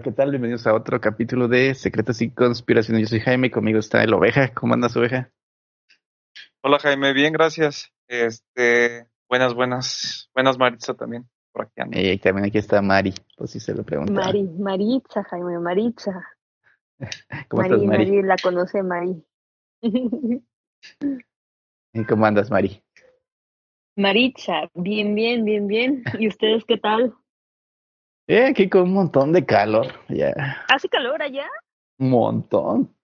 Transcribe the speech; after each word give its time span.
Hola, 0.00 0.04
¿qué 0.04 0.12
tal? 0.12 0.30
Bienvenidos 0.30 0.66
a 0.66 0.72
otro 0.72 0.98
capítulo 0.98 1.46
de 1.46 1.74
Secretos 1.74 2.22
y 2.22 2.30
Conspiraciones. 2.30 3.02
Yo 3.02 3.08
soy 3.08 3.20
Jaime, 3.20 3.50
conmigo 3.50 3.78
está 3.78 4.02
el 4.02 4.14
Oveja. 4.14 4.54
¿Cómo 4.54 4.72
andas, 4.72 4.96
Oveja? 4.96 5.30
Hola, 6.62 6.78
Jaime, 6.78 7.12
bien, 7.12 7.34
gracias. 7.34 7.92
Este, 8.08 9.06
buenas, 9.28 9.52
buenas, 9.52 10.30
buenas 10.34 10.56
Maritza 10.58 10.94
también, 10.94 11.28
por 11.52 11.66
aquí 11.66 11.82
ando. 11.82 12.00
Y 12.00 12.16
también 12.16 12.46
aquí 12.46 12.56
está 12.56 12.80
Mari, 12.80 13.12
pues 13.36 13.50
si 13.50 13.60
se 13.60 13.74
lo 13.74 13.84
pregunta. 13.84 14.10
Mari, 14.10 14.44
Maritza, 14.44 15.22
Jaime, 15.24 15.58
Maritza. 15.58 16.26
¿Cómo 17.48 17.60
Mari, 17.62 17.74
estás, 17.74 17.86
Mari? 17.86 18.06
Mari, 18.06 18.22
la 18.22 18.36
conoce 18.42 18.82
Mari. 18.82 19.22
¿Y 21.92 22.04
cómo 22.06 22.24
andas, 22.24 22.50
Mari? 22.50 22.82
Maritza, 23.96 24.70
bien, 24.72 25.14
bien, 25.14 25.44
bien, 25.44 25.66
bien. 25.66 26.04
¿Y 26.18 26.26
ustedes 26.26 26.64
qué 26.64 26.78
tal? 26.78 27.14
Eh, 28.32 28.46
aquí 28.46 28.68
con 28.70 28.82
un 28.82 28.92
montón 28.92 29.32
de 29.32 29.44
calor, 29.44 29.88
ya, 30.08 30.32
¿Hace 30.68 30.88
calor 30.88 31.20
allá? 31.20 31.48
un 31.98 32.10
montón. 32.10 32.96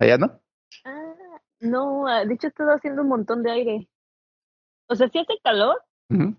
¿Allá 0.00 0.18
no? 0.18 0.40
Ah, 0.84 1.14
no, 1.60 2.08
ah, 2.08 2.24
de 2.24 2.34
hecho 2.34 2.48
he 2.48 2.50
estado 2.50 2.70
haciendo 2.70 3.02
un 3.02 3.08
montón 3.08 3.44
de 3.44 3.52
aire. 3.52 3.88
O 4.88 4.96
sea, 4.96 5.08
sí 5.08 5.20
hace 5.20 5.38
calor, 5.44 5.80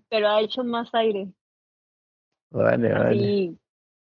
pero 0.10 0.28
ha 0.28 0.42
hecho 0.42 0.66
más 0.66 0.94
aire. 0.94 1.32
Vale, 2.52 2.92
vale. 2.92 3.10
Así, 3.10 3.60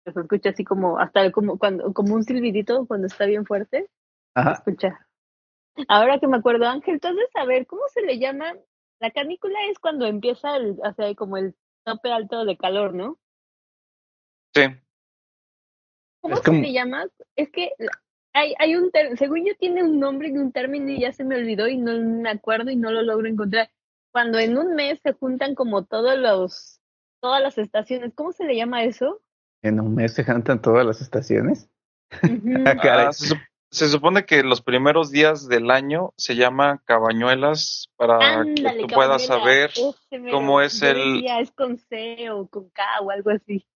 se 0.05 0.19
escucha 0.19 0.48
así 0.48 0.65
como, 0.65 0.98
hasta 0.98 1.31
como 1.31 1.59
cuando, 1.59 1.93
como 1.93 2.15
un 2.15 2.25
silbidito 2.25 2.87
cuando 2.87 3.07
está 3.07 3.27
bien 3.27 3.45
fuerte. 3.45 3.91
Ajá. 4.34 4.53
escucha. 4.53 5.07
Ahora 5.89 6.19
que 6.19 6.27
me 6.27 6.39
acuerdo, 6.39 6.67
Ángel, 6.67 6.95
entonces, 6.95 7.29
a 7.34 7.45
ver, 7.45 7.67
¿cómo 7.67 7.83
se 7.92 8.01
le 8.01 8.19
llama? 8.19 8.47
La 8.98 9.11
canícula 9.11 9.59
es 9.70 9.79
cuando 9.79 10.07
empieza 10.07 10.57
el, 10.57 10.79
o 10.83 10.92
sea, 10.95 11.14
como 11.14 11.36
el 11.36 11.55
tope 11.84 12.12
alto 12.12 12.44
de 12.44 12.56
calor, 12.56 12.94
¿no? 12.94 13.19
Sí, 14.55 14.62
¿Cómo 16.20 16.34
Es 16.34 16.41
se 16.41 16.47
como- 16.47 16.62
le 16.62 16.72
llama? 16.72 17.06
Es 17.36 17.50
que 17.50 17.70
hay, 18.33 18.55
hay 18.58 18.77
un 18.77 18.91
ter- 18.91 19.16
según 19.19 19.44
yo 19.47 19.55
tiene 19.58 19.83
un 19.83 19.98
nombre 19.98 20.28
y 20.28 20.33
un 20.39 20.52
término 20.52 20.91
y 20.91 21.00
ya 21.00 21.12
se 21.12 21.24
me 21.24 21.36
olvidó 21.36 21.69
y 21.69 21.77
no 21.77 21.92
me 21.98 22.30
acuerdo 22.30 22.70
y 22.70 22.77
no 22.77 22.91
lo 22.92 23.02
logro 23.02 23.27
encontrar. 23.28 23.70
Cuando 24.12 24.39
en 24.39 24.56
un 24.58 24.74
mes 24.74 25.00
se 25.02 25.12
juntan 25.14 25.55
como 25.55 25.84
todos 25.84 26.19
los, 26.19 26.80
todas 27.20 27.42
las 27.42 27.58
estaciones, 27.58 28.12
¿cómo 28.14 28.33
se 28.33 28.44
le 28.44 28.55
llama 28.56 28.84
eso? 28.84 29.20
En 29.62 29.80
un 29.80 29.94
mes 29.94 30.12
se 30.14 30.24
cantan 30.24 30.61
todas 30.61 30.84
las 30.84 31.00
estaciones. 31.00 31.69
Ah, 32.11 32.19
caray. 32.83 33.06
Ah, 33.08 33.12
se, 33.12 33.34
sup- 33.34 33.48
se 33.73 33.89
supone 33.89 34.27
que 34.27 34.42
los 34.42 34.61
primeros 34.61 35.11
días 35.11 35.48
del 35.48 35.70
año 35.70 36.12
se 36.17 36.34
llaman 36.37 36.78
cabañuelas 36.84 37.89
para 37.97 38.41
Ándale, 38.41 38.83
que 38.83 38.87
tú 38.87 38.95
puedas 38.95 39.27
saber. 39.27 39.70
cómo 40.31 40.61
es 40.61 40.83
el- 40.83 41.14
decía, 41.14 41.41
es 41.41 41.51
con 41.53 41.79
C 41.79 42.29
o 42.31 42.47
con 42.48 42.69
K 42.70 42.83
o 43.01 43.11
algo 43.11 43.31
así. 43.31 43.67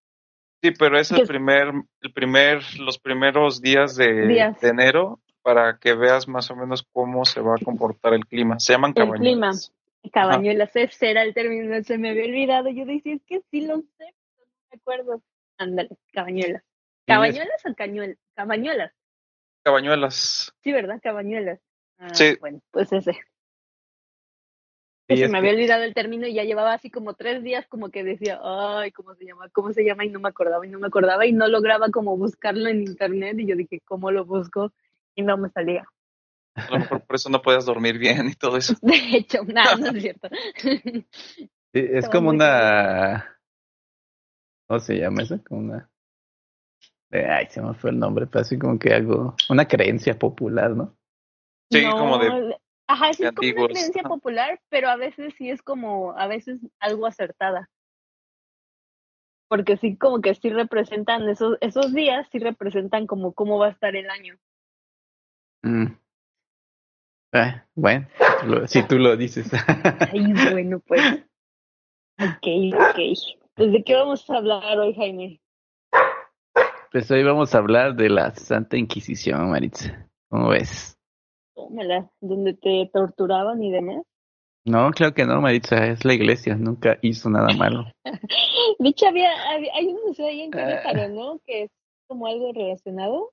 Sí, 0.63 0.71
pero 0.79 0.99
es 0.99 1.11
el 1.13 1.27
primer, 1.27 1.73
el 2.03 2.13
primer, 2.13 2.61
los 2.79 2.99
primeros 2.99 3.61
días 3.63 3.97
de, 3.97 4.27
Días. 4.27 4.61
de 4.61 4.69
enero 4.69 5.21
para 5.43 5.79
que 5.79 5.95
veas 5.95 6.29
más 6.29 6.51
o 6.51 6.57
menos 6.57 6.87
cómo 6.93 7.25
se 7.25 7.41
va 7.41 7.55
a 7.55 7.65
comportar 7.65 8.13
el 8.15 8.27
clima. 8.27 8.59
Se 8.61 8.73
llaman 8.75 8.93
El 8.97 9.05
clima. 9.13 9.13
cabañuelas. 9.53 9.73
Cabañuelas, 10.13 10.77
ese 10.77 11.11
era 11.11 11.23
el 11.23 11.35
término, 11.35 11.83
se 11.83 11.99
me 11.99 12.11
había 12.11 12.25
olvidado. 12.27 12.69
Yo 12.69 12.85
decía, 12.85 13.15
es 13.15 13.23
que 13.27 13.41
sí 13.51 13.63
lo 13.67 13.77
sé, 13.79 14.15
pero 14.37 14.47
no 14.47 14.69
me 14.71 14.77
acuerdo. 14.79 15.23
Ándale, 15.59 15.89
cabañuelas. 16.13 16.63
¿Cabañuelas 17.07 17.65
o 17.65 17.75
cañuelas? 17.75 18.19
Cabañuelas. 18.35 18.93
Cabañuelas. 19.67 20.55
Sí, 20.63 20.71
¿verdad? 20.71 21.01
Cabañuelas. 21.03 21.59
Ah, 21.99 22.15
Sí. 22.15 22.37
Bueno, 22.39 22.61
pues 22.71 22.93
ese. 22.93 23.19
Sí, 25.09 25.17
se 25.17 25.29
me 25.29 25.39
había 25.39 25.51
olvidado 25.51 25.83
el 25.83 25.93
término 25.93 26.29
y 26.29 26.35
ya 26.35 26.45
llevaba 26.45 26.73
así 26.73 26.89
como 26.89 27.15
tres 27.15 27.43
días 27.43 27.67
como 27.67 27.91
que 27.91 28.05
decía, 28.05 28.39
ay, 28.45 28.93
¿cómo 28.93 29.17
se 29.17 29.25
llama? 29.25 29.49
¿Cómo 29.49 29.73
se 29.73 29.85
llama? 29.85 30.05
Y 30.05 30.11
no 30.11 30.21
me 30.21 30.29
acordaba 30.29 30.65
y 30.65 30.69
no 30.71 30.79
me 30.79 30.87
acordaba 30.87 31.27
y 31.27 31.33
no 31.33 31.49
lograba 31.49 31.91
como 31.91 32.17
buscarlo 32.17 32.69
en 32.69 32.83
internet 32.83 33.41
y 33.41 33.47
yo 33.49 33.57
dije, 33.57 33.81
¿cómo 33.85 34.13
lo 34.13 34.25
busco? 34.25 34.73
Y 35.17 35.23
no 35.23 35.37
me 35.37 35.49
salía. 35.51 35.85
A 36.55 36.71
lo 36.71 36.79
mejor 36.79 37.05
por 37.05 37.17
eso 37.17 37.29
no 37.29 37.43
puedes 37.43 37.65
dormir 37.65 37.99
bien 37.99 38.29
y 38.29 38.35
todo 38.35 38.57
eso. 38.59 38.75
De 38.83 38.95
hecho, 39.17 39.43
nada, 39.47 39.75
no 39.75 39.89
es 39.89 40.01
cierto. 40.01 40.29
Sí, 40.63 41.09
es 41.73 42.09
como 42.09 42.31
una. 42.31 43.37
¿Cómo 44.69 44.79
se 44.79 44.95
llama 44.95 45.23
eso? 45.23 45.43
Como 45.43 45.61
una. 45.63 45.91
Eh, 47.21 47.27
Ay, 47.31 47.47
se 47.51 47.61
me 47.63 47.75
fue 47.75 47.91
el 47.91 47.99
nombre, 47.99 48.27
pero 48.27 48.43
así 48.43 48.59
como 48.59 48.79
que 48.79 48.93
algo. 48.93 49.35
Una 49.49 49.67
creencia 49.67 50.19
popular, 50.19 50.71
¿no? 50.71 50.95
Sí, 51.71 51.83
como 51.99 52.19
de- 52.19 52.57
Ajá, 52.89 53.13
sí 53.13 53.23
de 53.25 53.29
es 53.31 53.35
como 53.35 53.51
una 53.51 53.67
creencia 53.69 54.03
popular, 54.05 54.61
pero 54.69 54.89
a 54.89 54.97
veces 54.97 55.35
sí 55.37 55.51
es 55.51 55.61
como, 55.63 56.17
a 56.17 56.29
veces 56.29 56.61
algo 56.79 57.07
acertada. 57.07 57.69
Porque 59.49 59.77
sí, 59.77 59.97
como 59.97 60.21
que 60.21 60.35
sí 60.35 60.51
representan 60.51 61.29
esos, 61.29 61.57
esos 61.61 61.93
días, 61.95 62.27
sí 62.31 62.39
representan 62.39 63.07
como 63.07 63.33
cómo 63.33 63.59
va 63.59 63.67
a 63.67 63.71
estar 63.71 63.95
el 63.97 64.09
año. 64.11 64.37
Mm. 65.63 65.87
Eh, 67.33 67.63
bueno, 67.75 68.07
lo- 68.47 68.67
si 68.69 68.83
tú 68.87 68.99
lo 68.99 69.17
dices. 69.17 69.51
Ay, 70.13 70.33
bueno, 70.53 70.81
pues. 70.87 71.03
Ok, 72.19 72.47
ok. 72.75 72.99
Pues, 73.55 73.73
¿de 73.73 73.85
qué 73.85 73.95
vamos 73.95 74.29
a 74.31 74.37
hablar 74.37 74.79
hoy, 74.79 74.95
Jaime? 74.95 75.41
Pues 76.93 77.11
hoy 77.11 77.23
vamos 77.23 77.55
a 77.55 77.59
hablar 77.59 77.95
de 77.97 78.09
la 78.09 78.35
Santa 78.35 78.77
Inquisición, 78.77 79.51
Maritza. 79.51 80.07
¿Cómo 80.31 80.49
ves? 80.49 80.97
Tómala, 81.55 82.11
donde 82.21 82.55
te 82.55 82.91
torturaban 82.93 83.63
y 83.63 83.71
demás. 83.73 84.03
No, 84.65 84.91
claro 84.91 85.15
que 85.15 85.25
no, 85.25 85.41
Maritza, 85.41 85.87
es 85.87 86.05
la 86.05 86.15
iglesia, 86.15 86.57
nunca 86.57 86.99
hizo 87.03 87.31
nada 87.31 87.49
malo. 87.57 87.85
De 88.79 88.89
hecho, 88.89 89.07
había, 89.07 89.31
había- 89.53 89.73
hay 89.75 89.87
un 89.87 90.01
museo 90.07 90.27
ahí 90.27 90.43
en 90.43 90.51
Ah. 90.55 90.57
Querétaro, 90.59 91.09
¿no? 91.15 91.41
Que 91.47 91.65
es 91.65 91.71
como 92.09 92.27
algo 92.27 92.53
relacionado. 92.53 93.31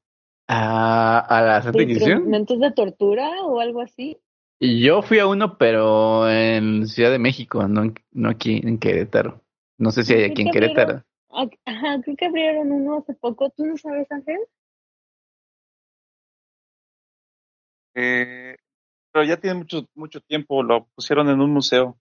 ¿A, 0.47 1.19
a 1.19 1.41
la 1.41 1.61
Santa 1.61 1.77
de 1.77 1.83
Inquisición? 1.85 2.11
instrumentos 2.17 2.59
de 2.59 2.71
tortura 2.71 3.29
o 3.45 3.59
algo 3.59 3.81
así. 3.81 4.17
Y 4.59 4.81
Yo 4.85 5.01
fui 5.01 5.19
a 5.19 5.27
uno, 5.27 5.57
pero 5.57 6.29
en 6.29 6.87
Ciudad 6.87 7.11
de 7.11 7.19
México, 7.19 7.67
no, 7.67 7.93
no 8.11 8.29
aquí 8.29 8.61
en 8.63 8.77
Querétaro. 8.77 9.41
No 9.79 9.91
sé 9.91 10.03
si 10.03 10.13
hay 10.13 10.23
aquí 10.25 10.43
en 10.43 10.51
Querétaro. 10.51 11.01
Ah, 11.33 11.47
Ajá, 11.65 12.01
creo 12.03 12.15
que 12.15 12.25
abrieron 12.25 12.71
uno 12.71 12.97
hace 12.99 13.13
poco. 13.15 13.49
¿Tú 13.49 13.65
no 13.65 13.75
sabes, 13.77 14.11
Ángel? 14.11 14.39
Eh, 17.95 18.55
pero 19.11 19.25
ya 19.25 19.37
tiene 19.37 19.59
mucho, 19.59 19.87
mucho 19.95 20.21
tiempo, 20.21 20.63
lo 20.63 20.85
pusieron 20.95 21.29
en 21.29 21.41
un 21.41 21.51
museo. 21.51 21.97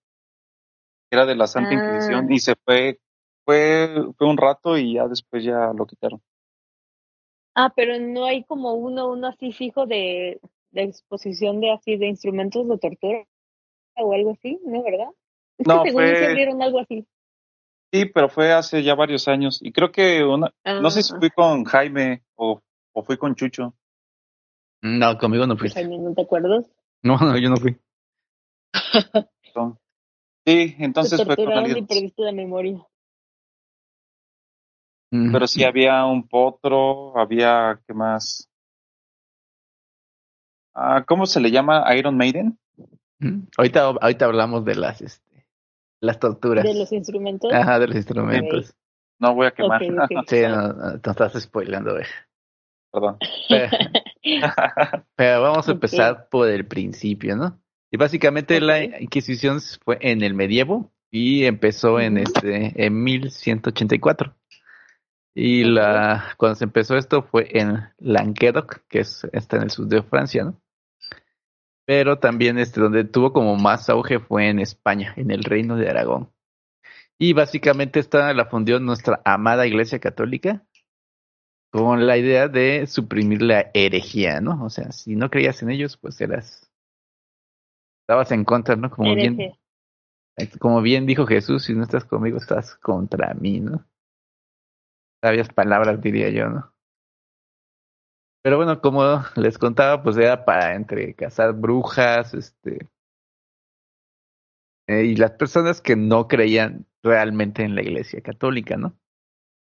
Era 1.10 1.26
de 1.26 1.34
la 1.36 1.46
Santa 1.46 1.70
Ah. 1.70 1.74
Inquisición 1.74 2.32
y 2.32 2.38
se 2.38 2.54
fue, 2.64 3.00
fue, 3.44 3.88
fue 4.16 4.26
un 4.28 4.36
rato 4.36 4.78
y 4.78 4.94
ya 4.94 5.06
después 5.08 5.44
ya 5.44 5.72
lo 5.74 5.86
quitaron. 5.86 6.22
Ah, 7.54 7.70
pero 7.76 7.98
no 7.98 8.24
hay 8.24 8.44
como 8.44 8.72
uno, 8.74 9.10
uno 9.10 9.26
así 9.28 9.52
fijo 9.52 9.86
de, 9.86 10.40
de 10.70 10.82
exposición 10.84 11.60
de 11.60 11.70
así 11.70 11.98
de 11.98 12.06
instrumentos 12.06 12.66
de 12.66 12.78
tortura 12.78 13.26
o 13.96 14.14
algo 14.14 14.32
así, 14.32 14.58
¿no? 14.64 14.82
¿Verdad? 14.82 15.08
Es 15.58 15.66
No, 15.66 15.82
que 15.82 15.90
según 15.90 16.02
fue- 16.04 16.26
abrieron 16.26 16.62
algo 16.62 16.78
así. 16.80 17.06
Sí, 17.92 18.06
pero 18.06 18.28
fue 18.30 18.52
hace 18.52 18.82
ya 18.82 18.94
varios 18.94 19.28
años. 19.28 19.58
Y 19.62 19.70
creo 19.70 19.92
que 19.92 20.24
una, 20.24 20.52
no 20.64 20.90
sé 20.90 21.02
si 21.02 21.12
Ah, 21.12 21.18
fui 21.18 21.30
con 21.30 21.64
Jaime 21.64 22.22
o, 22.36 22.62
o 22.94 23.02
fui 23.02 23.18
con 23.18 23.34
Chucho. 23.34 23.74
No, 24.80 25.18
conmigo 25.18 25.46
no 25.46 25.54
pues, 25.56 25.72
fuiste. 25.74 25.80
Jaime, 25.80 25.98
¿no 25.98 26.14
te 26.14 26.22
acuerdas? 26.22 26.64
No, 27.02 27.18
no, 27.18 27.36
yo 27.36 27.50
no 27.50 27.56
fui. 27.56 27.76
Sí, 30.44 30.74
entonces 30.78 31.18
te 31.18 31.24
fue 31.24 31.36
con 31.36 31.50
y 31.50 31.52
alguien. 31.52 31.86
perdiste 31.86 32.22
la 32.22 32.32
memoria. 32.32 32.84
Mm. 35.12 35.30
Pero 35.30 35.46
sí 35.46 35.62
había 35.62 36.04
un 36.06 36.26
potro, 36.26 37.16
había, 37.18 37.78
¿qué 37.86 37.92
más? 37.92 38.48
Ah, 40.74 41.04
¿cómo 41.06 41.26
se 41.26 41.40
le 41.40 41.50
llama? 41.50 41.84
Iron 41.94 42.16
Maiden. 42.16 42.58
Mm. 43.18 43.42
Ahorita, 43.58 43.82
ahorita 44.00 44.24
hablamos 44.24 44.64
de 44.64 44.74
las, 44.74 45.02
este, 45.02 45.31
las 46.02 46.18
torturas. 46.18 46.64
De 46.64 46.74
los 46.74 46.92
instrumentos. 46.92 47.52
Ajá, 47.52 47.78
de 47.78 47.86
los 47.86 47.96
instrumentos. 47.96 48.74
No 49.18 49.34
voy 49.34 49.46
a 49.46 49.52
quemar. 49.52 49.80
Sí, 50.26 50.40
no, 50.42 50.72
no, 50.72 51.00
te 51.00 51.10
estás 51.10 51.40
spoilando, 51.40 51.96
eh. 51.98 52.06
Perdón. 52.90 53.18
Pero, 53.48 53.70
pero 55.16 55.42
vamos 55.42 55.68
a 55.68 55.72
empezar 55.72 56.28
por 56.28 56.48
el 56.48 56.66
principio, 56.66 57.36
¿no? 57.36 57.58
Y 57.90 57.96
básicamente 57.96 58.60
la 58.60 58.82
Inquisición 58.82 59.60
fue 59.84 59.98
en 60.00 60.22
el 60.22 60.34
medievo 60.34 60.90
y 61.10 61.44
empezó 61.44 62.00
en 62.00 62.18
este 62.18 62.84
en 62.84 63.02
1184. 63.02 64.34
Y 65.34 65.64
la 65.64 66.34
cuando 66.36 66.56
se 66.56 66.64
empezó 66.64 66.96
esto 66.96 67.22
fue 67.22 67.48
en 67.52 67.80
Languedoc, 67.98 68.82
que 68.88 69.00
es 69.00 69.24
está 69.32 69.56
en 69.56 69.62
el 69.62 69.70
sur 69.70 69.86
de 69.86 70.02
Francia, 70.02 70.44
¿no? 70.44 70.61
Pero 71.86 72.18
también 72.18 72.58
este 72.58 72.80
donde 72.80 73.04
tuvo 73.04 73.32
como 73.32 73.56
más 73.56 73.88
auge 73.90 74.20
fue 74.20 74.48
en 74.48 74.58
España, 74.60 75.14
en 75.16 75.30
el 75.30 75.44
Reino 75.44 75.76
de 75.76 75.88
Aragón. 75.88 76.32
Y 77.18 77.32
básicamente 77.32 78.00
esta 78.00 78.32
la 78.34 78.46
fundió 78.46 78.80
nuestra 78.80 79.20
amada 79.24 79.66
Iglesia 79.66 79.98
Católica 79.98 80.64
con 81.70 82.06
la 82.06 82.18
idea 82.18 82.48
de 82.48 82.86
suprimir 82.86 83.42
la 83.42 83.70
herejía, 83.74 84.40
¿no? 84.40 84.62
O 84.64 84.70
sea, 84.70 84.92
si 84.92 85.16
no 85.16 85.30
creías 85.30 85.62
en 85.62 85.70
ellos, 85.70 85.96
pues 85.96 86.20
eras 86.20 86.70
estabas 88.02 88.30
en 88.32 88.44
contra, 88.44 88.76
¿no? 88.76 88.90
Como 88.90 89.14
bien 89.14 89.38
como 90.58 90.80
bien 90.80 91.06
dijo 91.06 91.26
Jesús, 91.26 91.64
si 91.64 91.74
no 91.74 91.82
estás 91.82 92.04
conmigo, 92.04 92.38
estás 92.38 92.74
contra 92.76 93.34
mí, 93.34 93.60
¿no? 93.60 93.84
sabias 95.22 95.48
palabras, 95.50 96.00
diría 96.00 96.30
yo, 96.30 96.48
¿no? 96.48 96.71
Pero 98.42 98.56
bueno, 98.56 98.80
como 98.80 99.22
les 99.36 99.58
contaba, 99.58 100.02
pues 100.02 100.16
era 100.16 100.44
para 100.44 100.74
entre 100.74 101.14
cazar 101.14 101.52
brujas, 101.52 102.34
este, 102.34 102.88
eh, 104.88 105.04
y 105.04 105.16
las 105.16 105.32
personas 105.32 105.80
que 105.80 105.96
no 105.96 106.26
creían 106.28 106.86
realmente 107.02 107.62
en 107.62 107.74
la 107.74 107.82
Iglesia 107.82 108.20
Católica, 108.20 108.76
¿no? 108.76 108.96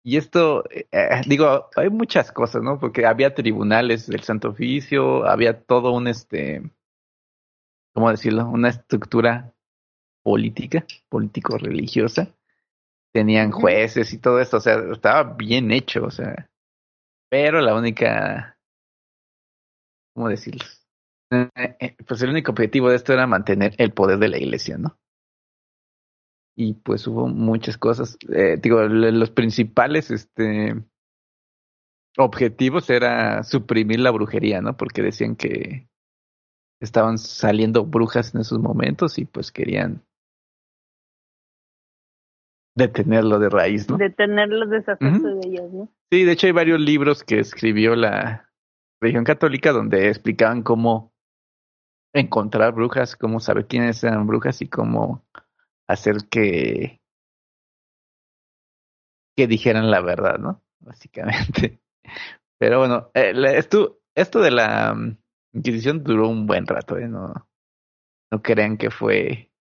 Y 0.05 0.17
esto, 0.17 0.65
eh, 0.71 0.87
eh, 0.93 1.23
digo, 1.27 1.69
hay 1.77 1.91
muchas 1.91 2.33
cosas, 2.33 2.63
¿no? 2.63 2.79
Porque 2.79 3.07
había 3.07 3.35
tribunales 3.35 4.07
del 4.07 4.23
Santo 4.23 4.51
Oficio, 4.51 5.25
había 5.27 5.63
todo 5.63 5.93
un, 5.93 6.09
este, 6.09 6.63
¿cómo 7.95 8.11
decirlo? 8.11 8.49
Una 8.49 8.71
estructura 8.71 9.53
política, 10.23 10.85
político-religiosa. 11.09 12.29
Tenían 13.13 13.51
jueces 13.53 14.13
y 14.13 14.19
todo 14.19 14.41
esto, 14.41 14.57
o 14.57 14.61
sea, 14.61 14.77
estaba 14.93 15.35
bien 15.35 15.71
hecho, 15.71 16.05
o 16.05 16.11
sea. 16.11 16.49
Pero 17.33 17.63
la 17.63 17.75
única, 17.75 18.59
¿cómo 20.15 20.29
decirlo? 20.29 20.67
Pues 22.07 22.21
el 22.21 22.29
único 22.29 22.53
objetivo 22.53 22.91
de 22.91 22.97
esto 22.97 23.15
era 23.15 23.27
mantener 23.27 23.75
el 23.79 23.95
poder 23.95 24.19
de 24.19 24.29
la 24.29 24.37
iglesia, 24.37 24.77
¿no? 24.77 24.99
y 26.55 26.75
pues 26.75 27.07
hubo 27.07 27.29
muchas 27.29 27.79
cosas. 27.79 28.19
Eh, 28.29 28.59
digo, 28.61 28.83
los 28.83 29.31
principales 29.31 30.11
este, 30.11 30.75
objetivos 32.19 32.91
era 32.91 33.43
suprimir 33.45 34.01
la 34.01 34.11
brujería, 34.11 34.61
¿no? 34.61 34.77
Porque 34.77 35.03
decían 35.03 35.37
que 35.37 35.89
estaban 36.81 37.17
saliendo 37.17 37.87
brujas 37.87 38.35
en 38.35 38.43
esos 38.43 38.59
momentos 38.59 39.19
y 39.19 39.25
pues 39.25 39.53
querían 39.53 40.05
detenerlo 42.75 43.39
de 43.39 43.49
raíz, 43.49 43.89
¿no? 43.89 43.97
Detenerlo, 43.97 44.67
deshacerse 44.67 45.27
de 45.27 45.41
ellas, 45.47 45.73
¿no? 45.73 45.89
Sí, 46.11 46.25
de 46.25 46.33
hecho 46.33 46.47
hay 46.47 46.53
varios 46.53 46.81
libros 46.81 47.25
que 47.25 47.39
escribió 47.39 47.95
la 47.95 48.51
religión 49.01 49.25
católica 49.25 49.73
donde 49.73 50.09
explicaban 50.09 50.63
cómo 50.63 51.13
encontrar 52.15 52.75
brujas, 52.75 53.17
cómo 53.17 53.41
saber 53.41 53.67
quiénes 53.67 54.03
eran 54.05 54.27
brujas 54.27 54.61
y 54.63 54.69
cómo 54.69 55.25
hacer 55.89 56.29
que 56.31 57.01
que 59.37 59.47
dijeran 59.47 59.91
la 59.91 60.01
verdad, 60.01 60.39
¿no? 60.39 60.63
Básicamente. 60.81 61.81
Pero 62.59 62.79
bueno, 62.79 63.11
eh, 63.15 63.33
esto, 63.57 64.01
esto 64.15 64.41
de 64.41 64.51
la 64.51 64.95
mm, 64.95 65.17
Inquisición 65.55 66.03
duró 66.03 66.29
un 66.29 66.47
buen 66.47 66.67
rato, 66.67 66.97
¿eh? 66.97 67.09
No, 67.09 67.35
no 68.31 68.43
crean 68.43 68.79
que 68.79 68.91
fue 68.91 69.52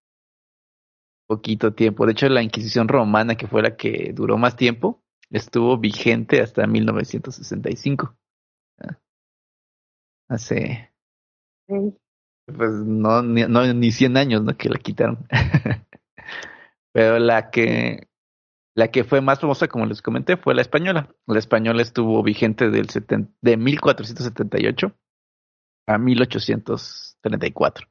poquito 1.31 1.73
tiempo. 1.73 2.05
De 2.05 2.11
hecho, 2.11 2.27
la 2.27 2.43
Inquisición 2.43 2.89
romana, 2.89 3.35
que 3.35 3.47
fue 3.47 3.61
la 3.61 3.77
que 3.77 4.11
duró 4.13 4.37
más 4.37 4.57
tiempo, 4.57 5.01
estuvo 5.29 5.77
vigente 5.77 6.41
hasta 6.41 6.67
1965. 6.67 8.17
Hace... 10.27 10.91
Pues 11.67 12.71
no 12.85 13.23
ni, 13.23 13.43
no, 13.43 13.73
ni 13.73 13.93
100 13.93 14.17
años, 14.17 14.43
¿no? 14.43 14.57
Que 14.57 14.67
la 14.67 14.77
quitaron. 14.77 15.25
Pero 16.93 17.17
la 17.17 17.49
que, 17.49 18.09
la 18.75 18.89
que 18.89 19.05
fue 19.05 19.21
más 19.21 19.39
famosa, 19.39 19.69
como 19.69 19.85
les 19.85 20.01
comenté, 20.01 20.35
fue 20.35 20.53
la 20.53 20.61
española. 20.61 21.15
La 21.27 21.39
española 21.39 21.81
estuvo 21.81 22.21
vigente 22.23 22.69
del 22.69 22.89
seten, 22.89 23.33
de 23.41 23.55
1478 23.55 24.93
a 25.87 25.97
1834. 25.97 27.87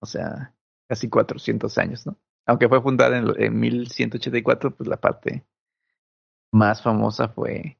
O 0.00 0.06
sea, 0.06 0.54
casi 0.88 1.10
400 1.10 1.76
años, 1.76 2.06
¿no? 2.06 2.16
Aunque 2.48 2.68
fue 2.68 2.80
fundada 2.80 3.18
en, 3.18 3.28
en 3.36 3.60
1184, 3.60 4.74
pues 4.74 4.88
la 4.88 4.96
parte 4.96 5.44
más 6.50 6.82
famosa 6.82 7.28
fue 7.28 7.76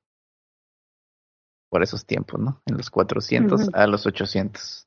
por 1.71 1.83
esos 1.83 2.05
tiempos, 2.05 2.39
¿no? 2.39 2.61
En 2.67 2.77
los 2.77 2.91
400 2.91 3.61
uh 3.61 3.65
-huh. 3.65 3.71
a 3.75 3.87
los 3.87 4.07
800. 4.07 4.87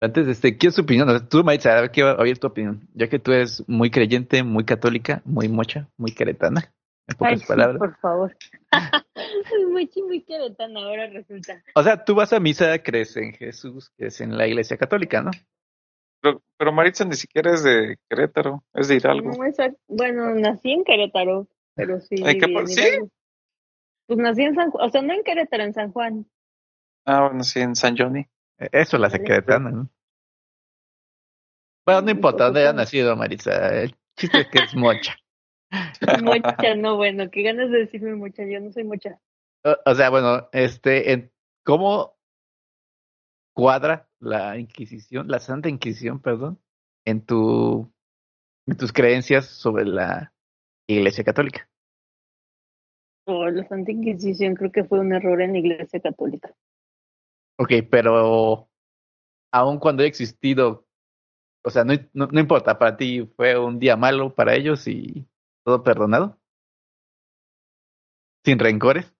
Antes, 0.00 0.28
este, 0.28 0.56
¿qué 0.56 0.68
es 0.68 0.74
tu 0.74 0.82
opinión? 0.82 1.28
Tú, 1.28 1.44
Maritza, 1.44 1.76
a 1.76 1.82
ver, 1.82 1.90
quiero 1.90 2.16
oír 2.16 2.38
tu 2.38 2.46
opinión. 2.46 2.88
Ya 2.94 3.08
que 3.08 3.18
tú 3.18 3.32
eres 3.32 3.62
muy 3.68 3.90
creyente, 3.90 4.42
muy 4.42 4.64
católica, 4.64 5.20
muy 5.26 5.48
mocha, 5.48 5.90
muy 5.98 6.12
queretana. 6.12 6.72
En 7.06 7.16
pocas 7.18 7.42
Ay, 7.42 7.46
palabras. 7.46 7.78
Por 7.78 7.98
favor. 7.98 8.36
muy, 9.70 9.90
muy 10.06 10.22
queretana 10.22 10.80
ahora 10.80 11.06
resulta. 11.08 11.62
O 11.74 11.82
sea, 11.82 12.02
tú 12.02 12.14
vas 12.14 12.32
a 12.32 12.40
misa, 12.40 12.82
crees 12.82 13.14
en 13.18 13.34
Jesús, 13.34 13.92
crees 13.94 14.22
en 14.22 14.38
la 14.38 14.46
iglesia 14.46 14.78
católica, 14.78 15.20
¿no? 15.20 15.32
Pero, 16.20 16.42
pero 16.56 16.72
Maritza 16.72 17.04
ni 17.04 17.14
siquiera 17.14 17.54
es 17.54 17.62
de 17.62 17.96
Querétaro, 18.08 18.62
es 18.74 18.88
de 18.88 18.96
Hidalgo. 18.96 19.32
No, 19.32 19.44
esa, 19.44 19.72
bueno, 19.88 20.34
nací 20.34 20.72
en 20.72 20.84
Querétaro, 20.84 21.48
pero 21.74 22.00
sí. 22.00 22.16
¿En 22.18 22.38
qué 22.38 22.48
parte? 22.48 22.72
¿Sí? 22.72 22.98
Pues 24.06 24.18
nací 24.18 24.42
en 24.42 24.54
San 24.54 24.70
Juan, 24.70 24.88
o 24.88 24.90
sea, 24.90 25.02
no 25.02 25.14
en 25.14 25.24
Querétaro, 25.24 25.62
en 25.62 25.72
San 25.72 25.92
Juan. 25.92 26.26
Ah, 27.06 27.28
bueno, 27.28 27.42
sí, 27.44 27.60
en 27.60 27.74
San 27.74 27.96
Johnny. 27.96 28.26
Eso 28.58 28.98
la 28.98 29.06
hace 29.06 29.22
queretana, 29.22 29.70
¿no? 29.70 29.88
Bueno, 31.86 32.02
no 32.02 32.10
importa 32.10 32.44
dónde 32.44 32.60
haya 32.60 32.72
nacido 32.74 33.16
Marisa, 33.16 33.80
el 33.80 33.96
chiste 34.16 34.40
es 34.40 34.48
que 34.48 34.58
es 34.58 34.74
mocha. 34.74 35.16
Mocha, 36.24 36.74
no, 36.74 36.96
bueno, 36.96 37.30
qué 37.30 37.42
ganas 37.42 37.70
de 37.70 37.78
decirme 37.78 38.16
mocha, 38.16 38.42
yo 38.44 38.58
no 38.58 38.72
soy 38.72 38.82
mocha. 38.82 39.20
O, 39.64 39.76
o 39.86 39.94
sea, 39.94 40.10
bueno, 40.10 40.48
este, 40.52 41.12
en, 41.12 41.32
¿cómo 41.64 42.18
cuadra 43.54 44.09
la 44.20 44.58
Inquisición, 44.58 45.28
la 45.28 45.40
Santa 45.40 45.68
Inquisición, 45.68 46.20
perdón, 46.20 46.60
en 47.04 47.24
tu, 47.24 47.92
en 48.66 48.76
tus 48.76 48.92
creencias 48.92 49.46
sobre 49.46 49.84
la 49.84 50.32
Iglesia 50.86 51.24
Católica? 51.24 51.68
Oh, 53.26 53.48
la 53.48 53.66
Santa 53.66 53.90
Inquisición 53.90 54.54
creo 54.54 54.70
que 54.70 54.84
fue 54.84 55.00
un 55.00 55.12
error 55.12 55.40
en 55.40 55.52
la 55.52 55.58
Iglesia 55.58 56.00
Católica. 56.00 56.54
Ok, 57.58 57.72
pero 57.90 58.68
aun 59.52 59.78
cuando 59.78 60.02
haya 60.02 60.08
existido, 60.08 60.86
o 61.64 61.70
sea, 61.70 61.84
no, 61.84 61.94
no, 62.12 62.26
no, 62.26 62.40
importa, 62.40 62.78
para 62.78 62.96
ti 62.96 63.26
fue 63.36 63.58
un 63.58 63.78
día 63.78 63.96
malo 63.96 64.34
para 64.34 64.54
ellos 64.54 64.86
y 64.86 65.26
todo 65.64 65.82
perdonado. 65.82 66.38
Sin 68.44 68.58
rencores. 68.58 69.14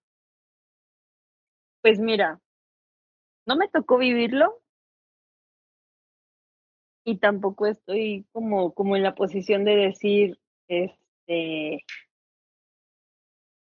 Pues 1.83 1.99
mira, 1.99 2.41
no 3.47 3.57
me 3.57 3.69
tocó 3.69 3.99
vivirlo 3.99 4.61
y 7.05 7.19
tampoco 7.19 7.67
estoy 7.67 8.27
como, 8.33 8.73
como 8.73 8.97
en 8.97 9.03
la 9.03 9.15
posición 9.15 9.65
de 9.65 9.77
decir, 9.77 10.39
este, 10.69 11.85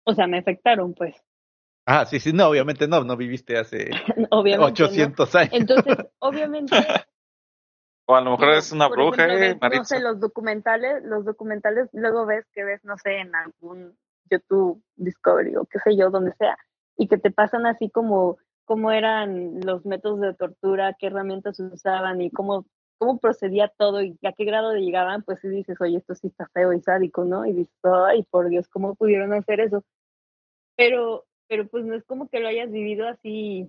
o 0.04 0.14
sea, 0.14 0.26
me 0.26 0.38
afectaron, 0.38 0.94
pues. 0.94 1.16
Ah, 1.86 2.04
sí, 2.06 2.20
sí, 2.20 2.32
no, 2.32 2.48
obviamente 2.48 2.86
no, 2.86 3.02
no 3.02 3.16
viviste 3.16 3.58
hace 3.58 3.90
obviamente 4.30 4.84
800 4.84 5.34
no. 5.34 5.40
años. 5.40 5.52
Entonces, 5.52 5.96
obviamente. 6.20 6.76
o 8.06 8.14
a 8.14 8.20
lo 8.20 8.32
mejor 8.32 8.50
es 8.50 8.70
una 8.72 8.88
bruja, 8.88 9.26
ejemplo, 9.26 9.68
eh, 9.68 9.70
ves, 9.70 9.78
No 9.78 9.84
sé, 9.84 10.00
los 10.00 10.20
documentales, 10.20 11.02
los 11.04 11.24
documentales, 11.24 11.88
luego 11.92 12.26
ves 12.26 12.46
que 12.52 12.64
ves, 12.64 12.84
no 12.84 12.96
sé, 12.98 13.18
en 13.18 13.34
algún 13.34 13.96
YouTube 14.30 14.82
Discovery 14.96 15.56
o 15.56 15.64
qué 15.64 15.78
sé 15.80 15.96
yo, 15.96 16.10
donde 16.10 16.32
sea, 16.34 16.56
y 16.96 17.08
que 17.08 17.18
te 17.18 17.30
pasan 17.30 17.66
así 17.66 17.90
como 17.90 18.38
cómo 18.64 18.92
eran 18.92 19.60
los 19.60 19.84
métodos 19.84 20.20
de 20.20 20.34
tortura, 20.34 20.96
qué 20.98 21.08
herramientas 21.08 21.58
usaban 21.60 22.20
y 22.20 22.30
cómo, 22.30 22.64
cómo 23.02 23.18
procedía 23.18 23.66
todo 23.66 24.00
y 24.00 24.16
a 24.22 24.32
qué 24.32 24.44
grado 24.44 24.76
llegaban, 24.76 25.24
pues 25.24 25.40
sí 25.40 25.48
dices, 25.48 25.76
oye, 25.80 25.96
esto 25.96 26.14
sí 26.14 26.28
está 26.28 26.46
feo 26.54 26.72
y 26.72 26.80
sádico, 26.80 27.24
¿no? 27.24 27.44
Y 27.44 27.52
dices, 27.52 27.74
ay, 27.82 28.22
por 28.30 28.48
Dios, 28.48 28.68
¿cómo 28.68 28.94
pudieron 28.94 29.32
hacer 29.32 29.58
eso? 29.58 29.84
Pero 30.76 31.24
pero 31.48 31.66
pues 31.66 31.84
no 31.84 31.96
es 31.96 32.04
como 32.04 32.28
que 32.28 32.38
lo 32.38 32.46
hayas 32.46 32.70
vivido 32.70 33.08
así, 33.08 33.68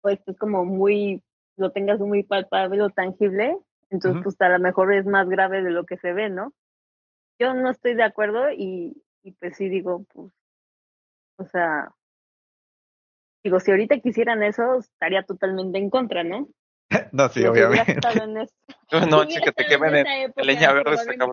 pues 0.00 0.18
es 0.26 0.38
como 0.38 0.64
muy, 0.64 1.22
lo 1.56 1.70
tengas 1.70 2.00
muy 2.00 2.22
palpable 2.22 2.80
o 2.80 2.88
tangible, 2.88 3.58
entonces 3.90 4.16
uh 4.16 4.20
-huh. 4.20 4.24
pues 4.24 4.40
a 4.40 4.48
lo 4.48 4.58
mejor 4.58 4.94
es 4.94 5.04
más 5.04 5.28
grave 5.28 5.62
de 5.62 5.70
lo 5.70 5.84
que 5.84 5.98
se 5.98 6.14
ve, 6.14 6.30
¿no? 6.30 6.54
Yo 7.38 7.52
no 7.52 7.70
estoy 7.70 7.94
de 7.94 8.04
acuerdo 8.04 8.50
y, 8.50 9.04
y 9.22 9.32
pues 9.32 9.58
sí 9.58 9.68
digo, 9.68 10.06
pues, 10.14 10.32
o 11.36 11.44
sea, 11.44 11.94
digo, 13.44 13.60
si 13.60 13.70
ahorita 13.70 14.00
quisieran 14.00 14.42
eso, 14.42 14.78
estaría 14.78 15.24
totalmente 15.24 15.76
en 15.76 15.90
contra, 15.90 16.24
¿no? 16.24 16.48
no, 17.12 17.28
sí, 17.28 17.44
obviamente. 17.44 17.96
no, 19.10 19.24
chica, 19.28 19.52
te 19.52 19.66
quemen 19.66 19.96
en, 19.96 20.06
época, 20.06 20.42
leña 20.42 20.72
verde 20.72 20.96
cabrón. 21.16 21.32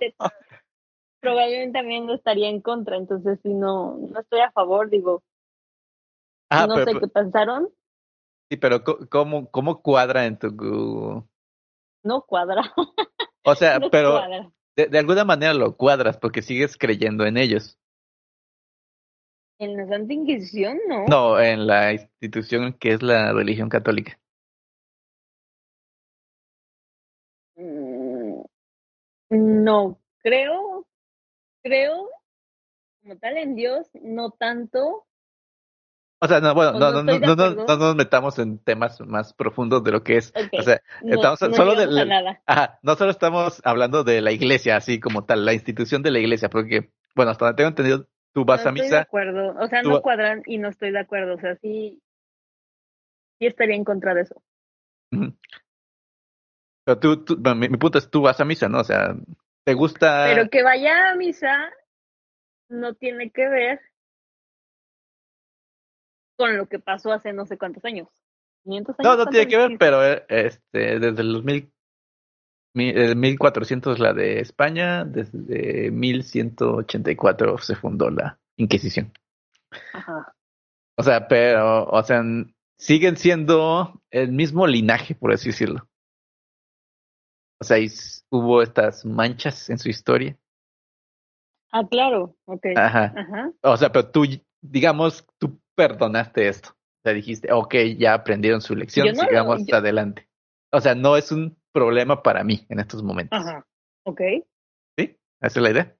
Probablemente 1.19 1.79
también 1.79 2.05
no 2.05 2.13
estaría 2.13 2.47
en 2.47 2.61
contra, 2.61 2.95
entonces 2.95 3.39
si 3.41 3.49
no, 3.49 3.97
no 3.97 4.19
estoy 4.19 4.41
a 4.41 4.51
favor, 4.51 4.89
digo, 4.89 5.23
Ah, 6.49 6.67
no 6.67 6.75
pero, 6.75 6.91
sé 6.91 6.99
qué 6.99 7.07
pensaron. 7.07 7.69
Sí, 8.49 8.57
pero 8.57 8.83
¿cómo, 9.09 9.49
cómo 9.51 9.81
cuadra 9.81 10.25
en 10.25 10.37
tu... 10.37 11.27
No 12.03 12.21
cuadra. 12.21 12.73
O 13.43 13.55
sea, 13.55 13.79
no 13.79 13.89
pero 13.89 14.21
de, 14.75 14.97
alguna 14.97 15.25
manera 15.25 15.53
lo 15.53 15.75
cuadras 15.75 16.17
porque 16.17 16.41
sigues 16.41 16.77
creyendo 16.77 17.25
en 17.25 17.37
ellos. 17.37 17.77
¿En 19.59 19.75
la 19.75 19.87
Santa 19.87 20.13
Inquisición? 20.13 20.79
No. 20.87 21.05
No, 21.07 21.39
en 21.39 21.67
la 21.67 21.91
institución 21.93 22.73
que 22.73 22.93
es 22.93 23.01
la 23.01 23.33
religión 23.33 23.69
católica. 23.69 24.17
No, 29.29 29.99
creo, 30.19 30.85
creo 31.63 32.09
como 33.01 33.17
tal 33.17 33.37
en 33.37 33.55
Dios, 33.55 33.87
no 34.01 34.31
tanto. 34.31 35.05
O 36.19 36.27
sea, 36.27 36.39
no, 36.41 36.53
bueno, 36.55 36.73
no, 36.73 36.79
no 36.91 37.03
no, 37.03 37.19
no, 37.19 37.35
no, 37.35 37.43
acuerdo. 37.43 37.65
no 37.67 37.77
nos 37.77 37.95
metamos 37.95 38.39
en 38.39 38.57
temas 38.57 38.99
más 39.01 39.33
profundos 39.33 39.83
de 39.83 39.91
lo 39.91 40.03
que 40.03 40.17
es. 40.17 40.33
Ok, 40.35 40.49
O 40.59 40.63
sea, 40.63 40.81
no, 41.03 41.13
estamos 41.13 41.41
no 41.41 41.53
solo 41.53 41.75
de 41.75 41.87
la- 41.87 42.05
nada. 42.05 42.41
Ajá, 42.47 42.79
no 42.81 42.95
solo 42.95 43.11
estamos 43.11 43.61
hablando 43.63 44.03
de 44.03 44.21
la 44.21 44.31
iglesia, 44.31 44.77
así 44.77 44.99
como 44.99 45.25
tal, 45.25 45.45
la 45.45 45.53
institución 45.53 46.01
de 46.01 46.11
la 46.11 46.19
iglesia, 46.19 46.49
porque, 46.49 46.89
bueno, 47.15 47.31
hasta 47.31 47.45
donde 47.45 47.57
tengo 47.57 47.69
entendido, 47.69 48.07
tú 48.33 48.45
vas 48.45 48.61
no 48.63 48.69
a 48.69 48.71
estoy 48.71 48.87
de 48.89 48.95
misa. 48.95 49.01
acuerdo. 49.01 49.55
O 49.59 49.67
sea, 49.67 49.83
tú 49.83 49.89
no 49.89 50.01
cuadran 50.01 50.41
y 50.47 50.57
no 50.57 50.69
estoy 50.69 50.91
de 50.91 50.99
acuerdo. 50.99 51.35
O 51.35 51.39
sea, 51.39 51.55
sí, 51.57 52.01
sí 53.39 53.45
estaría 53.45 53.75
en 53.75 53.83
contra 53.83 54.15
de 54.15 54.21
eso. 54.21 54.41
Pero 56.87 56.99
tú, 56.99 57.25
tú- 57.25 57.37
mi, 57.53 57.67
mi 57.67 57.75
punto 57.77 57.97
es, 57.97 58.09
tú 58.09 58.21
vas 58.21 58.39
a 58.39 58.45
misa, 58.45 58.69
¿no? 58.69 58.79
O 58.79 58.83
sea, 58.85 59.13
¿te 59.65 59.73
gusta? 59.73 60.23
Pero 60.23 60.49
que 60.49 60.63
vaya 60.63 61.11
a 61.11 61.15
misa 61.15 61.69
no 62.69 62.93
tiene 62.93 63.29
que 63.29 63.49
ver 63.49 63.81
con 66.37 66.55
lo 66.55 66.67
que 66.67 66.79
pasó 66.79 67.11
hace 67.11 67.33
no 67.33 67.45
sé 67.45 67.57
cuántos 67.57 67.83
años. 67.83 68.07
500 68.63 68.97
años. 68.99 69.17
No, 69.17 69.17
no 69.17 69.29
tiene 69.29 69.47
¿cuántos 69.47 69.67
que 69.67 69.67
ver, 69.67 69.77
pero 69.77 70.05
eh, 70.05 70.25
este, 70.29 70.99
desde 70.99 71.23
los 71.25 71.43
mil, 71.43 71.69
mi- 72.73 72.91
eh, 72.91 73.15
1400 73.15 73.99
la 73.99 74.13
de 74.13 74.39
España, 74.39 75.03
desde 75.03 75.91
1184 75.91 77.57
se 77.57 77.75
fundó 77.75 78.09
la 78.09 78.39
Inquisición. 78.55 79.11
Ajá. 79.93 80.33
O 80.97 81.03
sea, 81.03 81.27
pero, 81.27 81.83
o 81.83 82.01
sea, 82.03 82.23
siguen 82.77 83.17
siendo 83.17 84.01
el 84.09 84.31
mismo 84.31 84.65
linaje, 84.67 85.15
por 85.15 85.33
así 85.33 85.49
decirlo. 85.49 85.89
O 87.59 87.63
sea, 87.63 87.77
hubo 88.29 88.61
estas 88.61 89.05
manchas 89.05 89.69
en 89.69 89.77
su 89.79 89.89
historia. 89.89 90.37
Ah, 91.71 91.85
claro. 91.89 92.35
Ok. 92.45 92.65
Ajá. 92.75 93.13
Ajá. 93.15 93.51
O 93.61 93.77
sea, 93.77 93.91
pero 93.91 94.09
tú, 94.09 94.25
digamos, 94.61 95.25
tú 95.37 95.59
perdonaste 95.75 96.47
esto. 96.47 96.69
O 96.69 97.01
sea, 97.03 97.13
dijiste, 97.13 97.51
ok, 97.51 97.75
ya 97.97 98.13
aprendieron 98.13 98.61
su 98.61 98.75
lección, 98.75 99.07
no 99.15 99.23
sigamos 99.23 99.65
yo- 99.65 99.75
adelante. 99.75 100.27
O 100.71 100.81
sea, 100.81 100.95
no 100.95 101.15
es 101.17 101.31
un 101.31 101.57
problema 101.71 102.21
para 102.21 102.43
mí 102.43 102.65
en 102.69 102.79
estos 102.79 103.01
momentos. 103.03 103.39
Ajá. 103.39 103.65
Ok. 104.03 104.21
¿Sí? 104.97 105.17
¿Esa 105.41 105.59
es 105.59 105.63
la 105.63 105.71
idea? 105.71 105.95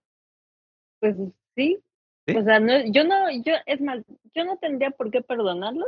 Pues 0.99 1.15
sí. 1.55 1.79
¿Sí? 2.27 2.35
O 2.35 2.43
sea, 2.43 2.59
no, 2.59 2.73
yo 2.91 3.03
no, 3.05 3.31
yo, 3.43 3.53
es 3.65 3.79
más, 3.81 4.03
yo 4.35 4.43
no 4.45 4.57
tendría 4.57 4.91
por 4.91 5.11
qué 5.11 5.21
perdonarlos 5.21 5.87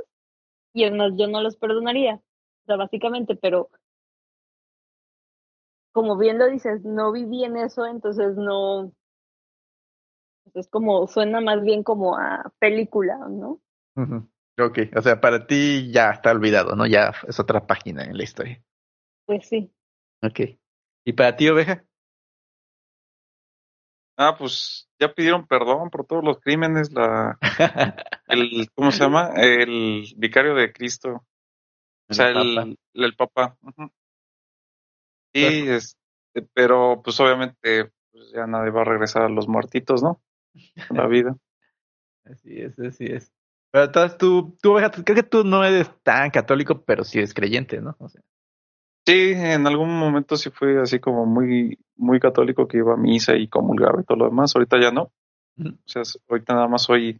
y 0.73 0.85
es 0.85 0.93
más, 0.93 1.11
yo 1.17 1.27
no 1.27 1.41
los 1.41 1.57
perdonaría. 1.57 2.15
O 2.15 2.65
sea, 2.65 2.77
básicamente, 2.77 3.35
pero 3.35 3.69
como 5.99 6.15
bien 6.17 6.39
lo 6.39 6.47
dices, 6.47 6.85
no 6.85 7.11
viví 7.11 7.43
en 7.43 7.57
eso, 7.57 7.85
entonces 7.85 8.37
no, 8.37 8.93
es 10.53 10.69
como, 10.69 11.05
suena 11.07 11.41
más 11.41 11.61
bien 11.61 11.83
como 11.83 12.17
a 12.17 12.53
película, 12.57 13.17
¿no? 13.29 13.59
Ujú. 13.97 14.29
Ok, 14.61 14.79
o 14.95 15.01
sea, 15.01 15.19
para 15.19 15.45
ti 15.45 15.91
ya 15.91 16.11
está 16.11 16.31
olvidado, 16.31 16.77
¿no? 16.77 16.87
Ya 16.87 17.11
es 17.27 17.37
otra 17.37 17.67
página 17.67 18.05
en 18.05 18.15
la 18.15 18.23
historia. 18.23 18.63
Pues 19.25 19.45
sí. 19.49 19.69
Ok. 20.23 20.39
¿Y 21.03 21.11
para 21.11 21.35
ti, 21.35 21.49
oveja? 21.49 21.83
Ah, 24.15 24.37
pues 24.39 24.87
ya 25.01 25.13
pidieron 25.13 25.47
perdón 25.47 25.89
por 25.89 26.05
todos 26.05 26.23
los 26.23 26.39
crímenes, 26.39 26.93
la, 26.93 27.37
el, 28.29 28.69
¿cómo 28.73 28.93
se 28.93 29.03
llama? 29.03 29.31
El 29.35 30.05
vicario 30.15 30.55
de 30.55 30.71
Cristo, 30.71 31.25
o 32.09 32.13
sea, 32.13 32.29
El 32.29 32.37
el, 32.37 32.55
Papa. 32.55 32.67
el 32.93 33.15
Papa. 33.17 33.57
Ujú. 35.33 35.45
Y 35.45 35.69
este, 35.69 35.97
pero 36.53 37.01
pues 37.03 37.19
obviamente 37.19 37.91
pues, 38.11 38.31
ya 38.33 38.47
nadie 38.47 38.71
va 38.71 38.81
a 38.81 38.85
regresar 38.85 39.23
a 39.23 39.29
los 39.29 39.47
muertitos, 39.47 40.03
¿no? 40.03 40.21
La 40.89 41.07
vida. 41.07 41.35
Así 42.25 42.61
es, 42.61 42.77
así 42.77 43.05
es. 43.05 43.31
Pero 43.71 43.85
entonces 43.85 44.17
tú, 44.19 44.55
tú, 44.61 44.75
creo 45.03 45.15
que 45.15 45.23
tú 45.23 45.43
no 45.43 45.63
eres 45.63 45.89
tan 46.03 46.29
católico, 46.29 46.83
pero 46.83 47.03
sí 47.03 47.17
eres 47.17 47.33
creyente, 47.33 47.81
¿no? 47.81 47.95
O 47.97 48.07
sea, 48.07 48.21
Sí, 49.09 49.31
en 49.35 49.65
algún 49.65 49.97
momento 49.97 50.37
sí 50.37 50.51
fui 50.51 50.77
así 50.77 50.99
como 50.99 51.25
muy, 51.25 51.79
muy 51.95 52.19
católico 52.19 52.67
que 52.67 52.77
iba 52.77 52.93
a 52.93 52.97
misa 52.97 53.35
y 53.35 53.47
comulgaba 53.47 54.01
y 54.01 54.03
todo 54.03 54.19
lo 54.19 54.25
demás. 54.25 54.55
Ahorita 54.55 54.79
ya 54.79 54.91
no. 54.91 55.11
O 55.57 55.87
sea, 55.87 56.03
ahorita 56.29 56.53
nada 56.53 56.67
más 56.67 56.83
soy. 56.83 57.19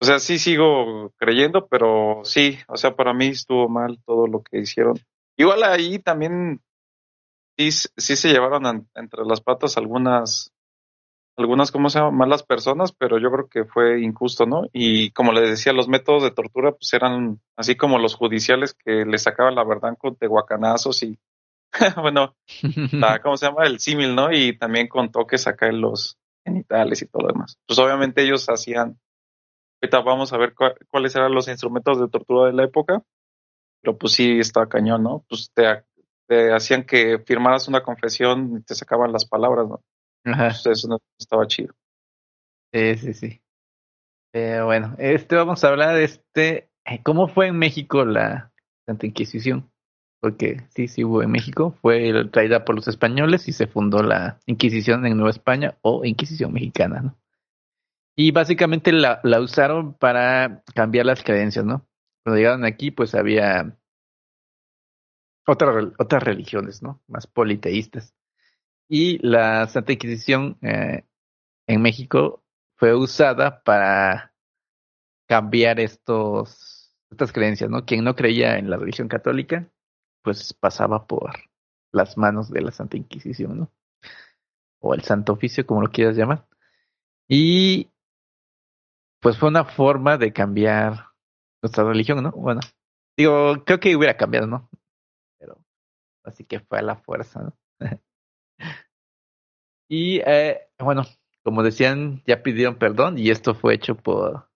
O 0.00 0.06
sea, 0.06 0.18
sí 0.18 0.38
sigo 0.38 1.12
creyendo, 1.18 1.66
pero 1.68 2.22
sí, 2.24 2.56
o 2.66 2.78
sea, 2.78 2.96
para 2.96 3.12
mí 3.12 3.26
estuvo 3.26 3.68
mal 3.68 3.98
todo 4.06 4.26
lo 4.26 4.42
que 4.42 4.60
hicieron. 4.60 4.96
Igual 5.36 5.62
ahí 5.64 5.98
también 5.98 6.60
sí, 7.58 7.70
sí 7.70 8.16
se 8.16 8.28
llevaron 8.28 8.88
entre 8.94 9.24
las 9.24 9.40
patas 9.40 9.76
algunas, 9.76 10.52
algunas, 11.36 11.70
¿cómo 11.70 11.90
se 11.90 11.98
llama? 11.98 12.10
Malas 12.10 12.42
personas, 12.42 12.92
pero 12.92 13.18
yo 13.18 13.30
creo 13.30 13.48
que 13.48 13.64
fue 13.64 14.00
injusto, 14.02 14.46
¿no? 14.46 14.62
Y 14.72 15.10
como 15.12 15.32
les 15.32 15.50
decía, 15.50 15.72
los 15.72 15.88
métodos 15.88 16.22
de 16.22 16.30
tortura 16.30 16.72
pues 16.72 16.92
eran 16.94 17.40
así 17.56 17.76
como 17.76 17.98
los 17.98 18.14
judiciales 18.14 18.74
que 18.74 19.04
le 19.04 19.18
sacaban 19.18 19.54
la 19.54 19.64
verdad 19.64 19.96
con 19.98 20.16
tehuacanazos 20.16 21.02
y, 21.02 21.18
bueno, 22.00 22.34
¿cómo 23.22 23.36
se 23.36 23.46
llama? 23.46 23.66
El 23.66 23.80
símil, 23.80 24.14
¿no? 24.14 24.32
Y 24.32 24.56
también 24.56 24.88
con 24.88 25.10
toques 25.10 25.46
acá 25.46 25.66
en 25.68 25.80
los 25.80 26.18
genitales 26.44 27.02
y 27.02 27.06
todo 27.06 27.22
lo 27.22 27.28
demás. 27.34 27.58
Pues 27.66 27.78
obviamente 27.78 28.22
ellos 28.22 28.46
hacían, 28.48 28.98
ahorita 29.82 30.00
vamos 30.00 30.32
a 30.32 30.38
ver 30.38 30.54
cua- 30.54 30.76
cuáles 30.88 31.14
eran 31.16 31.34
los 31.34 31.48
instrumentos 31.48 32.00
de 32.00 32.08
tortura 32.08 32.46
de 32.46 32.54
la 32.54 32.64
época, 32.64 33.02
pero 33.86 33.96
pues 33.96 34.14
sí 34.14 34.40
está 34.40 34.66
cañón, 34.66 35.04
¿no? 35.04 35.24
Pues 35.28 35.52
te, 35.54 35.84
te 36.26 36.52
hacían 36.52 36.82
que 36.82 37.20
firmaras 37.20 37.68
una 37.68 37.84
confesión 37.84 38.56
y 38.58 38.62
te 38.62 38.74
sacaban 38.74 39.12
las 39.12 39.24
palabras, 39.26 39.68
¿no? 39.68 39.80
Ajá. 40.24 40.48
Pues 40.48 40.66
eso 40.66 40.88
no 40.88 40.98
estaba 41.16 41.46
chido. 41.46 41.72
Sí, 42.72 42.96
sí, 42.96 43.14
sí. 43.14 43.40
Eh, 44.32 44.60
bueno, 44.60 44.96
este 44.98 45.36
vamos 45.36 45.62
a 45.62 45.68
hablar 45.68 45.94
de 45.94 46.02
este, 46.02 46.68
eh, 46.84 47.00
¿cómo 47.04 47.28
fue 47.28 47.46
en 47.46 47.58
México 47.60 48.04
la 48.04 48.50
Santa 48.86 49.06
Inquisición? 49.06 49.70
Porque 50.20 50.62
sí, 50.70 50.88
sí 50.88 51.04
hubo 51.04 51.22
en 51.22 51.30
México, 51.30 51.76
fue 51.80 52.12
traída 52.32 52.64
por 52.64 52.74
los 52.74 52.88
españoles 52.88 53.46
y 53.46 53.52
se 53.52 53.68
fundó 53.68 54.02
la 54.02 54.40
Inquisición 54.46 55.06
en 55.06 55.16
Nueva 55.16 55.30
España 55.30 55.76
o 55.82 56.04
Inquisición 56.04 56.52
mexicana, 56.52 57.02
¿no? 57.02 57.16
Y 58.16 58.32
básicamente 58.32 58.90
la, 58.90 59.20
la 59.22 59.40
usaron 59.40 59.94
para 59.94 60.64
cambiar 60.74 61.06
las 61.06 61.22
creencias, 61.22 61.64
¿no? 61.64 61.86
Cuando 62.26 62.38
llegaron 62.38 62.64
aquí, 62.64 62.90
pues 62.90 63.14
había 63.14 63.78
otras 65.46 65.76
rel- 65.76 65.94
otras 65.96 66.24
religiones, 66.24 66.82
¿no? 66.82 67.00
Más 67.06 67.28
politeístas. 67.28 68.16
Y 68.88 69.18
la 69.24 69.68
Santa 69.68 69.92
Inquisición 69.92 70.58
eh, 70.60 71.04
en 71.68 71.82
México 71.82 72.42
fue 72.74 72.96
usada 72.96 73.62
para 73.62 74.34
cambiar 75.28 75.78
estos 75.78 76.96
estas 77.12 77.32
creencias, 77.32 77.70
¿no? 77.70 77.84
Quien 77.84 78.02
no 78.02 78.16
creía 78.16 78.58
en 78.58 78.70
la 78.70 78.76
religión 78.76 79.06
católica, 79.06 79.70
pues 80.22 80.52
pasaba 80.52 81.06
por 81.06 81.32
las 81.92 82.18
manos 82.18 82.50
de 82.50 82.60
la 82.60 82.72
Santa 82.72 82.96
Inquisición, 82.96 83.56
¿no? 83.56 83.72
O 84.80 84.94
el 84.94 85.02
Santo 85.02 85.34
Oficio, 85.34 85.64
como 85.64 85.80
lo 85.80 85.92
quieras 85.92 86.16
llamar. 86.16 86.44
Y 87.28 87.88
pues 89.20 89.38
fue 89.38 89.48
una 89.48 89.64
forma 89.64 90.18
de 90.18 90.32
cambiar 90.32 91.05
nuestra 91.66 91.84
religión, 91.84 92.22
¿no? 92.22 92.30
Bueno, 92.32 92.60
digo, 93.16 93.64
creo 93.64 93.80
que 93.80 93.96
hubiera 93.96 94.16
cambiado, 94.16 94.46
¿no? 94.46 94.70
Pero 95.38 95.58
así 96.24 96.44
que 96.44 96.60
fue 96.60 96.78
a 96.78 96.82
la 96.82 96.96
fuerza, 96.96 97.42
¿no? 97.42 97.56
y 99.90 100.20
eh, 100.20 100.68
bueno, 100.78 101.02
como 101.44 101.62
decían, 101.62 102.22
ya 102.26 102.42
pidieron 102.42 102.76
perdón 102.76 103.18
y 103.18 103.30
esto 103.30 103.54
fue 103.54 103.74
hecho 103.74 103.96
por 103.96 104.48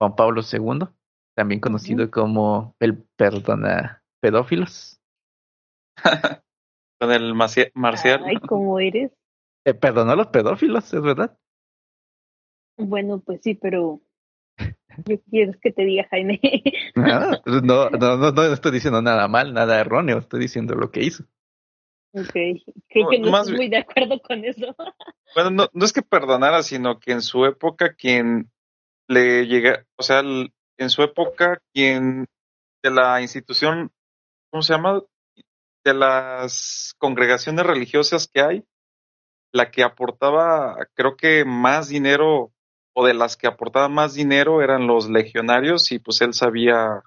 Juan 0.00 0.16
Pablo 0.16 0.42
II, 0.42 0.88
también 1.36 1.60
conocido 1.60 2.10
como 2.10 2.74
el 2.80 3.04
perdona 3.16 4.02
pedófilos. 4.20 5.00
Con 7.00 7.10
el 7.10 7.34
marcial. 7.34 8.22
Ay, 8.24 8.36
¿cómo 8.48 8.78
eres? 8.78 9.10
Eh, 9.64 9.74
perdonó 9.74 10.12
a 10.12 10.16
los 10.16 10.28
pedófilos, 10.28 10.94
es 10.94 11.02
verdad. 11.02 11.36
Bueno, 12.78 13.18
pues 13.18 13.40
sí, 13.42 13.54
pero 13.54 14.00
yo 15.06 15.20
quieres 15.30 15.56
que 15.60 15.72
te 15.72 15.84
diga, 15.84 16.06
Jaime. 16.10 16.40
Ah, 16.96 17.40
No, 17.46 17.88
no, 17.90 18.16
no, 18.16 18.32
no 18.32 18.42
estoy 18.52 18.72
diciendo 18.72 19.00
nada 19.00 19.26
mal, 19.28 19.52
nada 19.54 19.80
erróneo, 19.80 20.18
estoy 20.18 20.40
diciendo 20.40 20.74
lo 20.74 20.90
que 20.90 21.02
hizo. 21.02 21.24
ok, 22.12 22.32
creo 22.88 23.08
que 23.10 23.18
no 23.18 23.30
Más 23.30 23.42
estoy 23.48 23.56
muy 23.56 23.68
de 23.68 23.78
acuerdo 23.78 24.20
con 24.20 24.44
eso. 24.44 24.74
Bueno, 25.34 25.50
no, 25.50 25.68
no 25.72 25.84
es 25.86 25.94
que 25.94 26.02
perdonara, 26.02 26.62
sino 26.62 27.00
que 27.00 27.12
en 27.12 27.22
su 27.22 27.46
época 27.46 27.94
quien 27.94 28.50
le 29.08 29.46
llega, 29.46 29.86
o 29.96 30.02
sea, 30.02 30.20
el- 30.20 30.52
en 30.76 30.90
su 30.90 31.02
época 31.02 31.58
quien 31.72 32.26
de 32.82 32.90
la 32.90 33.22
institución, 33.22 33.90
¿cómo 34.50 34.62
se 34.62 34.74
llama? 34.74 35.00
De 35.84 35.94
las 35.94 36.94
congregaciones 36.98 37.64
religiosas 37.64 38.28
que 38.28 38.42
hay, 38.42 38.64
la 39.52 39.70
que 39.70 39.82
aportaba, 39.82 40.76
creo 40.94 41.16
que 41.16 41.44
más 41.46 41.88
dinero, 41.88 42.52
o 42.94 43.06
de 43.06 43.14
las 43.14 43.36
que 43.36 43.46
aportaban 43.46 43.92
más 43.92 44.14
dinero 44.14 44.62
eran 44.62 44.86
los 44.86 45.08
legionarios, 45.08 45.92
y 45.92 45.98
pues 45.98 46.20
él 46.20 46.34
sabía 46.34 47.02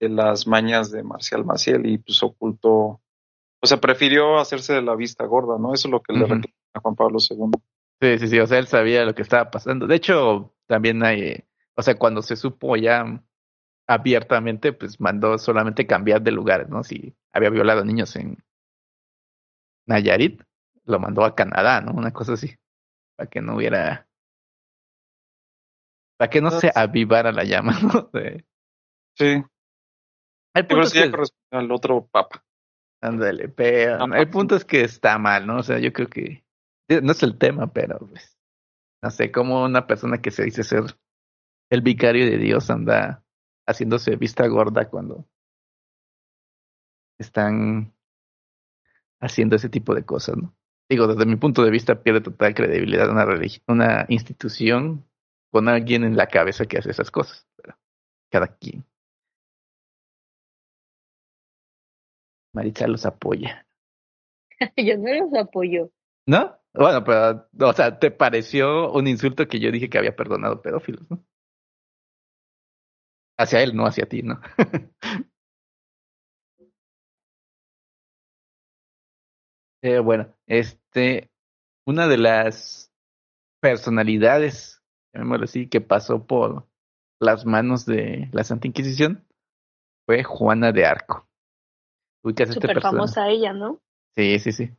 de 0.00 0.08
las 0.08 0.46
mañas 0.46 0.90
de 0.90 1.02
Marcial 1.02 1.44
Maciel 1.44 1.86
y 1.86 1.98
pues 1.98 2.22
ocultó, 2.22 3.00
o 3.60 3.66
sea, 3.66 3.78
prefirió 3.78 4.38
hacerse 4.38 4.72
de 4.72 4.82
la 4.82 4.94
vista 4.94 5.24
gorda, 5.26 5.58
¿no? 5.58 5.74
Eso 5.74 5.88
es 5.88 5.92
lo 5.92 6.00
que 6.00 6.14
le 6.14 6.20
reclama 6.20 6.54
a 6.74 6.80
Juan 6.80 6.94
Pablo 6.94 7.18
II. 7.18 7.50
Sí, 8.00 8.18
sí, 8.18 8.28
sí, 8.28 8.40
o 8.40 8.46
sea, 8.46 8.58
él 8.58 8.66
sabía 8.66 9.04
lo 9.04 9.14
que 9.14 9.22
estaba 9.22 9.50
pasando. 9.50 9.86
De 9.86 9.96
hecho, 9.96 10.54
también 10.66 11.04
hay, 11.04 11.44
o 11.76 11.82
sea, 11.82 11.96
cuando 11.96 12.22
se 12.22 12.36
supo 12.36 12.76
ya 12.76 13.04
abiertamente, 13.86 14.72
pues 14.72 15.00
mandó 15.00 15.36
solamente 15.36 15.86
cambiar 15.86 16.22
de 16.22 16.30
lugares, 16.30 16.68
¿no? 16.70 16.82
Si 16.82 17.14
había 17.32 17.50
violado 17.50 17.84
niños 17.84 18.16
en 18.16 18.42
Nayarit, 19.86 20.42
lo 20.84 20.98
mandó 20.98 21.24
a 21.24 21.34
Canadá, 21.34 21.80
¿no? 21.80 21.92
Una 21.92 22.12
cosa 22.12 22.34
así, 22.34 22.54
para 23.16 23.28
que 23.28 23.42
no 23.42 23.56
hubiera, 23.56 24.08
para 26.20 26.28
que 26.28 26.42
no 26.42 26.50
se 26.50 26.70
avivara 26.74 27.32
la 27.32 27.44
llama, 27.44 27.72
¿no? 27.80 28.10
De- 28.12 28.44
Sí. 29.16 29.42
El 30.54 30.66
punto 30.66 30.82
es 30.84 30.92
ya 30.92 31.04
que, 31.04 31.10
corresponde 31.12 31.56
al 31.64 31.72
otro 31.72 32.06
papa. 32.06 32.44
ándale, 33.02 33.48
pero 33.48 34.04
el 34.14 34.28
punto 34.28 34.54
es 34.56 34.64
que 34.66 34.82
está 34.82 35.16
mal, 35.18 35.46
¿no? 35.46 35.58
O 35.58 35.62
sea, 35.62 35.78
yo 35.78 35.92
creo 35.94 36.08
que 36.08 36.44
no 37.02 37.12
es 37.12 37.22
el 37.22 37.38
tema, 37.38 37.72
pero 37.72 37.98
pues, 38.00 38.36
no 39.02 39.10
sé, 39.10 39.32
como 39.32 39.64
una 39.64 39.86
persona 39.86 40.20
que 40.20 40.30
se 40.30 40.44
dice 40.44 40.62
ser 40.62 40.82
el 41.70 41.80
vicario 41.80 42.26
de 42.26 42.36
Dios 42.36 42.68
anda 42.70 43.24
haciéndose 43.66 44.16
vista 44.16 44.46
gorda 44.46 44.90
cuando 44.90 45.26
están 47.18 47.94
haciendo 49.22 49.56
ese 49.56 49.68
tipo 49.68 49.94
de 49.94 50.04
cosas, 50.04 50.36
¿no? 50.36 50.54
Digo, 50.90 51.06
desde 51.06 51.24
mi 51.26 51.36
punto 51.36 51.62
de 51.62 51.70
vista 51.70 52.02
pierde 52.02 52.20
total 52.20 52.54
credibilidad 52.54 53.08
una 53.10 53.24
religi- 53.24 53.62
una 53.68 54.04
institución 54.08 55.06
con 55.50 55.68
alguien 55.68 56.04
en 56.04 56.16
la 56.16 56.26
cabeza 56.26 56.66
que 56.66 56.78
hace 56.78 56.90
esas 56.90 57.10
cosas, 57.10 57.46
pero 57.56 57.76
cada 58.30 58.56
quien. 58.56 58.84
Maritza 62.52 62.86
los 62.86 63.06
apoya. 63.06 63.66
Yo 64.76 64.96
no 64.98 65.12
los 65.14 65.34
apoyo. 65.34 65.90
¿No? 66.26 66.60
Bueno, 66.72 67.02
pero, 67.04 67.48
o 67.68 67.72
sea, 67.72 67.98
¿te 67.98 68.10
pareció 68.10 68.92
un 68.92 69.08
insulto 69.08 69.48
que 69.48 69.58
yo 69.58 69.72
dije 69.72 69.90
que 69.90 69.98
había 69.98 70.14
perdonado 70.14 70.62
pedófilos, 70.62 71.02
no? 71.10 71.24
Hacia 73.38 73.62
él, 73.62 73.74
no 73.74 73.86
hacia 73.86 74.06
ti, 74.06 74.22
¿no? 74.22 74.40
Eh, 79.82 79.98
bueno, 79.98 80.36
este, 80.46 81.30
una 81.86 82.06
de 82.06 82.18
las 82.18 82.92
personalidades, 83.60 84.79
llamémoslo 85.12 85.44
así, 85.44 85.68
que 85.68 85.80
pasó 85.80 86.26
por 86.26 86.66
las 87.20 87.44
manos 87.46 87.86
de 87.86 88.28
la 88.32 88.44
Santa 88.44 88.66
Inquisición 88.66 89.24
fue 90.06 90.24
Juana 90.24 90.72
de 90.72 90.86
Arco. 90.86 91.26
¿Ubicas 92.22 92.50
este 92.50 92.60
Súper 92.60 92.80
famosa 92.80 93.28
ella, 93.28 93.52
¿no? 93.52 93.80
Sí, 94.16 94.38
sí, 94.38 94.52
sí. 94.52 94.70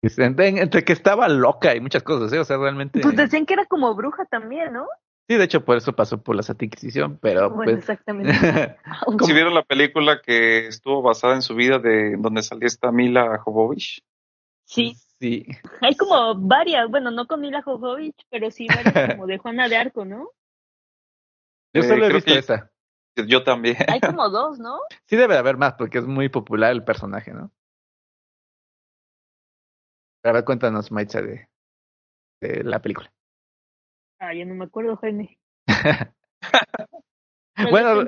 Entre, 0.00 0.48
entre 0.48 0.84
que 0.84 0.92
estaba 0.92 1.28
loca 1.28 1.74
y 1.74 1.80
muchas 1.80 2.02
cosas, 2.02 2.32
¿eh? 2.32 2.38
O 2.38 2.44
sea, 2.44 2.56
realmente... 2.56 3.00
Pues 3.00 3.16
decían 3.16 3.46
que 3.46 3.54
era 3.54 3.66
como 3.66 3.94
bruja 3.94 4.24
también, 4.26 4.72
¿no? 4.72 4.86
Sí, 5.28 5.36
de 5.36 5.44
hecho, 5.44 5.64
por 5.64 5.76
eso 5.76 5.94
pasó 5.94 6.22
por 6.22 6.36
la 6.36 6.42
Santa 6.42 6.64
Inquisición, 6.64 7.18
pero 7.20 7.50
bueno, 7.50 7.72
pues... 7.72 7.78
exactamente. 7.78 8.32
Si 9.26 9.32
vieron 9.32 9.54
la 9.54 9.62
película 9.62 10.22
que 10.22 10.68
estuvo 10.68 11.02
basada 11.02 11.34
en 11.34 11.42
su 11.42 11.54
vida 11.54 11.78
de 11.78 12.16
donde 12.16 12.42
salió 12.42 12.66
esta 12.66 12.90
Mila 12.92 13.38
Jovovich. 13.38 14.02
Sí, 14.64 14.96
Sí, 15.20 15.46
hay 15.80 15.96
como 15.96 16.34
varias, 16.36 16.88
bueno, 16.88 17.10
no 17.10 17.26
con 17.26 17.40
Mila 17.40 17.60
Jovovich, 17.62 18.24
pero 18.30 18.50
sí 18.50 18.66
varias 18.68 18.94
como 19.16 19.26
de 19.26 19.38
Juana 19.38 19.68
de 19.68 19.76
Arco, 19.76 20.04
¿no? 20.04 20.30
yo 21.74 21.82
Eh, 21.82 21.88
solo 21.88 22.04
he 22.04 22.08
creo 22.08 22.16
visto 22.16 22.32
que- 22.32 22.38
esa. 22.38 22.70
Yo 23.26 23.42
también. 23.42 23.76
Hay 23.88 24.00
como 24.00 24.28
dos, 24.30 24.60
¿no? 24.60 24.78
Sí 25.06 25.16
debe 25.16 25.34
de 25.34 25.40
haber 25.40 25.56
más, 25.56 25.74
porque 25.74 25.98
es 25.98 26.06
muy 26.06 26.28
popular 26.28 26.70
el 26.70 26.84
personaje, 26.84 27.32
¿no? 27.32 27.50
A 30.24 30.32
ver, 30.32 30.44
cuéntanos, 30.44 30.92
Maitza, 30.92 31.20
de, 31.20 31.48
de 32.40 32.62
la 32.62 32.80
película. 32.80 33.10
Ah, 34.20 34.34
yo 34.34 34.44
no 34.46 34.54
me 34.54 34.64
acuerdo, 34.66 34.96
Jaime. 34.96 35.38
Me 37.56 37.70
Bueno, 37.70 38.06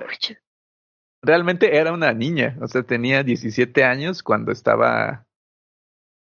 realmente 1.23 1.77
era 1.77 1.92
una 1.92 2.12
niña, 2.12 2.57
o 2.61 2.68
sea, 2.68 2.85
tenía 2.85 3.25
17 3.25 3.83
años 3.85 4.23
cuando 4.23 4.53
estaba 4.53 5.27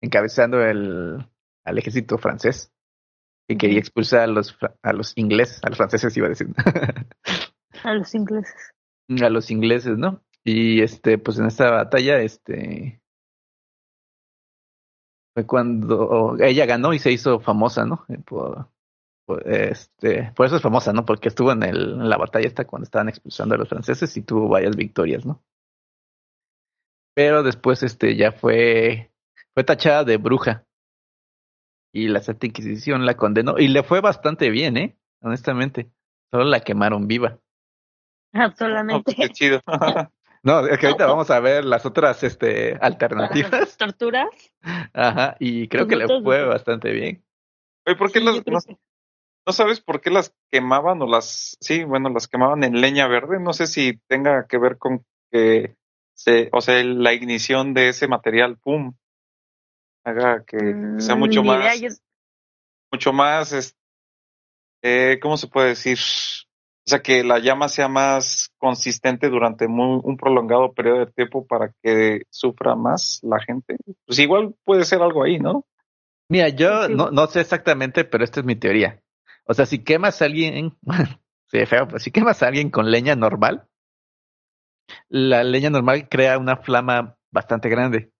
encabezando 0.01 0.63
el, 0.63 1.27
al 1.65 1.77
ejército 1.77 2.17
francés 2.17 2.71
y 3.47 3.57
quería 3.57 3.79
expulsar 3.79 4.21
a 4.21 4.27
los, 4.27 4.57
a 4.83 4.93
los 4.93 5.13
ingleses, 5.17 5.59
a 5.63 5.69
los 5.69 5.77
franceses 5.77 6.15
iba 6.15 6.27
a 6.27 6.29
decir, 6.29 6.47
a 7.83 7.93
los 7.93 8.13
ingleses. 8.13 8.73
a 9.21 9.29
los 9.29 9.49
ingleses, 9.51 9.97
¿no? 9.97 10.23
Y 10.43 10.81
este, 10.81 11.17
pues 11.17 11.38
en 11.39 11.47
esta 11.47 11.69
batalla, 11.71 12.21
este, 12.21 13.01
fue 15.33 15.45
cuando 15.45 16.38
ella 16.39 16.65
ganó 16.65 16.93
y 16.93 16.99
se 16.99 17.12
hizo 17.12 17.39
famosa, 17.39 17.85
¿no? 17.85 18.05
Por, 18.25 18.69
por, 19.25 19.47
este, 19.47 20.31
por 20.35 20.45
eso 20.45 20.55
es 20.57 20.62
famosa, 20.62 20.93
¿no? 20.93 21.05
Porque 21.05 21.29
estuvo 21.29 21.51
en, 21.51 21.63
el, 21.63 21.93
en 21.93 22.09
la 22.09 22.17
batalla 22.17 22.47
esta 22.47 22.65
cuando 22.65 22.85
estaban 22.85 23.09
expulsando 23.09 23.55
a 23.55 23.57
los 23.57 23.69
franceses 23.69 24.15
y 24.17 24.21
tuvo 24.21 24.47
varias 24.47 24.75
victorias, 24.75 25.25
¿no? 25.25 25.43
Pero 27.15 27.43
después, 27.43 27.83
este, 27.83 28.15
ya 28.15 28.31
fue, 28.31 29.08
fue 29.59 29.65
tachada 29.65 30.05
de 30.05 30.15
bruja 30.15 30.63
y 31.93 32.07
la 32.07 32.21
Santa 32.21 32.45
Inquisición 32.45 33.05
la 33.05 33.15
condenó 33.17 33.57
y 33.57 33.67
le 33.67 33.83
fue 33.83 33.99
bastante 33.99 34.49
bien, 34.49 34.77
¿eh? 34.77 34.97
Honestamente, 35.21 35.91
solo 36.31 36.45
la 36.45 36.61
quemaron 36.61 37.07
viva. 37.09 37.39
Ah, 38.31 38.47
No, 38.47 38.55
solamente. 38.55 39.03
pues, 39.03 39.17
qué 39.17 39.29
chido. 39.33 39.59
No, 40.43 40.65
es 40.65 40.79
que 40.79 40.85
ahorita 40.85 41.05
vamos 41.07 41.29
a 41.31 41.41
ver 41.41 41.65
las 41.65 41.85
otras, 41.85 42.23
este, 42.23 42.77
alternativas. 42.79 43.75
torturas. 43.77 44.29
Ajá, 44.93 45.35
y 45.41 45.67
creo 45.67 45.85
que 45.85 45.97
le 45.97 46.07
fue 46.07 46.45
bastante 46.45 46.93
bien. 46.93 47.25
Oye, 47.85 47.97
¿por 47.97 48.09
qué 48.13 48.19
Sí, 48.19 48.25
las, 48.25 48.35
no, 48.37 48.43
que- 48.43 48.77
no 49.45 49.51
sabes 49.51 49.81
por 49.81 49.99
qué 49.99 50.09
las 50.09 50.33
quemaban 50.49 51.01
o 51.01 51.05
las, 51.05 51.57
sí, 51.59 51.83
bueno, 51.83 52.07
las 52.07 52.29
quemaban 52.29 52.63
en 52.63 52.79
leña 52.79 53.09
verde? 53.09 53.41
No 53.41 53.51
sé 53.51 53.67
si 53.67 53.99
tenga 54.07 54.47
que 54.47 54.57
ver 54.57 54.77
con 54.77 55.05
que 55.29 55.75
se, 56.13 56.47
o 56.53 56.61
sea, 56.61 56.81
la 56.85 57.11
ignición 57.11 57.73
de 57.73 57.89
ese 57.89 58.07
material, 58.07 58.57
pum, 58.57 58.93
haga 60.09 60.43
que 60.45 60.57
sea 60.99 61.15
Mm, 61.15 61.19
mucho 61.19 61.41
idea, 61.41 61.57
más, 61.57 61.79
yo- 61.81 61.89
mucho 62.91 63.13
más, 63.13 63.53
es- 63.53 63.75
eh, 64.81 65.19
¿cómo 65.21 65.37
se 65.37 65.47
puede 65.47 65.69
decir? 65.69 65.97
O 66.85 66.89
sea, 66.89 67.01
que 67.01 67.23
la 67.23 67.39
llama 67.39 67.67
sea 67.67 67.87
más 67.87 68.49
consistente 68.57 69.29
durante 69.29 69.67
muy- 69.67 70.01
un 70.03 70.17
prolongado 70.17 70.73
periodo 70.73 71.05
de 71.05 71.11
tiempo 71.11 71.45
para 71.45 71.71
que 71.83 72.23
sufra 72.31 72.75
más 72.75 73.19
la 73.21 73.39
gente. 73.39 73.77
Pues 74.07 74.17
igual 74.19 74.55
puede 74.63 74.85
ser 74.85 75.01
algo 75.01 75.23
ahí, 75.23 75.37
¿no? 75.39 75.65
Mira, 76.29 76.49
yo 76.49 76.87
Sí. 76.87 76.93
no, 76.95 77.11
no 77.11 77.27
sé 77.27 77.41
exactamente, 77.41 78.05
pero 78.05 78.23
esta 78.23 78.39
es 78.39 78.45
mi 78.45 78.55
teoría. 78.55 79.01
O 79.45 79.53
sea, 79.53 79.65
si 79.65 79.83
quemas 79.83 80.21
a 80.21 80.25
alguien, 80.25 80.75
sí, 81.47 81.65
feo, 81.65 81.87
pero 81.87 81.99
si 81.99 82.11
quemas 82.11 82.41
a 82.41 82.47
alguien 82.47 82.69
con 82.71 82.89
leña 82.89 83.15
normal, 83.15 83.67
la 85.09 85.43
leña 85.43 85.69
normal 85.69 86.07
crea 86.09 86.37
una 86.37 86.57
flama 86.57 87.17
bastante 87.31 87.69
grande. 87.69 88.11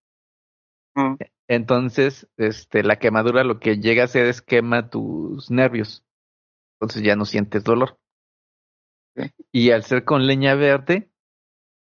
Mm. 0.94 1.14
Entonces, 1.50 2.28
este, 2.36 2.84
la 2.84 3.00
quemadura 3.00 3.42
lo 3.42 3.58
que 3.58 3.78
llega 3.78 4.02
a 4.02 4.04
hacer 4.04 4.26
es 4.26 4.40
quema 4.40 4.88
tus 4.88 5.50
nervios. 5.50 6.04
Entonces 6.76 7.02
ya 7.02 7.16
no 7.16 7.24
sientes 7.24 7.64
dolor. 7.64 7.98
Y 9.50 9.72
al 9.72 9.82
ser 9.82 10.04
con 10.04 10.28
leña 10.28 10.54
verde, 10.54 11.10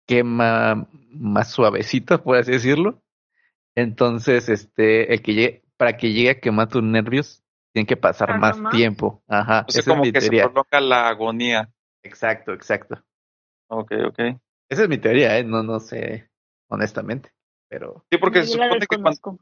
quema 0.08 0.88
más 1.08 1.52
suavecito, 1.52 2.20
por 2.24 2.36
así 2.36 2.50
decirlo. 2.50 3.00
Entonces, 3.76 4.48
este, 4.48 5.14
el 5.14 5.22
que 5.22 5.34
llegue, 5.34 5.64
para 5.76 5.96
que 5.96 6.12
llegue 6.12 6.30
a 6.30 6.40
quemar 6.40 6.68
tus 6.68 6.82
nervios, 6.82 7.44
tienen 7.72 7.86
que 7.86 7.96
pasar 7.96 8.26
¿Tarda 8.26 8.40
más, 8.40 8.58
más? 8.58 8.74
tiempo. 8.74 9.22
Ajá, 9.28 9.64
O 9.68 9.70
sea, 9.70 9.78
esa 9.80 9.80
es 9.80 9.86
como 9.86 10.02
mi 10.02 10.12
que 10.12 10.20
se 10.20 10.30
teoría. 10.30 10.44
prolonga 10.50 10.80
la 10.80 11.08
agonía. 11.08 11.72
Exacto, 12.02 12.52
exacto. 12.52 13.04
Ok, 13.68 13.92
ok. 14.08 14.18
Esa 14.68 14.82
es 14.82 14.88
mi 14.88 14.98
teoría, 14.98 15.38
¿eh? 15.38 15.44
No, 15.44 15.62
no 15.62 15.78
sé, 15.78 16.28
honestamente. 16.68 17.32
Pero, 17.68 18.04
Sí, 18.10 18.18
porque 18.18 18.42
se 18.42 18.52
supone 18.52 18.78
que 18.80 18.98
cuando, 18.98 19.38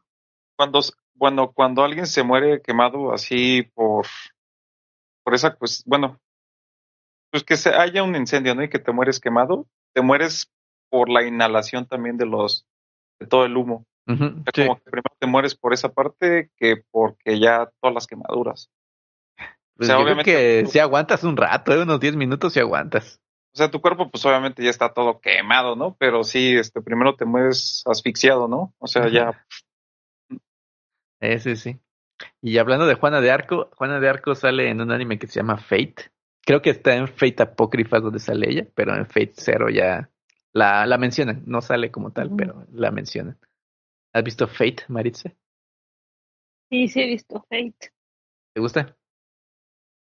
cuando, 0.57 0.81
bueno, 1.15 1.53
cuando 1.53 1.85
alguien 1.85 2.07
se 2.07 2.23
muere 2.23 2.61
quemado 2.63 3.13
así 3.13 3.63
por, 3.75 4.07
por 5.25 5.35
esa, 5.35 5.57
pues, 5.57 5.83
bueno, 5.87 6.21
pues 7.31 7.45
que 7.45 7.57
se 7.57 7.71
haya 7.71 8.03
un 8.03 8.15
incendio, 8.17 8.55
¿no? 8.55 8.63
Y 8.63 8.69
que 8.69 8.79
te 8.79 8.93
mueres 8.93 9.21
quemado, 9.21 9.67
te 9.95 10.03
mueres 10.03 10.51
por 10.91 11.09
la 11.09 11.25
inhalación 11.27 11.87
también 11.87 12.17
de 12.19 12.27
los, 12.27 12.67
de 13.19 13.27
todo 13.27 13.45
el 13.45 13.57
humo. 13.57 13.87
O 14.07 14.15
sea, 14.17 14.29
sí. 14.53 14.63
como 14.67 14.77
que 14.77 14.91
primero 14.91 15.17
te 15.19 15.27
mueres 15.29 15.55
por 15.55 15.73
esa 15.73 15.89
parte 15.91 16.51
que 16.57 16.83
porque 16.91 17.39
ya 17.39 17.71
todas 17.81 17.95
las 17.95 18.07
quemaduras. 18.07 18.69
Pues 19.77 19.87
sea, 19.87 19.97
yo 19.97 20.03
creo 20.05 20.15
obviamente- 20.17 20.63
que 20.65 20.67
si 20.67 20.79
aguantas 20.81 21.25
un 21.25 21.37
rato, 21.37 21.73
¿eh? 21.73 21.83
unos 21.83 22.01
10 22.01 22.17
minutos 22.17 22.53
si 22.53 22.61
aguantas. 22.61 23.22
O 23.55 23.57
sea, 23.57 23.71
tu 23.71 23.81
cuerpo 23.83 24.11
pues 24.11 24.25
obviamente 24.25 24.65
ya 24.65 24.71
está 24.71 24.95
todo 24.95 25.21
quemado, 25.21 25.77
¿no? 25.77 25.95
Pero 25.99 26.25
sí, 26.25 26.57
este, 26.57 26.81
primero 26.81 27.17
te 27.17 27.27
mueres 27.27 27.83
asfixiado, 27.87 28.49
¿no? 28.49 28.75
O 28.79 28.87
sea, 28.87 29.09
ya, 29.09 29.45
Ese 31.21 31.57
sí. 31.57 31.79
Y 32.41 32.57
hablando 32.59 32.87
de 32.87 32.95
Juana 32.95 33.21
de 33.21 33.31
Arco, 33.31 33.69
Juana 33.77 34.01
de 34.01 34.09
Arco 34.09 34.35
sale 34.35 34.71
en 34.71 34.81
un 34.81 34.91
anime 34.91 35.19
que 35.19 35.27
se 35.27 35.41
llama 35.41 35.59
Fate. 35.59 36.11
Creo 36.45 36.63
que 36.63 36.71
está 36.71 36.95
en 36.95 37.09
Fate 37.09 37.43
Apócrifas 37.43 38.03
donde 38.03 38.19
sale 38.19 38.51
ella, 38.51 38.67
pero 38.75 38.97
en 38.97 39.07
Fate 39.07 39.35
Zero 39.35 39.69
ya 39.69 40.11
la, 40.53 40.87
la 40.87 40.97
mencionan. 40.97 41.43
No 41.47 41.61
sale 41.61 41.91
como 41.91 42.11
tal, 42.11 42.31
pero 42.37 42.67
la 42.73 42.91
mencionan. 42.91 43.39
¿Has 44.15 44.25
visto 44.25 44.49
Fate, 44.49 44.85
Maritza? 44.89 45.31
Sí, 46.71 46.89
sí 46.89 47.03
he 47.03 47.07
visto 47.07 47.41
Fate. 47.51 47.93
¿Te 48.55 48.61
gusta? 48.61 48.97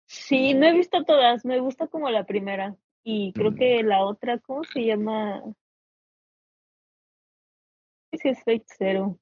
Sí, 0.06 0.54
no 0.54 0.68
he 0.68 0.74
visto 0.74 1.04
todas, 1.04 1.46
me 1.46 1.60
gusta 1.60 1.88
como 1.88 2.10
la 2.10 2.26
primera. 2.26 2.76
Y 3.04 3.34
creo 3.34 3.52
Mm. 3.52 3.56
que 3.56 3.84
la 3.84 4.02
otra, 4.04 4.40
¿cómo 4.40 4.64
se 4.64 4.86
llama? 4.86 5.42
Sí, 8.12 8.30
es 8.30 8.40
Fate 8.40 8.66
Zero. 8.78 9.20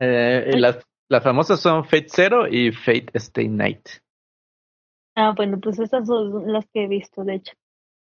Eh, 0.00 0.52
las, 0.56 0.78
las 1.08 1.24
famosas 1.24 1.60
son 1.60 1.84
Fate 1.84 2.08
Zero 2.08 2.46
y 2.46 2.70
Fate 2.70 3.10
Stay 3.14 3.48
Night. 3.48 3.88
Ah, 5.16 5.32
bueno, 5.36 5.58
pues 5.60 5.78
esas 5.80 6.06
son 6.06 6.52
las 6.52 6.66
que 6.72 6.84
he 6.84 6.86
visto, 6.86 7.24
de 7.24 7.36
hecho. 7.36 7.52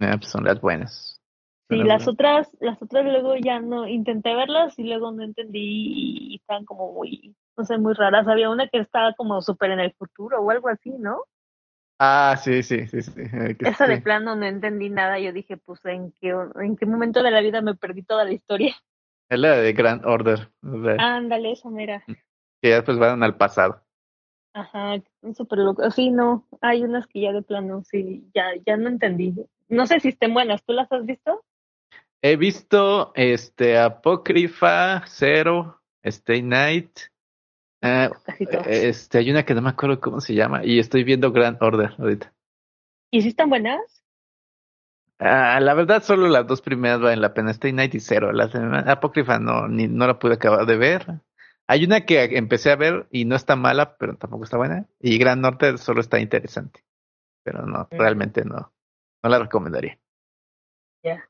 Eh, 0.02 0.12
pues 0.18 0.28
son 0.28 0.44
las 0.44 0.60
buenas. 0.60 1.22
Sí, 1.70 1.78
Son 1.78 1.88
las 1.88 1.88
buenas. 1.88 2.08
otras, 2.10 2.58
las 2.60 2.82
otras 2.82 3.06
luego 3.06 3.36
ya 3.38 3.60
no, 3.60 3.88
intenté 3.88 4.36
verlas 4.36 4.78
y 4.78 4.84
luego 4.84 5.12
no 5.12 5.24
entendí 5.24 6.34
y 6.34 6.36
estaban 6.36 6.66
como 6.66 6.92
muy, 6.92 7.34
no 7.56 7.64
sé, 7.64 7.78
muy 7.78 7.94
raras. 7.94 8.28
Había 8.28 8.50
una 8.50 8.68
que 8.68 8.80
estaba 8.80 9.14
como 9.14 9.42
súper 9.42 9.72
en 9.72 9.80
el 9.80 9.94
futuro 9.94 10.42
o 10.42 10.52
algo 10.52 10.68
así, 10.68 10.92
¿no? 10.92 11.24
Ah, 11.98 12.36
sí, 12.42 12.62
sí, 12.64 12.88
sí, 12.88 13.02
sí. 13.02 13.12
eh, 13.18 13.56
Esa 13.60 13.88
de 13.88 14.02
plano 14.02 14.36
no 14.36 14.46
entendí 14.46 14.90
nada. 14.90 15.20
Yo 15.20 15.32
dije, 15.32 15.58
pues, 15.58 15.84
¿en 15.86 16.12
qué, 16.12 16.36
en 16.56 16.76
qué 16.76 16.86
momento 16.86 17.24
de 17.24 17.32
la 17.32 17.42
vida 17.42 17.62
me 17.62 17.76
perdí 17.76 18.04
toda 18.04 18.26
la 18.26 18.34
historia? 18.34 18.76
Es 19.28 19.40
la 19.40 19.58
de 19.58 19.74
Grand 19.74 20.06
Order. 20.06 20.52
Ándale, 21.00 21.54
esa 21.54 21.72
mera. 21.72 22.04
Que 22.62 22.70
ya 22.70 22.76
después 22.76 23.00
van 23.00 23.24
al 23.24 23.36
pasado. 23.38 23.82
Ajá, 24.54 25.02
súper 25.36 25.60
loco. 25.60 25.90
Sí, 25.90 26.12
no, 26.12 26.48
hay 26.62 26.84
unas 26.84 27.08
que 27.08 27.22
ya 27.22 27.34
de 27.34 27.42
plano, 27.42 27.84
sí, 27.84 28.30
ya, 28.36 28.46
ya 28.66 28.78
no 28.78 28.88
entendí. 28.88 29.34
No 29.68 29.88
sé 29.88 30.00
si 30.00 30.10
estén 30.10 30.34
buenas, 30.34 30.64
¿tú 30.64 30.74
las 30.74 30.92
has 30.92 31.06
visto? 31.06 31.44
He 32.22 32.38
visto 32.38 33.12
este 33.16 33.78
Apócrifa, 33.78 35.04
Zero, 35.08 35.82
Stay 36.04 36.42
Night. 36.42 37.00
Eh, 37.86 38.10
Casi 38.26 38.46
todas. 38.46 38.68
este, 38.68 39.18
hay 39.20 39.32
una 39.32 39.44
que 39.46 39.54
no 39.54 39.62
me 39.62 39.70
acuerdo 39.70 40.00
cómo 40.00 40.20
se 40.22 40.34
llama. 40.34 40.64
Y 40.66 40.80
estoy 40.80 41.04
viendo 41.04 41.32
Grand 41.32 41.62
Order 41.62 41.94
ahorita. 41.98 42.34
¿Y 43.12 43.22
si 43.22 43.30
están 43.30 43.50
buenas? 43.50 44.04
Ah, 45.20 45.60
la 45.62 45.74
verdad, 45.74 46.04
solo 46.04 46.28
las 46.28 46.46
dos 46.46 46.62
primeras 46.62 47.00
valen 47.00 47.22
la 47.22 47.34
pena. 47.34 47.52
Stay 47.52 47.72
Night 47.72 47.96
y 47.96 48.00
Zero. 48.00 48.32
La 48.34 48.46
Apócrifa 48.88 49.40
no, 49.40 49.68
ni, 49.68 49.88
no 49.88 50.08
la 50.08 50.20
pude 50.20 50.34
acabar 50.34 50.66
de 50.66 50.76
ver. 50.78 51.22
Hay 51.68 51.86
una 51.86 52.06
que 52.06 52.24
empecé 52.38 52.72
a 52.72 52.76
ver 52.76 53.08
y 53.12 53.26
no 53.26 53.36
está 53.36 53.56
mala, 53.56 53.98
pero 53.98 54.18
tampoco 54.18 54.44
está 54.44 54.58
buena. 54.58 54.86
Y 55.00 55.18
Grand 55.18 55.44
Order 55.46 55.78
solo 55.78 56.02
está 56.02 56.20
interesante. 56.20 56.84
Pero 57.44 57.66
no, 57.66 57.88
Mm. 57.92 57.98
realmente 57.98 58.44
no. 58.44 58.74
No 59.24 59.30
la 59.30 59.40
recomendaría. 59.40 59.98
Ya. 61.04 61.30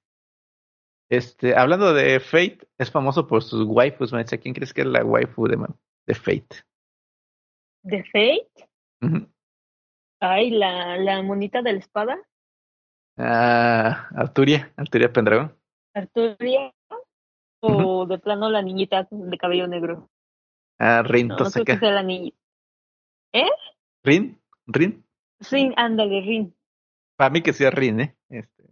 Este, 1.10 1.56
hablando 1.56 1.94
de 1.94 2.20
Fate, 2.20 2.68
es 2.78 2.90
famoso 2.90 3.28
por 3.28 3.44
sus 3.44 3.64
waifus, 3.68 4.12
¿no? 4.12 4.24
¿Quién 4.26 4.54
crees 4.54 4.74
que 4.74 4.82
es 4.82 4.88
la 4.88 5.04
waifu 5.06 5.48
de, 5.48 5.58
de 6.08 6.16
Fate? 6.16 6.64
¿De 7.84 8.04
Fate? 8.06 8.70
Ay, 10.20 10.52
la, 10.52 10.98
la 10.98 11.22
monita 11.22 11.62
de 11.62 11.74
la 11.74 11.80
espada, 11.80 12.18
Ah, 13.18 14.10
Arturia, 14.14 14.74
Arturia 14.76 15.12
Pendragón. 15.14 15.58
Arturia, 15.94 16.74
o 17.62 18.06
de 18.06 18.20
plano 18.20 18.50
la 18.50 18.62
niñita 18.62 19.08
de 19.10 19.38
cabello 19.38 19.68
negro. 19.68 20.10
Ah, 20.78 21.02
Rin 21.02 21.30
No, 21.30 21.38
no 21.38 21.46
creo 21.50 21.64
que 21.64 21.78
sea 21.78 21.92
la 21.92 22.04
niñita. 22.04 22.38
Rin, 24.04 24.42
Rin. 24.68 25.06
Sí, 25.40 25.72
ándale, 25.78 26.22
Rin. 26.22 26.56
Para 27.16 27.30
mí 27.30 27.42
que 27.42 27.54
sea 27.54 27.70
Rin, 27.72 28.02
¿eh? 28.02 28.18
Este. 28.30 28.64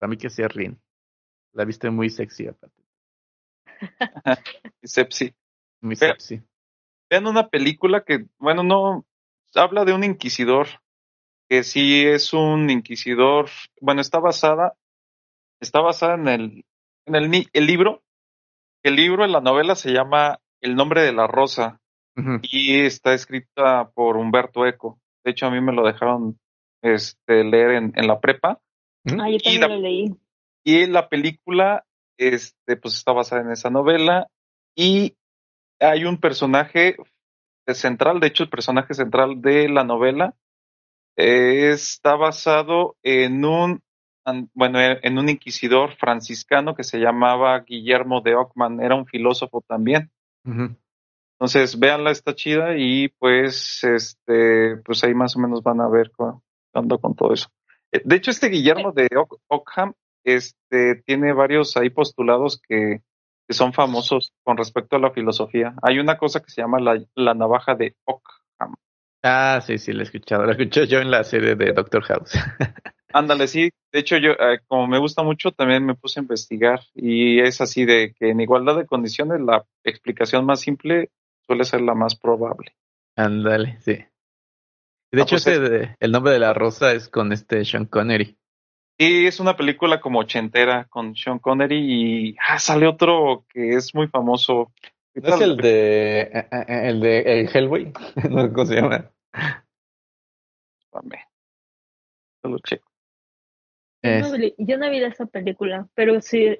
Para 0.00 0.10
mí 0.10 0.16
que 0.16 0.28
sea 0.28 0.48
Rin. 0.48 0.80
La 1.52 1.64
viste 1.64 1.88
muy 1.90 2.10
sexy 2.10 2.48
aparte. 2.48 2.82
Y 4.82 4.88
Sepsi. 4.88 5.34
Pero- 5.80 5.96
sexy. 5.96 6.42
Vean 7.08 7.26
una 7.28 7.48
película 7.48 8.02
que, 8.04 8.26
bueno, 8.38 8.62
no, 8.64 9.06
habla 9.54 9.84
de 9.84 9.92
un 9.92 10.02
inquisidor, 10.02 10.66
que 11.48 11.62
sí 11.62 12.04
es 12.04 12.32
un 12.32 12.68
inquisidor, 12.68 13.48
bueno, 13.80 14.00
está 14.00 14.18
basada, 14.18 14.74
está 15.60 15.80
basada 15.80 16.14
en 16.14 16.26
el, 16.26 16.64
en 17.06 17.14
el, 17.14 17.48
el 17.52 17.66
libro, 17.66 18.02
el 18.82 18.96
libro 18.96 19.24
en 19.24 19.30
la 19.30 19.40
novela 19.40 19.76
se 19.76 19.92
llama 19.92 20.40
El 20.60 20.74
nombre 20.74 21.02
de 21.02 21.12
la 21.12 21.28
rosa 21.28 21.80
y 22.42 22.80
está 22.80 23.14
escrita 23.14 23.90
por 23.94 24.16
Humberto 24.16 24.66
Eco. 24.66 24.98
De 25.24 25.30
hecho, 25.30 25.46
a 25.46 25.50
mí 25.50 25.60
me 25.60 25.72
lo 25.72 25.86
dejaron 25.86 26.40
este, 26.82 27.44
leer 27.44 27.70
en, 27.72 27.92
en 27.94 28.06
la 28.08 28.18
prepa. 28.20 28.58
Ujú. 29.04 29.16
Ah, 29.22 29.30
yo 29.30 29.38
también 29.38 29.60
la- 29.60 29.68
lo 29.68 29.78
leí. 29.80 30.14
Y 30.64 30.86
la 30.86 31.08
película, 31.08 31.84
este, 32.18 32.76
pues 32.76 32.94
está 32.94 33.12
basada 33.12 33.42
en 33.42 33.50
esa 33.52 33.70
novela. 33.70 34.28
Y 34.74 35.16
hay 35.80 36.04
un 36.04 36.18
personaje 36.18 36.96
central, 37.66 38.20
de 38.20 38.28
hecho, 38.28 38.44
el 38.44 38.50
personaje 38.50 38.94
central 38.94 39.40
de 39.40 39.68
la 39.68 39.84
novela 39.84 40.34
eh, 41.16 41.70
está 41.72 42.14
basado 42.14 42.96
en 43.02 43.44
un, 43.44 43.82
bueno, 44.54 44.80
eh, 44.80 45.00
en 45.02 45.18
un 45.18 45.28
inquisidor 45.28 45.96
franciscano 45.96 46.74
que 46.74 46.84
se 46.84 46.98
llamaba 46.98 47.58
Guillermo 47.60 48.20
de 48.20 48.34
Ockman, 48.34 48.80
era 48.80 48.94
un 48.94 49.06
filósofo 49.06 49.62
también. 49.66 50.10
Entonces, 51.38 51.78
véanla, 51.78 52.10
está 52.12 52.34
chida 52.34 52.76
y 52.78 53.08
pues, 53.08 53.84
este, 53.84 54.76
pues 54.78 55.04
ahí 55.04 55.14
más 55.14 55.36
o 55.36 55.40
menos 55.40 55.62
van 55.62 55.80
a 55.80 55.88
ver 55.88 56.10
con, 56.10 56.40
dando 56.72 56.98
con 56.98 57.14
todo 57.14 57.34
eso. 57.34 57.48
Eh, 57.92 58.00
De 58.04 58.16
hecho, 58.16 58.30
este 58.30 58.48
Guillermo 58.48 58.92
de 58.92 59.06
Ock- 59.16 59.38
Ockham, 59.48 59.92
este, 60.26 60.96
tiene 61.06 61.32
varios 61.32 61.76
ahí 61.76 61.90
postulados 61.90 62.60
que, 62.68 63.00
que 63.48 63.54
son 63.54 63.72
famosos 63.72 64.32
con 64.42 64.56
respecto 64.56 64.96
a 64.96 64.98
la 64.98 65.12
filosofía. 65.12 65.74
Hay 65.82 65.98
una 65.98 66.18
cosa 66.18 66.40
que 66.40 66.50
se 66.50 66.60
llama 66.60 66.80
la, 66.80 67.02
la 67.14 67.34
navaja 67.34 67.74
de 67.74 67.94
Ockham. 68.04 68.74
Ah, 69.22 69.60
sí, 69.64 69.78
sí, 69.78 69.92
la 69.92 70.00
he 70.00 70.02
escuchado. 70.04 70.44
La 70.44 70.52
escuché 70.52 70.86
yo 70.86 70.98
en 71.00 71.10
la 71.10 71.24
serie 71.24 71.54
de 71.56 71.72
Doctor 71.72 72.02
House. 72.04 72.32
Ándale, 73.12 73.46
sí. 73.46 73.70
De 73.92 74.00
hecho, 74.00 74.18
yo, 74.18 74.32
eh, 74.32 74.60
como 74.66 74.86
me 74.86 74.98
gusta 74.98 75.22
mucho, 75.22 75.52
también 75.52 75.86
me 75.86 75.94
puse 75.94 76.20
a 76.20 76.22
investigar 76.22 76.80
y 76.94 77.40
es 77.40 77.60
así 77.60 77.84
de 77.86 78.12
que 78.12 78.30
en 78.30 78.40
igualdad 78.40 78.76
de 78.76 78.86
condiciones 78.86 79.40
la 79.40 79.64
explicación 79.84 80.44
más 80.44 80.60
simple 80.60 81.10
suele 81.46 81.64
ser 81.64 81.80
la 81.80 81.94
más 81.94 82.14
probable. 82.16 82.76
Ándale, 83.16 83.78
sí. 83.80 83.92
De 85.12 85.22
Ah, 85.22 85.22
hecho, 85.22 85.36
pues 85.36 85.46
ese 85.46 85.96
el 85.98 86.12
nombre 86.12 86.32
de 86.32 86.40
la 86.40 86.52
rosa 86.52 86.92
es 86.92 87.08
con 87.08 87.32
este 87.32 87.64
Sean 87.64 87.86
Connery. 87.86 88.36
Y 88.98 89.26
es 89.26 89.40
una 89.40 89.56
película 89.56 90.00
como 90.00 90.20
ochentera 90.20 90.86
con 90.86 91.14
Sean 91.14 91.38
Connery 91.38 91.76
y 92.30 92.36
ah, 92.40 92.58
sale 92.58 92.86
otro 92.86 93.44
que 93.48 93.74
es 93.74 93.94
muy 93.94 94.08
famoso. 94.08 94.72
¿No 95.14 95.28
es 95.28 95.40
el 95.40 95.56
de 95.56 96.20
eh, 96.22 96.48
eh, 96.50 96.88
el 96.88 97.00
de 97.00 97.20
el 97.40 97.48
Hellboy? 97.54 97.92
no 98.30 98.42
sé 98.42 98.52
cómo 98.52 98.66
se 98.66 98.74
llama. 98.76 99.10
Espérame. 100.80 101.24
Yo 102.42 102.50
lo 102.50 102.58
checo. 102.60 102.88
Yo 104.02 104.10
Es- 104.10 104.30
no, 104.30 104.38
vi, 104.38 104.54
yo 104.58 104.78
no 104.78 104.90
vi 104.90 105.02
esa 105.02 105.26
película, 105.26 105.88
pero 105.94 106.20
sí, 106.20 106.56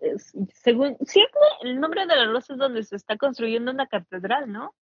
según, 0.53 0.97
siempre 1.07 1.41
el 1.63 1.79
nombre 1.81 2.07
de 2.07 2.17
la 2.17 2.27
rosa 2.27 2.55
es 2.55 2.59
donde 2.59 2.83
se 2.83 2.97
está 2.97 3.17
construyendo 3.17 3.71
una 3.71 3.87
catedral, 3.87 4.51
¿no? 4.51 4.75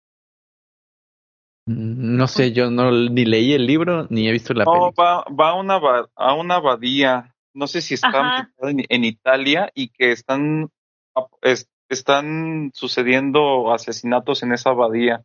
Mm, 1.66 2.16
no 2.16 2.26
sé, 2.26 2.52
yo 2.52 2.70
no 2.70 2.90
ni 2.90 3.24
leí 3.24 3.52
el 3.54 3.66
libro 3.66 4.06
ni 4.10 4.28
he 4.28 4.32
visto 4.32 4.54
la 4.54 4.64
No, 4.64 4.72
película. 4.72 5.04
va, 5.04 5.24
va 5.24 5.50
a, 5.50 5.54
una, 5.54 5.80
a 6.16 6.34
una 6.34 6.56
abadía. 6.56 7.33
No 7.54 7.66
sé 7.66 7.80
si 7.80 7.94
está 7.94 8.50
en, 8.58 8.84
en 8.88 9.04
Italia 9.04 9.70
y 9.74 9.88
que 9.90 10.10
están, 10.12 10.70
es- 11.42 11.70
están 11.88 12.70
sucediendo 12.74 13.72
asesinatos 13.72 14.42
en 14.42 14.52
esa 14.52 14.70
abadía. 14.70 15.24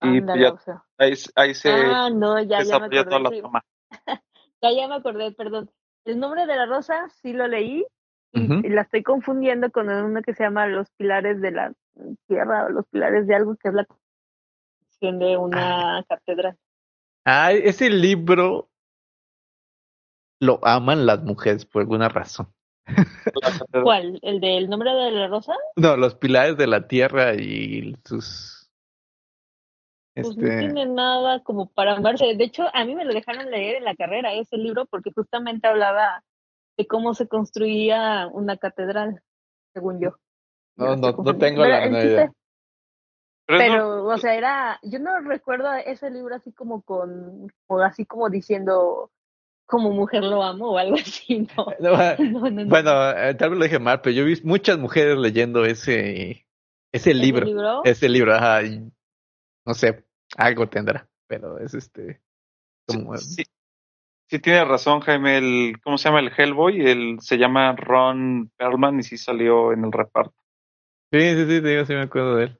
Y 0.00 0.20
ya, 0.20 0.52
o 0.52 0.58
sea. 0.58 0.84
ahí, 0.98 1.14
ahí 1.36 1.54
se 1.54 1.70
Ah, 1.70 2.10
no, 2.10 2.40
ya, 2.42 2.62
ya 2.62 2.78
me 2.80 2.88
toda 2.88 3.00
acordé. 3.18 3.20
la 3.22 3.30
sí. 3.30 3.40
trama. 3.40 3.62
Ya, 4.62 4.70
ya 4.70 4.86
me 4.86 4.94
acordé, 4.94 5.32
perdón. 5.32 5.70
El 6.04 6.20
nombre 6.20 6.46
de 6.46 6.54
la 6.54 6.66
rosa 6.66 7.08
sí 7.20 7.32
lo 7.32 7.48
leí 7.48 7.84
y, 8.32 8.68
la 8.68 8.82
estoy 8.82 9.02
confundiendo 9.02 9.70
con 9.72 9.88
uno 9.90 10.22
que 10.22 10.34
se 10.34 10.44
llama 10.44 10.66
Los 10.68 10.88
Pilares 10.92 11.40
de 11.40 11.50
la 11.50 11.72
Tierra 12.28 12.66
o 12.66 12.68
Los 12.70 12.86
Pilares 12.86 13.26
de 13.26 13.34
algo 13.34 13.56
que 13.56 13.68
es 13.68 13.74
la 13.74 13.84
construcción 13.84 15.18
de 15.18 15.36
una 15.36 16.04
catedral. 16.08 16.56
Ah, 17.24 17.52
ese 17.52 17.90
libro 17.90 18.68
lo 20.42 20.58
aman 20.62 21.06
las 21.06 21.22
mujeres 21.22 21.64
por 21.64 21.82
alguna 21.82 22.08
razón. 22.08 22.52
¿Cuál? 23.84 24.18
¿El 24.22 24.40
del 24.40 24.68
nombre 24.68 24.92
de 24.92 25.12
la 25.12 25.28
rosa? 25.28 25.54
No, 25.76 25.96
los 25.96 26.16
pilares 26.16 26.56
de 26.56 26.66
la 26.66 26.88
tierra 26.88 27.34
y 27.34 27.94
sus 28.04 28.68
Pues 30.16 30.36
no 30.36 30.42
este 30.44 30.58
tiene 30.58 30.86
nada 30.86 31.44
como 31.44 31.70
para 31.70 31.92
amarse. 31.96 32.34
De 32.34 32.42
hecho, 32.42 32.64
a 32.74 32.84
mí 32.84 32.96
me 32.96 33.04
lo 33.04 33.14
dejaron 33.14 33.52
leer 33.52 33.76
en 33.76 33.84
la 33.84 33.94
carrera 33.94 34.32
ese 34.32 34.56
libro 34.56 34.84
porque 34.86 35.12
justamente 35.14 35.68
hablaba 35.68 36.24
de 36.76 36.88
cómo 36.88 37.14
se 37.14 37.28
construía 37.28 38.26
una 38.32 38.56
catedral, 38.56 39.22
según 39.72 40.00
yo. 40.00 40.16
No, 40.74 40.96
no, 40.96 41.12
no 41.12 41.38
tengo 41.38 41.64
la 41.64 41.82
menor 41.82 42.04
idea. 42.04 42.26
No- 42.26 43.58
Pero, 43.58 44.06
o 44.06 44.18
sea, 44.18 44.34
era, 44.34 44.80
yo 44.82 44.98
no 44.98 45.20
recuerdo 45.20 45.72
ese 45.72 46.10
libro 46.10 46.34
así 46.34 46.50
como 46.52 46.82
con, 46.82 47.52
o 47.68 47.78
así 47.80 48.06
como 48.06 48.28
diciendo, 48.28 49.12
como 49.66 49.90
mujer 49.90 50.22
lo 50.24 50.42
amo 50.42 50.72
o 50.72 50.78
algo 50.78 50.96
así, 50.96 51.46
no. 51.56 51.66
No, 51.80 51.96
No, 52.18 52.40
no, 52.40 52.50
no. 52.50 52.64
Bueno, 52.66 53.10
eh, 53.10 53.34
tal 53.34 53.50
vez 53.50 53.58
lo 53.58 53.64
dije 53.64 53.78
mal, 53.78 54.00
pero 54.00 54.14
yo 54.14 54.24
vi 54.24 54.34
muchas 54.44 54.78
mujeres 54.78 55.16
leyendo 55.18 55.64
ese 55.64 56.46
¿Ese 56.92 57.14
libro. 57.14 57.46
libro? 57.46 57.80
Es 57.84 58.02
el 58.02 58.12
libro, 58.12 58.34
ajá. 58.34 58.62
y 58.64 58.90
No 59.66 59.74
sé, 59.74 60.04
algo 60.36 60.68
tendrá, 60.68 61.08
pero 61.26 61.58
es 61.58 61.72
este. 61.74 62.20
Como, 62.86 63.16
Sí, 63.16 63.44
sí 64.28 64.38
tiene 64.40 64.64
razón, 64.64 65.00
Jaime. 65.00 65.38
El, 65.38 65.80
¿Cómo 65.82 65.96
se 65.96 66.08
llama 66.08 66.20
el 66.20 66.32
Hellboy? 66.36 66.80
El, 66.86 67.20
se 67.20 67.38
llama 67.38 67.74
Ron 67.76 68.50
Perlman 68.56 68.98
y 69.00 69.02
sí 69.04 69.16
salió 69.16 69.72
en 69.72 69.84
el 69.84 69.92
reparto. 69.92 70.34
Sí, 71.12 71.20
sí, 71.20 71.46
sí, 71.46 71.60
digo, 71.60 71.84
sí 71.86 71.92
me 71.94 72.02
acuerdo 72.02 72.36
de 72.36 72.44
él. 72.44 72.58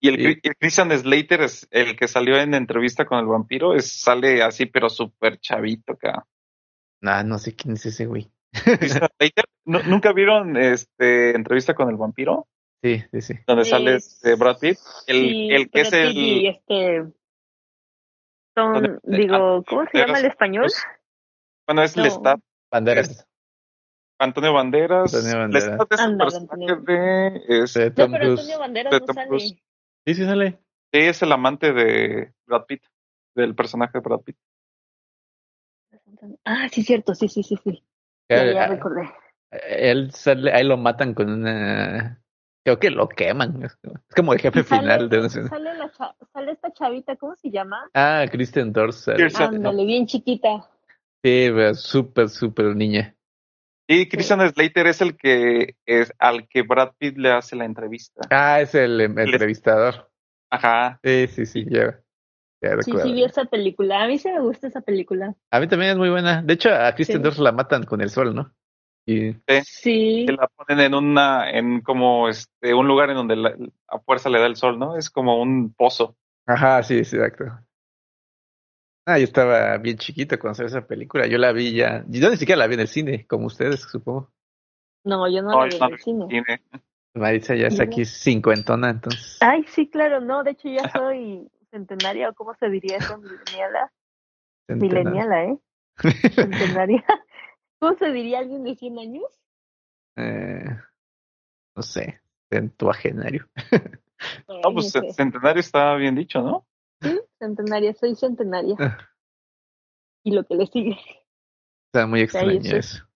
Y 0.00 0.08
el, 0.08 0.34
Sí. 0.34 0.40
Christian 0.58 0.90
Slater 0.90 1.42
es 1.42 1.66
el 1.70 1.96
que 1.96 2.08
salió 2.08 2.36
en 2.36 2.54
entrevista 2.54 3.04
con 3.06 3.18
el 3.20 3.26
vampiro. 3.26 3.74
Es, 3.74 4.00
sale 4.00 4.42
así, 4.42 4.66
pero 4.66 4.88
súper 4.88 5.38
chavito 5.38 5.92
acá. 5.92 6.26
Nah, 7.02 7.22
no 7.24 7.38
sé 7.38 7.54
quién 7.54 7.74
es 7.74 7.84
ese 7.86 8.06
güey. 8.06 8.30
Christian 8.52 9.08
Slater, 9.18 9.44
¿nu- 9.66 9.82
¿nunca 9.86 10.12
vieron 10.12 10.56
este 10.56 11.34
entrevista 11.36 11.74
con 11.74 11.90
el 11.90 11.96
vampiro? 11.96 12.46
Sí, 12.82 13.02
sí, 13.12 13.20
sí. 13.20 13.34
Donde 13.46 13.64
sale 13.64 13.96
Es- 13.96 14.14
este 14.14 14.34
Brad 14.36 14.58
Pitt. 14.58 14.78
El, 15.06 15.16
Sí, 15.16 15.48
el 15.52 15.70
que 15.70 15.80
es 15.82 15.90
Pitt 15.90 16.10
y 16.14 16.46
el. 16.46 16.54
este 16.54 17.12
son, 18.56 18.72
Donde- 18.74 18.98
digo, 19.04 19.64
¿cómo 19.66 19.84
se 19.90 19.98
llama 19.98 20.18
el 20.20 20.26
español? 20.26 20.66
Bueno, 21.66 21.82
es 21.82 21.96
No. 21.96 22.02
Lestat. 22.02 22.40
Banderas. 22.70 23.26
Antonio 24.18 24.52
Banderas. 24.52 25.14
Antonio 25.14 25.38
Banderas. 25.38 25.68
Lestat 25.68 25.92
es 25.92 25.98
el 26.00 26.04
Ándale, 26.06 26.30
personaje 26.30 26.72
Antonio. 26.72 26.76
de. 26.82 27.62
es- 27.62 27.74
De 27.74 27.88
No, 27.90 27.94
Tom 27.94 28.12
pero 28.12 28.24
Cruise. 28.24 28.40
Antonio 28.40 28.58
Banderas 28.58 28.90
de 28.92 29.00
no 29.00 29.06
Tom 29.06 29.14
sale. 29.14 29.28
Cruise. 29.28 29.54
Sí, 30.06 30.14
sí 30.14 30.24
sale. 30.24 30.50
Sí, 30.92 31.00
es 31.00 31.22
el 31.22 31.32
amante 31.32 31.72
de 31.72 32.32
Brad 32.46 32.64
Pitt, 32.66 32.82
del 33.34 33.54
personaje 33.54 33.92
de 33.94 34.00
Brad 34.00 34.20
Pitt. 34.20 34.36
Ah, 36.44 36.68
sí, 36.70 36.82
cierto, 36.82 37.14
sí, 37.14 37.28
sí, 37.28 37.42
sí, 37.42 37.56
sí. 37.62 37.82
Ya, 38.30 38.44
Eh, 38.44 38.54
ya 38.54 38.64
ah, 38.64 38.68
recordé. 38.68 39.10
Él 39.68 40.12
sale, 40.12 40.52
ahí 40.52 40.64
lo 40.64 40.76
matan 40.76 41.14
con 41.14 41.30
una. 41.30 42.22
Creo 42.64 42.78
que 42.78 42.90
lo 42.90 43.08
queman. 43.08 43.62
Es 43.64 43.76
como- 44.14 44.32
el 44.32 44.40
jefe 44.40 44.62
sale, 44.62 44.82
final 44.82 45.08
de 45.08 45.18
una. 45.18 45.28
sale, 45.28 45.74
la 45.74 45.90
cha- 45.90 46.14
sale 46.32 46.52
esta 46.52 46.72
chavita, 46.72 47.16
¿cómo 47.16 47.34
se 47.36 47.50
llama? 47.50 47.90
Ah, 47.92 48.24
Kristen. 48.30 48.72
Kirsten. 48.72 49.34
Ándale, 49.36 49.84
bien 49.84 50.06
chiquita. 50.06 50.68
Sí, 51.24 51.48
súper, 51.74 52.28
súper 52.28 52.74
niña. 52.76 53.14
Y 53.88 54.08
Christian 54.08 54.48
Slater 54.48 54.86
es 54.86 55.00
el 55.00 55.16
que 55.16 55.76
es 55.86 56.12
al 56.18 56.48
que 56.48 56.62
Brad 56.62 56.92
Pitt 56.98 57.18
le 57.18 57.30
hace 57.32 57.56
la 57.56 57.64
entrevista. 57.64 58.22
Ah, 58.30 58.60
es 58.60 58.74
el 58.74 59.00
em, 59.00 59.18
entrevistador. 59.18 60.10
Ajá. 60.50 61.00
Sí, 61.02 61.26
sí, 61.28 61.46
sí, 61.46 61.66
ya. 61.68 62.00
Ya 62.62 62.80
Sí, 62.82 62.92
sí, 62.92 63.12
vi 63.12 63.24
esa 63.24 63.44
película. 63.44 64.02
A 64.04 64.06
mí 64.06 64.18
sí 64.18 64.30
me 64.30 64.40
gusta 64.40 64.68
esa 64.68 64.80
película. 64.80 65.34
A 65.50 65.58
mí 65.60 65.66
también 65.66 65.92
es 65.92 65.96
muy 65.96 66.10
buena. 66.10 66.42
De 66.42 66.54
hecho, 66.54 66.70
a 66.72 66.92
Kristen 66.94 67.22
Sí. 67.32 67.42
La 67.42 67.50
matan 67.52 67.82
con 67.84 68.00
el 68.00 68.08
sol, 68.10 68.34
¿no? 68.34 68.52
Y 69.04 69.32
Sí. 69.62 70.24
Que 70.26 70.32
la 70.32 70.46
ponen 70.46 70.78
en 70.84 70.94
una, 70.94 71.50
en 71.50 71.80
como 71.80 72.28
este, 72.28 72.72
un 72.72 72.86
lugar 72.86 73.10
en 73.10 73.16
donde 73.16 73.34
la- 73.34 73.56
a 73.88 73.98
fuerza 73.98 74.30
le 74.30 74.38
da 74.38 74.46
el 74.46 74.54
sol, 74.54 74.78
¿no? 74.78 74.96
Es 74.96 75.10
como 75.10 75.42
un 75.42 75.74
pozo. 75.74 76.16
Ajá, 76.46 76.82
sí, 76.84 77.04
sí, 77.04 77.16
exacto. 77.16 77.46
Ah, 79.06 79.18
yo 79.18 79.24
estaba 79.24 79.76
bien 79.78 79.96
chiquito 79.98 80.38
cuando 80.38 80.54
salió 80.54 80.68
esa 80.68 80.86
película. 80.86 81.26
Yo 81.26 81.36
la 81.38 81.50
vi 81.52 81.72
ya. 81.74 82.04
Yo 82.08 82.30
ni 82.30 82.36
siquiera 82.36 82.60
la 82.60 82.68
vi 82.68 82.74
en 82.74 82.80
el 82.80 82.88
cine, 82.88 83.26
como 83.26 83.46
ustedes, 83.46 83.80
supongo. 83.80 84.30
No, 85.04 85.28
yo 85.28 85.42
no 85.42 85.50
No, 85.50 85.66
la 85.66 85.68
vi 85.68 85.76
en 85.76 85.92
el 85.92 85.98
cine. 85.98 86.26
Tiene- 86.28 86.62
Maritza 87.14 87.54
ya 87.56 87.66
es 87.66 87.80
aquí 87.80 88.04
cincuentona, 88.04 88.90
entonces. 88.90 89.36
Ay, 89.40 89.64
sí, 89.66 89.88
claro, 89.90 90.20
no. 90.20 90.44
De 90.44 90.52
hecho, 90.52 90.68
ya 90.68 90.88
soy 90.92 91.46
centenaria, 91.72 92.28
o 92.28 92.34
cómo 92.34 92.54
se 92.54 92.68
diría 92.68 92.98
eso, 92.98 93.18
mileniala. 93.18 93.92
centenaria. 94.66 95.10
Mileniala, 95.10 95.44
¿eh? 95.44 95.58
Centenaria. 96.34 97.04
¿Cómo 97.80 97.96
se 97.98 98.12
diría 98.12 98.38
alguien 98.38 98.62
de 98.62 98.76
100 98.76 98.98
años? 98.98 99.24
Eh, 100.16 100.64
no 101.74 101.82
sé, 101.82 102.20
centuagenario. 102.50 103.48
No, 104.46 104.72
pues 104.72 104.92
centenario 104.92 105.60
está 105.60 105.96
bien 105.96 106.14
dicho, 106.14 106.42
¿no? 106.42 106.66
Sí, 107.00 107.20
centenaria, 107.40 107.92
soy 107.94 108.14
centenaria. 108.14 108.76
Ah. 108.78 108.98
Y 110.22 110.32
lo 110.32 110.44
que 110.44 110.54
le 110.54 110.66
sigue. 110.66 110.96
Está 111.86 112.06
muy 112.06 112.20
extraño 112.20 112.60
eso. 112.60 112.76
eso. 112.76 113.08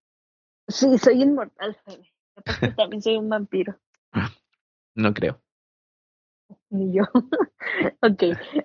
Sí, 0.68 0.98
soy 0.98 1.22
inmortal, 1.22 1.76
también 2.76 3.02
soy 3.02 3.16
un 3.16 3.28
vampiro. 3.28 3.78
No 4.98 5.12
creo. 5.12 5.42
Ni 6.70 6.92
yo. 6.96 7.04
ok, 8.02 8.22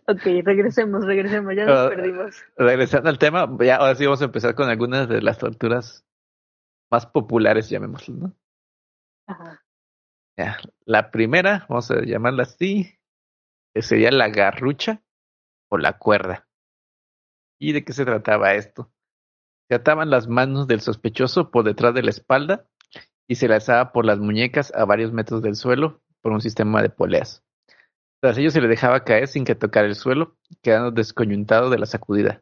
ok, 0.07 0.21
regresemos, 0.43 1.05
regresemos, 1.05 1.55
ya 1.55 1.65
nos 1.65 1.77
Ah, 1.77 1.89
perdimos. 1.89 2.43
Regresando 2.57 3.09
al 3.09 3.19
tema, 3.19 3.49
ya 3.59 3.77
ahora 3.77 3.95
sí 3.95 4.05
vamos 4.05 4.21
a 4.21 4.25
empezar 4.25 4.55
con 4.55 4.69
algunas 4.69 5.07
de 5.07 5.21
las 5.21 5.37
torturas 5.37 6.05
más 6.91 7.05
populares, 7.05 7.69
llamémoslo, 7.69 8.15
¿no? 8.15 8.35
Ajá. 9.27 9.63
Ya, 10.37 10.57
la 10.85 11.11
primera, 11.11 11.65
vamos 11.69 11.91
a 11.91 12.01
llamarla 12.01 12.43
así, 12.43 12.97
que 13.73 13.81
sería 13.81 14.11
la 14.11 14.29
garrucha 14.29 15.03
o 15.69 15.77
la 15.77 15.97
cuerda. 15.97 16.47
¿Y 17.59 17.73
de 17.73 17.85
qué 17.85 17.93
se 17.93 18.05
trataba 18.05 18.55
esto? 18.55 18.91
Se 19.69 19.75
ataban 19.75 20.09
las 20.09 20.27
manos 20.27 20.67
del 20.67 20.81
sospechoso 20.81 21.51
por 21.51 21.63
detrás 21.63 21.93
de 21.93 22.01
la 22.01 22.09
espalda 22.09 22.65
y 23.27 23.35
se 23.35 23.47
le 23.47 23.53
alzaba 23.53 23.91
por 23.93 24.05
las 24.05 24.19
muñecas 24.19 24.73
a 24.75 24.83
varios 24.83 25.13
metros 25.13 25.41
del 25.41 25.55
suelo 25.55 26.01
por 26.21 26.31
un 26.33 26.41
sistema 26.41 26.81
de 26.81 26.89
poleas. 26.89 27.45
Tras 28.21 28.37
ello 28.37 28.51
se 28.51 28.61
le 28.61 28.67
dejaba 28.67 29.03
caer 29.03 29.27
sin 29.27 29.43
que 29.43 29.55
tocara 29.55 29.87
el 29.87 29.95
suelo, 29.95 30.37
quedando 30.61 30.91
descoyuntado 30.91 31.69
de 31.69 31.79
la 31.79 31.85
sacudida. 31.87 32.41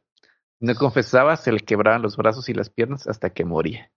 Si 0.60 0.66
no 0.66 0.76
confesaba, 0.76 1.36
se 1.38 1.52
le 1.54 1.60
quebraban 1.62 2.02
los 2.02 2.18
brazos 2.18 2.50
y 2.50 2.54
las 2.54 2.70
piernas 2.70 3.08
hasta 3.08 3.30
que 3.32 3.46
moría. 3.46 3.92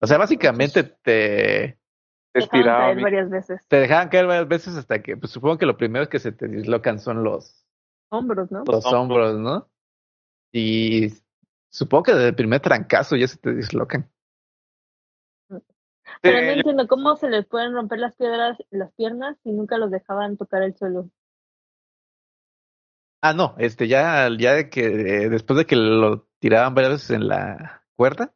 O 0.00 0.06
sea, 0.06 0.16
básicamente 0.18 0.82
te, 0.82 1.78
Dejaban 2.32 2.44
Estirado. 2.44 2.78
caer 2.78 3.00
varias 3.02 3.30
veces. 3.30 3.60
te 3.68 3.76
dejaban 3.80 4.08
caer 4.08 4.26
varias 4.26 4.48
veces 4.48 4.76
hasta 4.76 5.02
que, 5.02 5.16
pues 5.16 5.32
supongo 5.32 5.58
que 5.58 5.66
lo 5.66 5.76
primero 5.76 6.08
que 6.08 6.20
se 6.20 6.32
te 6.32 6.46
dislocan 6.48 7.00
son 7.00 7.22
los, 7.24 7.66
Hombros, 8.08 8.50
¿no? 8.50 8.60
los 8.60 8.84
hombros. 8.86 8.94
hombros, 8.94 9.38
¿no? 9.38 9.68
Y 10.52 11.12
supongo 11.70 12.04
que 12.04 12.12
desde 12.14 12.28
el 12.28 12.34
primer 12.34 12.60
trancazo 12.60 13.16
ya 13.16 13.28
se 13.28 13.36
te 13.36 13.52
dislocan. 13.54 14.10
Pero 16.22 16.40
no 16.40 16.50
entiendo 16.52 16.86
cómo 16.86 17.16
se 17.16 17.28
les 17.28 17.46
pueden 17.46 17.72
romper 17.72 17.98
las 17.98 18.16
piedras, 18.16 18.58
las 18.70 18.92
piernas 18.92 19.36
y 19.44 19.52
nunca 19.52 19.78
los 19.78 19.90
dejaban 19.90 20.36
tocar 20.36 20.62
el 20.62 20.76
suelo. 20.76 21.10
Ah, 23.22 23.34
no, 23.34 23.54
este 23.58 23.86
ya, 23.86 24.28
ya 24.38 24.54
de 24.54 24.70
que 24.70 24.86
eh, 24.86 25.28
después 25.28 25.58
de 25.58 25.66
que 25.66 25.76
lo 25.76 26.26
tiraban 26.38 26.74
varias 26.74 26.94
veces 26.94 27.10
en 27.10 27.28
la 27.28 27.84
cuerda, 27.94 28.32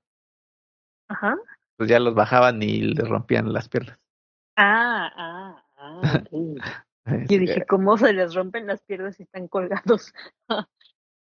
Ajá. 1.09 1.37
pues 1.77 1.89
ya 1.89 1.99
los 1.99 2.15
bajaban 2.15 2.63
y 2.63 2.81
le 2.81 3.05
rompían 3.05 3.53
las 3.53 3.69
piernas. 3.69 3.99
Ah, 4.57 5.11
ah, 5.17 5.65
ah. 5.77 6.01
ok. 6.21 6.59
Este, 7.07 7.35
Yo 7.35 7.41
dije, 7.41 7.67
¿cómo 7.67 7.99
se 7.99 8.15
les 8.15 8.35
rompen 8.35 8.67
las 8.67 8.83
piernas 8.83 9.17
si 9.17 9.25
están 9.25 9.47
colgados? 9.49 10.15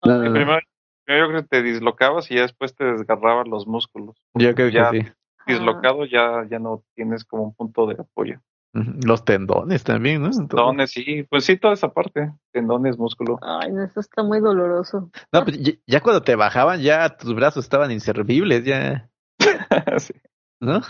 No, 0.01 0.17
no, 0.17 0.23
no. 0.23 0.31
primero, 0.31 0.59
primero 1.03 1.27
creo 1.27 1.41
que 1.41 1.47
te 1.49 1.61
dislocabas 1.61 2.31
y 2.31 2.35
ya 2.35 2.43
después 2.43 2.73
te 2.73 2.85
desgarraban 2.85 3.49
los 3.49 3.67
músculos. 3.67 4.15
Yo 4.33 4.55
creo 4.55 4.69
ya 4.69 4.91
que 4.91 5.01
sí. 5.01 5.11
Dislocado 5.53 6.05
ya, 6.05 6.45
ya 6.49 6.59
no 6.59 6.83
tienes 6.95 7.25
como 7.25 7.43
un 7.43 7.53
punto 7.53 7.85
de 7.87 7.95
apoyo. 7.99 8.39
Los 8.73 9.25
tendones 9.25 9.83
también, 9.83 10.21
¿no? 10.21 10.29
Tendones, 10.29 10.91
sí, 10.91 11.23
pues 11.23 11.43
sí, 11.45 11.57
toda 11.57 11.73
esa 11.73 11.91
parte, 11.91 12.31
tendones, 12.51 12.99
músculo. 12.99 13.39
Ay, 13.41 13.71
no, 13.71 13.83
eso 13.83 13.99
está 13.99 14.21
muy 14.21 14.39
doloroso. 14.41 15.09
No, 15.33 15.43
pues 15.43 15.59
ya, 15.59 15.73
ya 15.87 16.01
cuando 16.01 16.21
te 16.21 16.35
bajaban, 16.35 16.79
ya 16.79 17.17
tus 17.17 17.33
brazos 17.35 17.65
estaban 17.65 17.91
inservibles, 17.91 18.63
ya, 18.63 19.09
Sí. 19.97 20.13
¿no? 20.61 20.81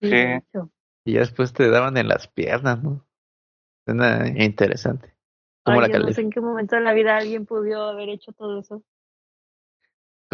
Sí. 0.00 0.10
Y 1.06 1.12
ya 1.12 1.20
después 1.20 1.52
te 1.52 1.68
daban 1.68 1.96
en 1.98 2.08
las 2.08 2.28
piernas, 2.28 2.82
¿no? 2.82 3.04
Suena 3.86 4.26
interesante. 4.28 5.14
¿Cómo 5.64 5.80
Ay, 5.80 5.88
la 5.88 5.88
yo 5.88 5.98
no 6.04 6.08
sé 6.10 6.14
calificas? 6.14 6.24
en 6.24 6.30
qué 6.30 6.40
momento 6.40 6.76
de 6.76 6.82
la 6.82 6.94
vida 6.94 7.16
alguien 7.18 7.44
pudo 7.44 7.90
haber 7.90 8.08
hecho 8.08 8.32
todo 8.32 8.60
eso. 8.60 8.82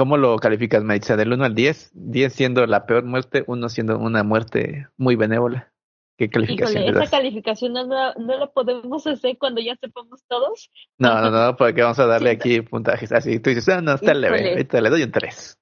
¿Cómo 0.01 0.17
lo 0.17 0.35
calificas, 0.39 0.83
Maritza? 0.83 1.15
Del 1.15 1.31
1 1.31 1.45
al 1.45 1.55
10, 1.55 1.91
10 1.93 2.33
siendo 2.33 2.65
la 2.67 2.87
peor 2.87 3.05
muerte, 3.05 3.45
1 3.47 3.69
siendo 3.69 3.99
una 3.99 4.25
muerte 4.25 4.89
muy 4.97 5.15
benévola. 5.15 5.75
¿Qué 6.17 6.31
calificación 6.31 6.85
Híjole, 6.85 6.99
le 6.99 7.05
esa 7.05 7.19
calificación 7.19 7.73
no, 7.75 7.85
la- 7.85 8.15
no 8.15 8.39
la 8.39 8.47
podemos 8.47 9.07
hacer 9.07 9.37
cuando 9.37 9.61
ya 9.61 9.77
sepamos 9.77 10.25
todos. 10.27 10.71
No, 10.97 11.21
no, 11.21 11.31
no, 11.31 11.55
porque 11.55 11.83
vamos 11.83 11.99
a 11.99 12.07
darle 12.07 12.31
Sí. 12.31 12.37
aquí 12.37 12.61
puntajes. 12.63 13.13
Así 13.13 13.41
tú 13.41 13.51
dices, 13.51 13.69
ah, 13.69 13.83
no, 13.83 13.93
está 13.93 14.15
leve. 14.15 14.37
Híjole. 14.39 14.51
Ahorita 14.53 14.81
le 14.81 14.89
doy 14.89 15.03
un 15.03 15.13
3. 15.13 15.59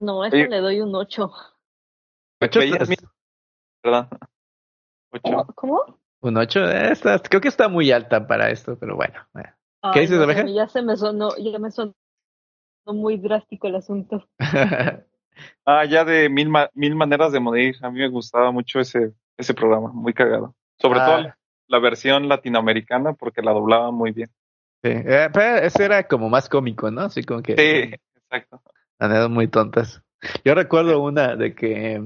No, 0.00 0.22
a 0.22 0.28
esta 0.28 0.38
Oye. 0.38 0.48
le 0.48 0.60
doy 0.60 0.80
un 0.80 0.94
8. 0.94 1.30
¿Ocho? 2.40 2.60
Veía 2.60 2.76
Pues, 2.78 2.88
mi- 2.88 2.96
Perdón. 3.82 4.08
Ocho. 5.12 5.22
¿Cómo? 5.24 5.46
¿Cómo? 5.54 6.00
Un 6.22 6.38
8, 6.38 6.60
creo 7.28 7.40
que 7.42 7.48
está 7.48 7.68
muy 7.68 7.92
alta 7.92 8.26
para 8.26 8.48
esto, 8.48 8.78
pero 8.80 8.96
bueno. 8.96 9.20
bueno. 9.34 9.50
Ay, 9.82 10.00
dices, 10.00 10.16
no, 10.16 10.24
oveja? 10.24 10.46
Ya 10.46 10.68
se 10.68 10.80
me 10.80 10.96
sonó, 10.96 11.36
ya 11.36 11.58
me 11.58 11.70
sonó 11.70 11.92
muy 12.92 13.16
drástico 13.16 13.66
el 13.66 13.76
asunto. 13.76 14.28
Ah, 15.66 15.84
ya 15.84 16.04
de 16.04 16.28
mil, 16.28 16.48
ma- 16.48 16.70
mil 16.74 16.94
maneras 16.94 17.32
de 17.32 17.40
morir. 17.40 17.74
A 17.82 17.90
mí 17.90 17.98
me 17.98 18.08
gustaba 18.08 18.52
mucho 18.52 18.78
ese, 18.78 19.14
ese 19.36 19.52
programa, 19.52 19.90
muy 19.92 20.14
cagado. 20.14 20.54
Sobre 20.80 21.00
Ah. 21.00 21.04
todo 21.06 21.20
la, 21.22 21.38
la 21.66 21.78
versión 21.80 22.28
latinoamericana 22.28 23.14
porque 23.14 23.42
la 23.42 23.50
doblaba 23.52 23.90
muy 23.90 24.12
bien. 24.12 24.28
Sí, 24.84 24.90
eh, 24.92 25.28
pero 25.32 25.56
ese 25.56 25.84
era 25.86 26.06
como 26.06 26.28
más 26.28 26.48
cómico, 26.48 26.88
¿no? 26.92 27.00
Así 27.00 27.24
como 27.24 27.42
que 27.42 27.56
Sí, 27.56 27.94
exacto. 28.14 28.62
maneras 29.00 29.28
muy 29.28 29.48
tontas. 29.48 30.02
Yo 30.44 30.54
recuerdo 30.54 31.02
una 31.02 31.34
de 31.34 31.54
que 31.56 32.00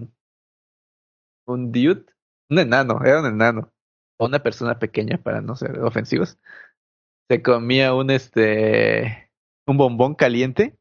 un 1.46 1.70
dude, 1.72 2.04
un 2.50 2.58
enano, 2.58 3.00
era 3.04 3.20
un 3.20 3.26
enano, 3.26 3.72
o 4.18 4.26
una 4.26 4.42
persona 4.42 4.78
pequeña 4.78 5.18
para 5.18 5.40
no 5.40 5.54
ser 5.54 5.78
ofensivos, 5.80 6.38
se 7.28 7.42
comía 7.42 7.92
un 7.94 8.10
este 8.10 9.27
un 9.68 9.76
bombón 9.76 10.14
caliente, 10.14 10.76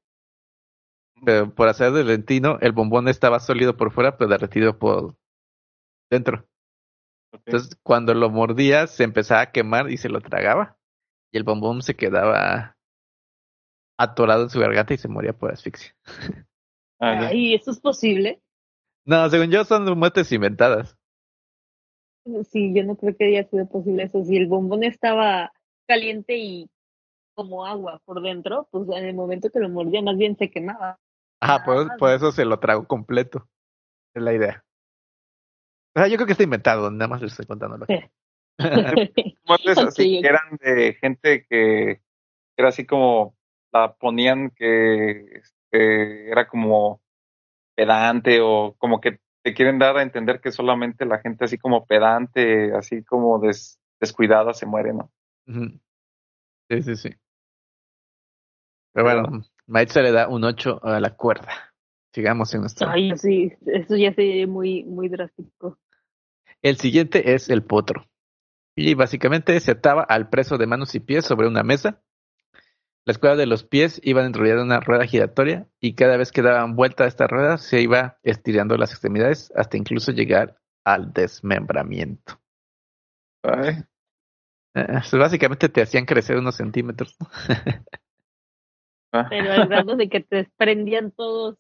pero 1.23 1.54
por 1.54 1.67
hacer 1.67 1.91
de 1.91 2.04
lentino, 2.04 2.58
el 2.62 2.71
bombón 2.71 3.08
estaba 3.08 3.39
sólido 3.39 3.76
por 3.78 3.91
fuera, 3.91 4.17
pero 4.17 4.30
derretido 4.30 4.78
por 4.78 5.15
dentro. 6.10 6.47
Entonces, 7.34 7.78
cuando 7.84 8.13
lo 8.13 8.30
mordía, 8.30 8.88
se 8.88 9.04
empezaba 9.04 9.41
a 9.41 9.52
quemar 9.52 9.91
y 9.91 9.97
se 9.97 10.10
lo 10.10 10.21
tragaba. 10.21 10.78
Y 11.32 11.38
el 11.38 11.43
bombón 11.43 11.82
se 11.82 11.95
quedaba 11.95 12.78
atorado 13.97 14.43
en 14.43 14.50
su 14.50 14.60
garganta 14.60 14.93
y 14.93 14.97
se 14.97 15.08
moría 15.08 15.34
por 15.34 15.52
asfixia. 15.52 15.95
Ah. 17.00 17.28
Ay, 17.28 17.54
¿eso 17.54 17.69
es 17.69 17.80
posible? 17.80 18.41
No, 19.06 19.30
según 19.30 19.52
yo, 19.52 19.63
son 19.65 19.86
muertes 20.00 20.32
inventadas. 20.32 20.97
Sí, 22.52 22.73
yo 22.73 22.84
no 22.84 22.95
creo 22.95 23.15
que 23.15 23.26
haya 23.26 23.47
sido 23.47 23.67
posible 23.69 24.04
eso. 24.04 24.23
Si 24.23 24.36
el 24.36 24.47
bombón 24.47 24.84
estaba 24.84 25.52
caliente 25.88 26.38
y 26.38 26.69
como 27.38 27.65
agua 27.67 28.02
por 28.04 28.19
dentro, 28.21 28.67
pues 28.71 28.89
en 28.89 29.06
el 29.06 29.13
momento 29.13 29.52
que 29.52 29.60
lo 29.60 29.69
mordía 29.69 30.02
más 30.02 30.17
bien 30.17 30.36
se 30.36 30.50
quemaba. 30.50 30.97
Ajá, 31.39 31.63
por, 31.63 31.88
Ah, 31.88 31.95
por 32.00 32.10
eso 32.10 32.32
se 32.32 32.45
lo 32.45 32.60
tragó 32.60 32.88
completo. 32.88 33.47
Es 34.15 34.23
la 34.23 34.34
idea. 34.34 34.65
O 35.95 36.00
sea, 36.00 36.08
yo 36.08 36.15
creo 36.15 36.26
que 36.26 36.32
está 36.32 36.43
inventado, 36.43 36.89
nada 36.89 37.08
más 37.08 37.21
les 37.21 37.32
estoy 37.32 37.45
contando 37.45 37.78
lo 37.78 37.86
que. 37.86 38.10
Muertes 39.45 39.78
así 39.78 40.19
que 40.19 40.28
eran 40.28 40.58
de 40.60 40.93
gente 40.95 41.45
que 41.47 42.02
era 42.58 42.69
así 42.69 42.86
como 42.88 43.36
la 43.71 43.93
ponían 43.93 44.50
que, 44.50 45.41
que 45.71 46.30
era 46.32 46.47
como 46.47 47.02
pedante 47.76 48.39
o 48.41 48.76
como 48.80 49.00
que 49.00 49.19
te 49.43 49.54
quieren 49.54 49.78
dar 49.80 49.97
a 49.97 50.02
entender 50.04 50.41
que 50.41 50.52
solamente 50.52 51.06
la 51.06 51.19
gente 51.19 51.45
así 51.45 51.58
como 51.60 51.86
pedante, 51.86 52.73
así 52.73 53.04
como 53.04 53.39
des- 53.39 53.80
descuidada 54.00 54.54
se 54.54 54.65
muere, 54.65 54.93
¿no? 54.93 55.12
Sí, 56.69 56.82
sí, 56.84 56.95
sí. 56.95 57.10
Pero 58.97 59.21
bueno, 59.21 59.45
Maitza 59.67 60.01
le 60.01 60.12
da 60.12 60.27
un 60.27 60.43
8 60.43 60.83
a 60.83 60.99
la 60.99 61.15
cuerda. 61.15 61.71
Sigamos 62.12 62.51
en 62.55 62.62
nuestra. 62.62 62.91
Ay, 62.91 63.15
sí, 63.15 63.53
eso 63.67 63.95
ya 63.95 64.12
sería 64.12 64.47
muy, 64.47 64.86
muy 64.86 65.07
drástico. 65.07 65.77
El 66.63 66.77
siguiente 66.77 67.36
es 67.36 67.47
el 67.49 67.62
potro. 67.62 68.10
Y 68.75 68.95
básicamente 68.95 69.60
se 69.60 69.69
ataba 69.69 70.01
al 70.01 70.29
preso 70.29 70.57
de 70.57 70.65
manos 70.65 70.95
y 70.95 70.99
pies 70.99 71.25
sobre 71.25 71.47
una 71.47 71.62
mesa. 71.62 72.01
Las 73.05 73.19
cuerdas 73.19 73.38
de 73.38 73.45
los 73.45 73.63
pies 73.63 74.01
iban 74.03 74.25
enrolladas 74.25 74.62
en 74.62 74.65
una 74.65 74.79
rueda 74.79 75.05
giratoria 75.05 75.67
y 75.79 75.93
cada 75.93 76.17
vez 76.17 76.31
que 76.31 76.41
daban 76.41 76.75
vuelta 76.75 77.03
a 77.03 77.07
esta 77.07 77.27
rueda 77.27 77.60
se 77.60 77.79
iba 77.81 78.17
estirando 78.23 78.77
las 78.77 78.89
extremidades 78.89 79.53
hasta 79.55 79.77
incluso 79.77 80.12
llegar 80.12 80.57
al 80.83 81.13
desmembramiento. 81.13 82.41
Ay, 83.43 83.75
Eh, 84.73 84.88
pues 84.88 85.12
básicamente 85.12 85.69
te 85.69 85.83
hacían 85.83 86.05
crecer 86.05 86.38
unos 86.38 86.55
centímetros. 86.55 87.15
ah, 89.21 89.27
Pero 89.30 89.51
al 89.53 89.67
grado 89.67 89.95
de 89.95 90.10
que 90.10 90.19
te 90.21 90.38
desprendían 90.38 91.12
todos 91.12 91.56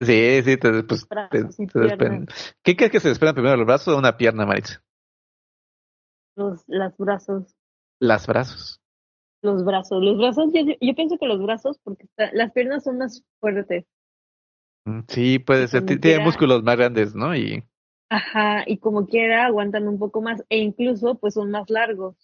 Sí, 0.00 0.42
sí, 0.44 0.56
te, 0.56 0.84
pues, 0.84 1.08
te- 1.08 1.44
te 1.66 1.80
desprenden. 1.80 2.26
¿Qué 2.62 2.76
crees 2.76 2.92
que 2.92 3.00
se 3.00 3.08
desprendan 3.08 3.34
primero, 3.34 3.56
los 3.56 3.66
brazos 3.66 3.94
o 3.94 3.98
una 3.98 4.16
pierna, 4.16 4.46
Maritza? 4.46 4.80
los, 6.36 6.62
las 6.68 6.96
brazos, 6.96 7.56
Las 8.00 8.26
brazos. 8.28 8.80
los 9.42 9.64
brazos, 9.64 10.02
los 10.02 10.16
brazos, 10.18 10.50
yo, 10.54 10.60
yo 10.80 10.94
pienso 10.94 11.18
que 11.18 11.26
los 11.26 11.42
brazos, 11.42 11.78
porque 11.82 12.04
está- 12.04 12.30
las 12.32 12.52
piernas 12.52 12.84
son 12.84 12.98
más 12.98 13.24
fuertes. 13.40 13.86
Mm, 14.84 15.00
Sí, 15.08 15.38
puede 15.40 15.66
ser. 15.68 15.84
Tiene 15.84 16.00
quiera- 16.00 16.24
músculos 16.24 16.62
más 16.62 16.76
grandes, 16.76 17.14
¿no? 17.14 17.34
Y 17.36 17.64
Ajá, 18.10 18.62
y 18.66 18.78
como 18.78 19.06
quiera 19.06 19.46
aguantan 19.46 19.86
un 19.86 19.98
poco 19.98 20.22
más, 20.22 20.42
e 20.48 20.58
incluso 20.58 21.16
pues 21.18 21.34
son 21.34 21.50
más 21.50 21.68
largos. 21.68 22.16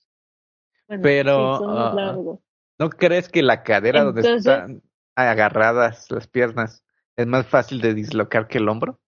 Bueno, 0.88 1.03
Pero, 1.03 1.57
sí, 1.59 1.64
son 1.64 1.75
más 1.75 1.93
ah, 1.93 1.97
largos. 1.97 2.40
¿No 2.79 2.91
crees 2.91 3.29
que 3.29 3.43
la 3.43 3.63
cadera 3.63 4.05
donde 4.05 4.37
están 4.37 4.83
agarradas 5.17 6.11
las 6.11 6.27
piernas 6.29 6.85
es 7.17 7.27
más 7.27 7.47
fácil 7.47 7.81
de 7.81 7.95
dislocar 7.95 8.49
que 8.49 8.59
el 8.59 8.69
hombro? 8.69 9.01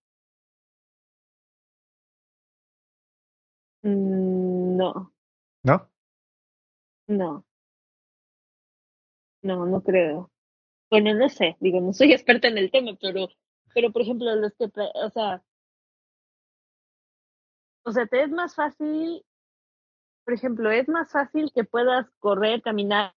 Mm, 3.83 4.77
No, 4.77 5.11
¿No? 5.63 5.89
no. 7.07 7.43
No, 9.41 9.65
no 9.65 9.81
creo. 9.81 10.31
Bueno, 10.89 11.13
no 11.15 11.29
sé, 11.29 11.57
digo, 11.59 11.81
no 11.81 11.93
soy 11.93 12.13
experta 12.13 12.47
en 12.47 12.57
el 12.57 12.71
tema, 12.71 12.91
pero, 13.01 13.27
pero 13.73 13.91
por 13.91 14.01
ejemplo, 14.03 14.35
los 14.35 14.53
que, 14.55 14.65
o 14.65 15.09
sea, 15.11 15.43
o 17.83 17.91
sea, 17.91 18.05
te 18.07 18.23
es 18.23 18.29
más 18.29 18.55
fácil, 18.55 19.23
por 20.25 20.33
ejemplo, 20.33 20.71
es 20.71 20.87
más 20.87 21.11
fácil 21.11 21.51
que 21.53 21.63
puedas 21.63 22.07
correr, 22.19 22.61
caminar, 22.61 23.13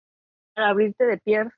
abrirte 0.63 1.05
de 1.05 1.19
piernas, 1.19 1.55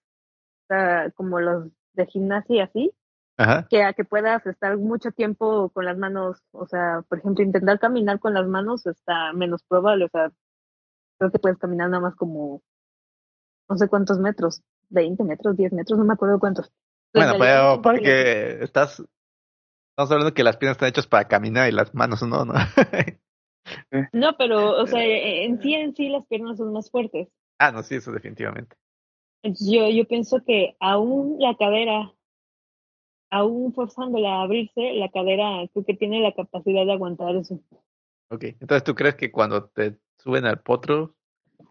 como 1.14 1.40
los 1.40 1.68
de 1.94 2.06
gimnasia 2.06 2.56
y 2.56 2.60
así, 2.60 2.92
Ajá. 3.36 3.66
que 3.68 3.82
a 3.82 3.92
que 3.92 4.04
puedas 4.04 4.46
estar 4.46 4.76
mucho 4.78 5.10
tiempo 5.10 5.70
con 5.70 5.84
las 5.84 5.98
manos, 5.98 6.42
o 6.52 6.66
sea, 6.66 7.02
por 7.08 7.18
ejemplo, 7.18 7.44
intentar 7.44 7.78
caminar 7.78 8.18
con 8.20 8.34
las 8.34 8.46
manos 8.46 8.86
está 8.86 9.32
menos 9.32 9.62
probable, 9.64 10.06
o 10.06 10.08
sea, 10.08 10.30
creo 11.18 11.30
que 11.30 11.38
puedes 11.38 11.58
caminar 11.58 11.90
nada 11.90 12.02
más 12.02 12.14
como 12.14 12.62
no 13.68 13.76
sé 13.76 13.88
cuántos 13.88 14.18
metros, 14.18 14.62
20 14.90 15.24
metros, 15.24 15.56
10 15.56 15.72
metros, 15.72 15.98
no 15.98 16.04
me 16.04 16.14
acuerdo 16.14 16.38
cuántos. 16.38 16.70
Bueno, 17.14 17.34
En 17.34 17.40
pero 17.40 17.82
porque 17.82 18.58
estás... 18.62 19.02
Estamos 19.90 20.10
hablando 20.10 20.32
que 20.32 20.42
las 20.42 20.56
piernas 20.56 20.76
están 20.76 20.88
hechas 20.88 21.06
para 21.06 21.28
caminar 21.28 21.68
y 21.68 21.72
las 21.72 21.94
manos 21.94 22.22
no, 22.22 22.46
¿no? 22.46 22.54
No, 24.12 24.36
pero, 24.38 24.80
o 24.80 24.86
sea, 24.86 25.00
en 25.04 25.60
sí, 25.60 25.74
en 25.74 25.94
sí 25.94 26.08
las 26.08 26.26
piernas 26.26 26.56
son 26.56 26.72
más 26.72 26.90
fuertes. 26.90 27.28
ah, 27.58 27.70
no, 27.72 27.82
sí, 27.82 27.96
eso 27.96 28.10
definitivamente. 28.10 28.74
Yo, 29.42 29.88
yo 29.90 30.05
pienso 30.07 30.42
que 30.44 30.76
aún 30.78 31.37
la 31.40 31.57
cadera, 31.57 32.12
aún 33.31 33.72
forzándola 33.72 34.37
a 34.37 34.42
abrirse, 34.42 34.92
la 34.94 35.09
cadera 35.11 35.68
creo 35.72 35.85
que 35.85 35.94
tiene 35.94 36.20
la 36.20 36.33
capacidad 36.33 36.85
de 36.87 36.92
aguantar 36.92 37.35
eso. 37.37 37.61
Ok, 38.31 38.44
entonces 38.44 38.85
tú 38.85 38.94
crees 38.94 39.14
que 39.16 39.31
cuando 39.33 39.64
te 39.68 39.96
suben 40.18 40.44
al 40.46 40.61
potro, 40.61 41.16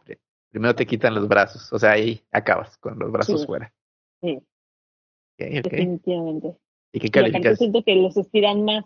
pri- 0.04 0.20
primero 0.50 0.76
te 0.76 0.86
quitan 0.86 1.16
los 1.16 1.28
brazos, 1.28 1.72
o 1.72 1.80
sea, 1.80 1.92
ahí 1.92 2.22
acabas 2.32 2.78
con 2.78 3.00
los 3.00 3.12
brazos 3.12 3.42
Sí. 3.42 3.48
fuera. 3.48 3.74
Sí, 4.22 4.36
Ok, 4.36 5.66
ok. 5.66 5.72
definitivamente. 5.72 6.58
¿Y 6.92 7.00
qué 7.00 7.10
calificas? 7.10 7.58
siento 7.58 7.84
que 7.84 7.96
los 7.96 8.18
estiran 8.18 8.66
más. 8.66 8.84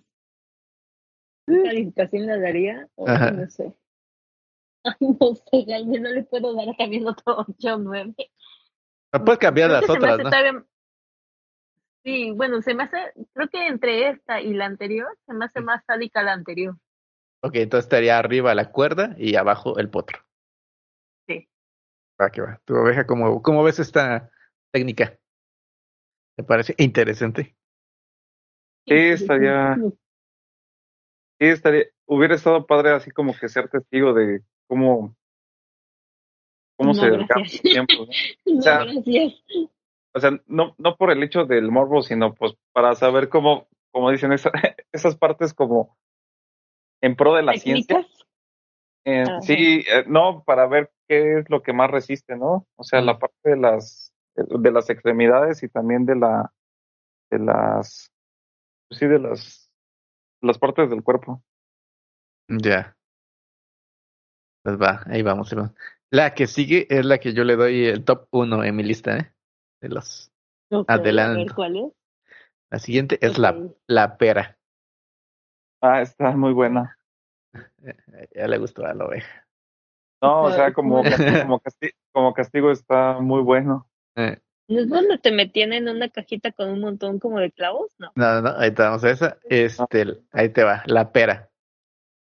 ¿Qué 1.47 1.63
calificación 1.63 2.27
le 2.27 2.39
daría? 2.39 2.87
O 2.95 3.07
Ajá. 3.09 3.31
no 3.31 3.49
sé. 3.49 3.73
Ay, 4.83 4.93
no 5.19 5.33
sé, 5.35 5.73
al 5.73 5.87
no 5.89 6.09
le 6.09 6.23
puedo 6.23 6.53
dar 6.53 6.75
también 6.77 7.07
otro 7.07 7.35
8 7.47 7.75
o 7.75 7.77
9. 7.79 8.13
No 9.19 9.25
puedes 9.25 9.39
cambiar 9.39 9.69
Creo 9.69 9.81
las 9.81 9.89
otras, 9.89 10.13
hace 10.13 10.23
¿no? 10.23 10.29
todavía- 10.29 10.65
Sí, 12.03 12.31
bueno, 12.31 12.61
se 12.61 12.75
me 12.75 12.83
hace, 12.83 12.97
creo 13.33 13.49
que 13.49 13.67
entre 13.67 14.09
esta 14.09 14.39
y 14.39 14.53
la 14.53 14.65
anterior, 14.65 15.07
se 15.25 15.33
me 15.33 15.45
hace 15.45 15.59
más 15.61 15.83
sádica 15.85 16.21
la 16.21 16.33
anterior. 16.33 16.75
Ok, 17.41 17.55
entonces 17.55 17.85
estaría 17.85 18.17
arriba 18.19 18.53
la 18.53 18.71
cuerda 18.71 19.15
y 19.17 19.35
abajo 19.35 19.77
el 19.79 19.89
potro. 19.89 20.19
Sí. 21.27 21.49
Va 22.21 22.29
que 22.29 22.41
va. 22.41 22.61
Tu 22.65 22.75
oveja, 22.75 23.07
¿cómo, 23.07 23.41
cómo 23.41 23.63
ves 23.63 23.79
esta 23.79 24.29
técnica? 24.71 25.17
¿Te 26.37 26.43
parece 26.43 26.75
interesante? 26.77 27.55
Sí, 28.87 28.93
estaría- 28.93 29.75
sí, 31.39 31.45
estaría, 31.47 31.85
hubiera 32.05 32.35
estado 32.35 32.67
padre 32.67 32.91
así 32.91 33.09
como 33.09 33.33
que 33.35 33.49
ser 33.49 33.67
testigo 33.69 34.13
de 34.13 34.41
cómo, 34.67 35.15
cómo 36.77 36.93
No, 36.93 37.27
se 37.27 37.59
tiempo, 37.61 37.93
¿no? 37.99 38.05
No, 38.55 38.61
sea, 38.61 38.83
gracias. 38.85 39.33
O 40.13 40.19
sea, 40.19 40.31
no, 40.47 40.75
no 40.77 40.95
por 40.95 41.11
el 41.11 41.21
hecho 41.23 41.45
del 41.45 41.71
morbo, 41.71 42.01
sino 42.01 42.33
pues 42.33 42.53
para 42.71 42.95
saber 42.95 43.29
cómo, 43.29 43.67
como 43.91 44.11
dicen, 44.11 44.31
esa- 44.31 44.51
esas 44.91 45.17
partes 45.17 45.53
como 45.53 45.97
en 47.01 47.15
pro 47.15 47.33
de 47.35 47.43
la 47.43 47.53
ciencia. 47.53 47.97
¿Técnicas? 47.97 48.25
Eh, 49.07 49.25
sí, 49.41 49.83
eh, 49.87 50.03
no, 50.07 50.43
para 50.43 50.65
ver 50.67 50.91
qué 51.07 51.39
es 51.39 51.49
lo 51.49 51.61
que 51.61 51.73
más 51.73 51.91
resiste, 51.91 52.35
¿no? 52.35 52.65
O 52.75 52.83
sea, 52.83 53.01
la 53.01 53.19
parte 53.19 53.51
de 53.51 53.57
las 53.57 54.13
de 54.35 54.71
las 54.71 54.89
extremidades 54.89 55.63
y 55.63 55.69
también 55.69 56.05
de 56.05 56.15
la 56.15 56.51
de 57.29 57.39
las 57.39 58.11
pues 58.89 58.99
sí 58.99 59.05
de 59.07 59.19
las 59.19 59.71
las 60.41 60.57
partes 60.57 60.89
del 60.89 61.03
cuerpo. 61.03 61.41
Ya. 62.49 62.97
Pues 64.63 64.81
va, 64.81 65.03
ahí 65.05 65.21
vamos. 65.21 65.51
ahí 65.51 65.57
vamos. 65.59 65.73
La 66.15 66.33
que 66.33 66.47
sigue 66.47 66.87
es 66.89 67.05
la 67.05 67.17
que 67.17 67.33
yo 67.33 67.43
le 67.43 67.57
doy 67.57 67.87
el 67.87 68.05
top 68.05 68.29
1 68.31 68.63
en 68.63 68.73
mi 68.73 68.83
lista, 68.83 69.17
¿eh? 69.17 69.33
De 69.81 69.89
los. 69.89 70.31
Ok, 70.71 70.89
A 70.89 70.95
ver 70.95 71.01
Adelanto. 71.01 71.53
cuál 71.55 71.75
es. 71.75 71.91
La 72.71 72.79
siguiente 72.79 73.17
es 73.19 73.37
la, 73.37 73.53
la 73.85 74.17
pera. 74.17 74.57
Ah, 75.81 76.01
está 76.01 76.31
muy 76.31 76.53
buena. 76.53 76.97
Ya 78.33 78.47
le 78.47 78.57
gustó 78.57 78.85
a 78.85 78.93
la 78.93 79.05
oveja. 79.05 79.45
No, 80.21 80.43
o 80.43 80.51
sea, 80.51 80.71
como 80.73 81.03
castigo, 81.03 81.41
como 81.41 81.59
castigo, 81.59 81.93
como 82.13 82.33
castigo 82.33 82.71
está 82.71 83.19
muy 83.19 83.41
bueno. 83.41 83.89
Eh, 84.15 84.39
¿No 84.69 84.79
es 84.79 84.87
donde 84.89 85.17
te 85.17 85.33
metían 85.33 85.73
en 85.73 85.89
una 85.89 86.07
cajita 86.09 86.53
con 86.53 86.69
un 86.69 86.79
montón 86.79 87.19
como 87.19 87.39
de 87.39 87.51
clavos? 87.51 87.93
No. 87.99 88.11
no, 88.15 88.41
no, 88.41 88.55
ahí 88.57 88.71
te 88.71 88.81
vamos 88.81 89.03
a 89.03 89.11
esa. 89.11 89.37
Este, 89.49 90.05
ahí 90.31 90.47
te 90.49 90.63
va, 90.63 90.81
la 90.87 91.11
pera. 91.11 91.51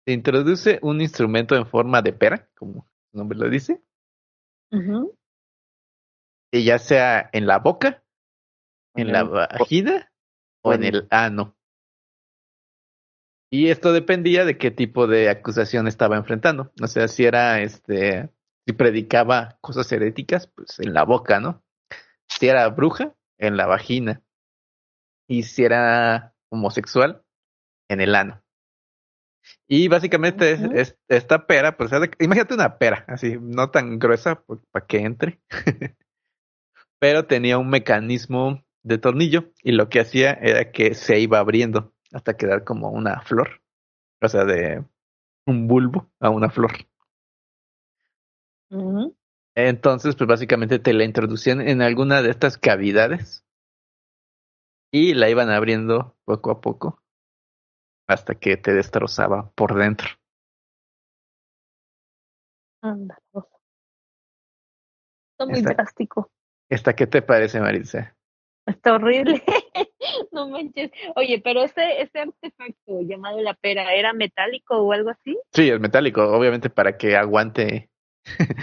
se 0.07 0.13
introduce 0.13 0.79
un 0.83 1.01
instrumento 1.01 1.57
en 1.57 1.67
forma 1.67 2.03
de 2.03 2.13
pera, 2.13 2.47
como 2.57 2.87
nombre 3.13 3.39
lo 3.39 3.49
dice, 3.49 3.83
Ujú. 4.73 5.17
y 6.53 6.65
ya 6.65 6.79
sea 6.79 7.29
en 7.33 7.47
la 7.47 7.59
boca, 7.59 8.03
en 8.95 9.13
la 9.13 9.25
vagina 9.25 10.13
o 10.63 10.73
en 10.73 10.85
en- 10.85 10.95
el 10.95 11.09
ano. 11.11 11.57
Y 13.53 13.69
esto 13.71 13.93
dependía 13.93 14.45
de 14.45 14.59
qué 14.59 14.71
tipo 14.71 15.07
de 15.09 15.29
acusación 15.29 15.89
estaba 15.89 16.17
enfrentando. 16.17 16.73
O 16.81 16.87
sea, 16.87 17.09
si 17.09 17.25
era 17.25 17.61
este, 17.63 18.31
si 18.65 18.73
predicaba 18.75 19.59
cosas 19.61 19.91
heréticas, 19.91 20.47
pues 20.47 20.79
en 20.79 20.95
la 20.95 21.05
boca, 21.05 21.41
¿no? 21.41 21.65
Si 22.29 22.49
era 22.49 22.69
bruja, 22.69 23.17
en 23.39 23.57
la 23.57 23.67
vagina. 23.67 24.23
Y 25.29 25.43
si 25.45 25.65
era 25.65 26.35
homosexual, 26.49 27.25
en 27.89 28.01
el 28.01 28.15
ano. 28.15 28.41
Y 29.69 29.89
básicamente 29.89 30.53
es- 30.81 30.97
esta 31.09 31.47
pera, 31.47 31.77
pues 31.77 31.91
imagínate 32.19 32.55
una 32.55 32.79
pera, 32.79 33.05
así, 33.09 33.39
no 33.41 33.71
tan 33.71 33.99
gruesa 33.99 34.43
para 34.73 34.87
que 34.87 34.99
entre, 34.99 35.41
pero 36.99 37.27
tenía 37.27 37.59
un 37.59 37.71
mecanismo 37.71 38.65
de 38.83 38.99
tornillo 38.99 39.51
y 39.63 39.73
lo 39.73 39.89
que 39.89 40.01
hacía 40.01 40.33
era 40.33 40.71
que 40.73 40.95
se 40.95 41.19
iba 41.21 41.39
abriendo 41.39 41.93
hasta 42.13 42.37
quedar 42.37 42.65
como 42.65 42.91
una 42.91 43.21
flor, 43.23 43.63
o 44.21 44.29
sea, 44.29 44.45
de 44.45 44.85
un 45.47 45.69
bulbo 45.69 46.11
a 46.21 46.31
una 46.31 46.51
flor. 46.51 46.73
Entonces, 49.55 50.17
pues 50.17 50.27
básicamente 50.29 50.79
te 50.79 50.93
la 50.93 51.05
introducían 51.05 51.61
en 51.61 51.83
alguna 51.83 52.23
de 52.23 52.31
estas 52.31 52.59
cavidades 52.59 53.45
y 54.93 55.15
la 55.15 55.29
iban 55.29 55.51
abriendo 55.51 56.17
poco 56.25 56.51
a 56.53 56.61
poco 56.61 57.00
hasta 58.13 58.35
que 58.35 58.57
te 58.57 58.75
destrozaba 58.75 59.51
por 59.55 59.75
dentro. 59.77 60.09
Anda, 62.83 63.19
cosa. 63.31 63.57
Está 65.33 65.47
muy 65.47 65.63
drástico. 65.63 66.31
¿Esta 66.69 66.95
qué 66.95 67.07
te 67.07 67.23
parece, 67.23 67.61
Marisa? 67.61 68.17
Está 68.67 68.95
horrible. 68.95 69.43
no 70.33 70.49
manches. 70.49 70.91
Oye, 71.17 71.41
pero 71.43 71.63
ese, 71.63 72.03
ese 72.03 72.21
artefacto 72.21 73.01
llamado 73.03 73.41
la 73.41 73.55
pera, 73.55 73.95
¿era 73.95 74.13
metálico 74.13 74.77
o 74.77 74.93
algo 74.93 75.11
así? 75.11 75.39
Sí, 75.53 75.69
es 75.69 75.81
metálico, 75.81 76.23
obviamente 76.23 76.69
para 76.69 76.97
que 76.97 77.17
aguante. 77.17 77.91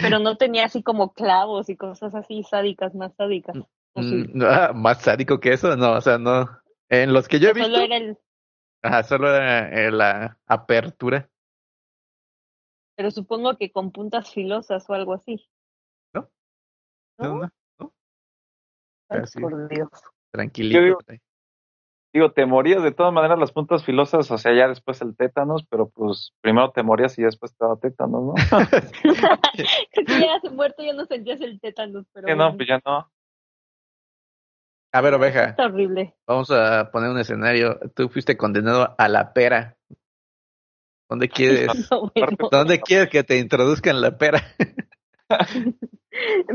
Pero 0.01 0.19
no 0.19 0.37
tenía 0.37 0.65
así 0.65 0.83
como 0.83 1.13
clavos 1.13 1.69
y 1.69 1.75
cosas 1.75 2.13
así 2.15 2.43
sádicas, 2.43 2.93
más 2.95 3.13
sádicas. 3.15 3.57
¿O 3.93 4.03
sí? 4.03 4.29
Mm, 4.33 4.43
ah, 4.43 4.71
más 4.73 5.01
sádico 5.01 5.39
que 5.39 5.53
eso, 5.53 5.75
no, 5.75 5.93
o 5.93 6.01
sea, 6.01 6.17
no. 6.17 6.47
En 6.89 7.13
los 7.13 7.27
que 7.27 7.39
yo 7.39 7.49
he 7.49 7.51
¿O 7.51 7.55
visto, 7.55 7.69
solo 7.69 7.83
era 7.83 7.97
el, 7.97 8.17
ajá, 8.87 9.03
solo 9.03 9.33
era 9.35 9.69
eh, 9.87 9.91
la 9.91 10.37
apertura. 10.45 11.29
pero 12.95 13.11
supongo 13.11 13.55
que 13.57 13.71
con 13.71 13.91
puntas 13.91 14.31
filosas 14.33 14.89
o 14.89 14.93
algo 14.93 15.13
así. 15.13 15.47
No. 16.13 16.29
¿No? 17.19 17.27
No, 17.27 17.39
no, 17.41 17.49
no, 17.79 17.93
Ay, 19.09 19.19
así. 19.23 19.39
por 19.39 19.67
Dios. 19.69 19.89
tranquilito. 20.31 20.79
Digo- 20.81 20.99
Digo, 22.13 22.31
te 22.31 22.45
morías 22.47 22.81
de 22.81 22.91
todas 22.93 23.13
maneras 23.13 23.37
las 23.37 23.51
puntas 23.51 23.83
filosas, 23.83 24.31
o 24.31 24.37
sea, 24.39 24.51
ya 24.55 24.67
después 24.69 24.99
el 25.01 25.15
tétanos, 25.15 25.65
pero 25.69 25.89
pues 25.89 26.33
primero 26.41 26.71
te 26.71 26.81
morías 26.81 27.19
y 27.19 27.21
después 27.23 27.55
te 27.55 27.63
daba 27.63 27.77
tétanos, 27.77 28.23
¿no? 28.23 28.33
Creo 29.91 30.05
que 30.07 30.19
ya 30.21 30.35
hace 30.35 30.49
muerto 30.49 30.81
ya 30.83 30.93
no 30.93 31.05
sentías 31.05 31.39
el 31.41 31.59
tétanos, 31.59 32.07
pero 32.13 32.25
Que 32.25 32.35
no, 32.35 32.55
pues 32.55 32.67
ya 32.67 32.79
no. 32.83 33.11
A 34.97 35.01
ver, 35.01 35.13
oveja, 35.13 35.49
Está 35.49 35.65
horrible. 35.67 36.15
vamos 36.25 36.49
a 36.49 36.89
poner 36.89 37.11
un 37.11 37.19
escenario. 37.19 37.79
Tú 37.93 38.09
fuiste 38.09 38.35
condenado 38.35 38.95
a 38.97 39.07
la 39.07 39.31
pera. 39.31 39.77
¿Dónde 41.07 41.29
quieres, 41.29 41.67
No, 41.91 42.11
bueno. 42.15 42.49
dónde 42.51 42.81
quieres 42.81 43.07
que 43.09 43.23
te 43.23 43.37
introduzcan 43.37 44.01
la 44.01 44.17
pera? 44.17 44.41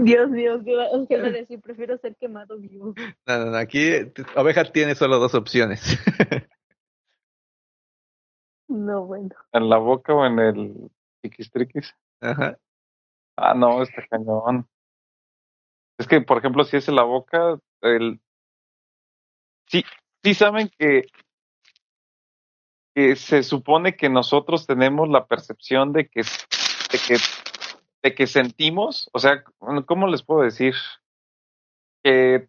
Dios 0.03 0.29
mío, 0.31 0.61
¿qué 0.65 0.75
va, 0.75 0.87
a 0.87 1.31
decir? 1.31 1.61
Prefiero 1.61 1.97
ser 1.99 2.17
quemado 2.17 2.59
vivo. 2.59 2.95
No, 3.29 3.39
no, 3.39 3.45
no, 3.53 3.57
aquí 3.57 3.93
oveja 4.35 4.65
tiene 4.65 4.97
solo 4.97 5.21
dos 5.21 5.37
opciones. 5.37 5.81
No, 8.69 9.05
bueno. 9.05 9.35
En 9.53 9.69
la 9.69 9.77
boca 9.77 10.15
o 10.15 10.25
en 10.25 10.39
el 10.39 10.91
triquis 11.21 11.95
Ajá. 12.23 12.57
Ah, 13.37 13.53
no, 13.53 13.83
está 13.83 14.03
cañón. 14.09 14.67
Es 15.99 16.09
que, 16.09 16.23
por 16.23 16.39
ejemplo, 16.39 16.65
si 16.65 16.79
es 16.79 16.89
en 16.89 16.97
la 16.97 17.03
boca, 17.03 17.59
el... 17.83 18.19
sí, 19.73 19.85
sí 20.23 20.35
saben 20.35 20.71
que, 20.79 21.07
que 22.95 23.17
se 23.17 23.43
supone 23.43 23.97
que 23.97 24.11
nosotros 24.11 24.67
tenemos 24.67 25.09
la 25.09 25.27
percepción 25.27 25.93
de 25.93 26.09
que, 26.09 26.21
de 26.21 26.99
que, 27.07 27.17
de 28.03 28.15
que 28.15 28.27
sentimos, 28.27 29.09
o 29.13 29.19
sea, 29.19 29.43
¿cómo 29.87 30.07
les 30.07 30.23
puedo 30.23 30.43
decir? 30.43 30.75
Que 32.05 32.49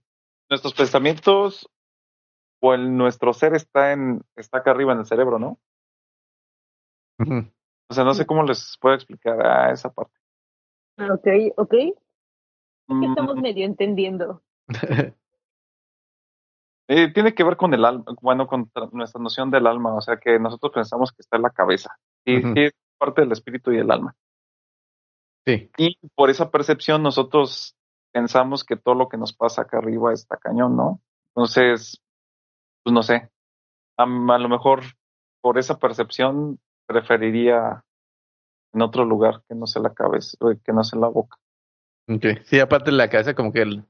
nuestros 0.50 0.74
pensamientos 0.74 1.70
o 2.62 2.74
el, 2.74 2.96
nuestro 2.96 3.34
ser 3.34 3.56
está 3.56 3.94
en, 3.94 4.22
está 4.36 4.60
acá 4.60 4.72
arriba 4.72 4.94
en 4.94 5.00
el 5.00 5.06
cerebro, 5.06 5.40
¿no? 5.40 5.60
O 7.90 7.94
sea, 7.94 8.04
no 8.04 8.14
sé 8.14 8.26
cómo 8.26 8.44
les 8.44 8.78
puedo 8.82 8.96
explicar 8.96 9.46
a 9.46 9.72
esa 9.72 9.94
parte. 9.94 10.18
Ok, 10.98 11.28
ok. 11.58 11.74
Mm, 12.88 13.04
estamos 13.04 13.36
medio 13.38 13.66
entendiendo. 13.66 14.44
Eh, 16.96 17.12
tiene 17.12 17.34
que 17.34 17.44
ver 17.44 17.58
con 17.58 17.74
el 17.74 17.86
alma, 17.86 18.06
bueno, 18.22 18.46
con 18.46 18.70
tra- 18.72 18.92
nuestra 18.92 19.20
noción 19.20 19.50
del 19.50 19.66
alma, 19.66 19.96
o 19.96 20.02
sea 20.02 20.18
que 20.18 20.38
nosotros 20.38 20.72
pensamos 20.74 21.12
que 21.12 21.22
está 21.24 21.38
en 21.38 21.42
la 21.42 21.50
cabeza. 21.50 21.98
Ujú. 22.28 22.54
sí, 22.54 22.62
es 22.66 22.74
parte 23.00 23.22
del 23.22 23.32
espíritu 23.32 23.72
y 23.72 23.80
el 23.80 23.90
alma. 23.90 24.16
Sí. 25.44 25.72
Y 25.76 25.98
por 26.14 26.30
esa 26.30 26.52
percepción 26.52 27.02
nosotros 27.02 27.76
pensamos 28.14 28.64
que 28.64 28.76
todo 28.78 28.94
lo 28.94 29.10
que 29.10 29.18
nos 29.18 29.34
pasa 29.34 29.64
acá 29.64 29.80
arriba 29.80 30.14
está 30.14 30.38
cañón, 30.38 30.78
¿no? 30.78 31.02
Entonces, 31.36 32.00
pues 32.84 32.94
no 32.94 33.02
sé, 33.02 33.32
a, 33.98 34.04
a 34.04 34.38
lo 34.38 34.50
mejor 34.50 34.84
por 35.42 35.58
esa 35.58 35.80
percepción 35.80 36.60
preferiría 36.86 37.84
en 38.72 38.82
otro 38.84 39.04
lugar 39.04 39.42
que 39.50 39.56
no 39.56 39.66
sea 39.66 39.82
la 39.82 39.96
cabeza, 39.96 40.38
que 40.64 40.74
no 40.74 40.84
sea 40.84 41.00
la 41.00 41.08
boca. 41.08 41.38
Ok. 42.08 42.44
Sí, 42.44 42.60
aparte 42.60 42.92
de 42.92 42.98
la 42.98 43.10
cabeza, 43.10 43.34
como 43.34 43.52
que 43.52 43.64
el 43.64 43.84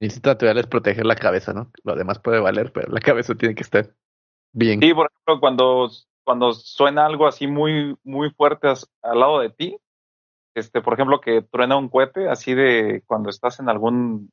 instinto 0.00 0.30
natural 0.30 0.58
es 0.58 0.66
proteger 0.66 1.06
la 1.06 1.16
cabeza, 1.16 1.52
¿no? 1.52 1.70
Lo 1.84 1.94
demás 1.94 2.18
puede 2.18 2.40
valer, 2.40 2.72
pero 2.72 2.92
la 2.92 3.00
cabeza 3.00 3.34
tiene 3.34 3.54
que 3.54 3.62
estar 3.62 3.94
bien. 4.52 4.80
Sí, 4.80 4.92
por 4.92 5.10
ejemplo, 5.10 5.40
cuando, 5.40 5.90
cuando 6.24 6.52
suena 6.52 7.06
algo 7.06 7.26
así 7.26 7.46
muy, 7.46 7.96
muy 8.04 8.30
fuerte 8.30 8.68
al 9.02 9.20
lado 9.20 9.40
de 9.40 9.50
ti, 9.50 9.78
este, 10.54 10.80
por 10.80 10.94
ejemplo, 10.94 11.20
que 11.20 11.42
truena 11.42 11.76
un 11.76 11.88
cohete, 11.88 12.28
así 12.28 12.54
de 12.54 13.02
cuando 13.06 13.30
estás 13.30 13.60
en 13.60 13.68
algún, 13.68 14.30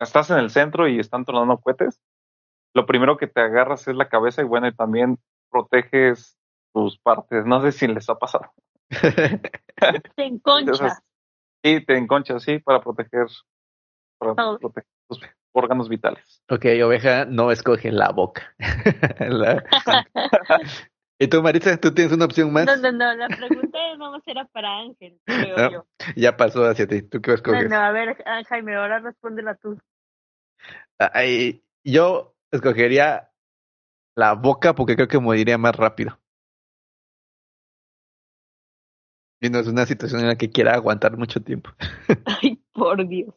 estás 0.00 0.30
en 0.30 0.38
el 0.38 0.50
centro 0.50 0.88
y 0.88 0.98
están 0.98 1.24
tronando 1.24 1.58
cohetes, 1.58 2.00
lo 2.74 2.86
primero 2.86 3.16
que 3.16 3.26
te 3.26 3.40
agarras 3.40 3.88
es 3.88 3.96
la 3.96 4.08
cabeza 4.08 4.42
y 4.42 4.44
bueno, 4.44 4.68
y 4.68 4.74
también 4.74 5.18
proteges 5.50 6.36
tus 6.72 6.98
partes. 6.98 7.46
No 7.46 7.62
sé 7.62 7.72
si 7.72 7.86
les 7.86 8.08
ha 8.10 8.16
pasado. 8.16 8.52
Te 10.16 10.24
enconchas. 10.24 10.80
Entonces, 10.80 11.02
Sí, 11.66 11.84
te 11.84 11.96
enconchas, 11.96 12.44
sí, 12.44 12.60
para 12.60 12.80
proteger, 12.80 13.26
para 14.18 14.34
proteger 14.34 14.86
tus 15.08 15.20
órganos 15.52 15.88
vitales. 15.88 16.42
ok, 16.48 16.64
oveja 16.84 17.24
no 17.24 17.50
escoge 17.50 17.90
la 17.92 18.10
boca. 18.10 18.54
La- 19.20 19.64
¿Y 21.18 21.28
tú, 21.28 21.42
Marisa, 21.42 21.78
tú 21.78 21.94
tienes 21.94 22.12
una 22.12 22.26
opción 22.26 22.52
más? 22.52 22.66
No, 22.66 22.76
no, 22.76 22.92
no, 22.92 23.14
la 23.14 23.28
pregunta 23.30 23.78
vamos 23.98 24.22
era 24.26 24.44
para 24.46 24.80
Ángel, 24.80 25.18
creo 25.24 25.56
No, 25.56 25.70
yo. 25.70 25.86
Ya 26.14 26.36
pasó 26.36 26.66
hacia 26.66 26.86
ti. 26.86 27.00
¿Tú 27.02 27.22
qué 27.22 27.30
No, 27.30 27.36
escoges? 27.36 27.70
no, 27.70 27.76
a 27.76 27.90
ver, 27.90 28.22
Jaime, 28.48 28.76
ahora 28.76 28.98
respóndela 28.98 29.54
tú. 29.54 29.78
Ay, 30.98 31.62
yo 31.84 32.34
escogería 32.50 33.30
la 34.14 34.34
boca 34.34 34.74
porque 34.74 34.94
creo 34.94 35.08
que 35.08 35.18
moriría 35.18 35.56
más 35.56 35.74
rápido. 35.74 36.18
Y 39.40 39.50
no 39.50 39.58
es 39.58 39.66
una 39.68 39.86
situación 39.86 40.20
en 40.22 40.28
la 40.28 40.36
que 40.36 40.50
quiera 40.50 40.74
aguantar 40.74 41.16
mucho 41.16 41.42
tiempo. 41.42 41.70
Ay, 42.24 42.60
por 42.72 43.06
Dios. 43.06 43.34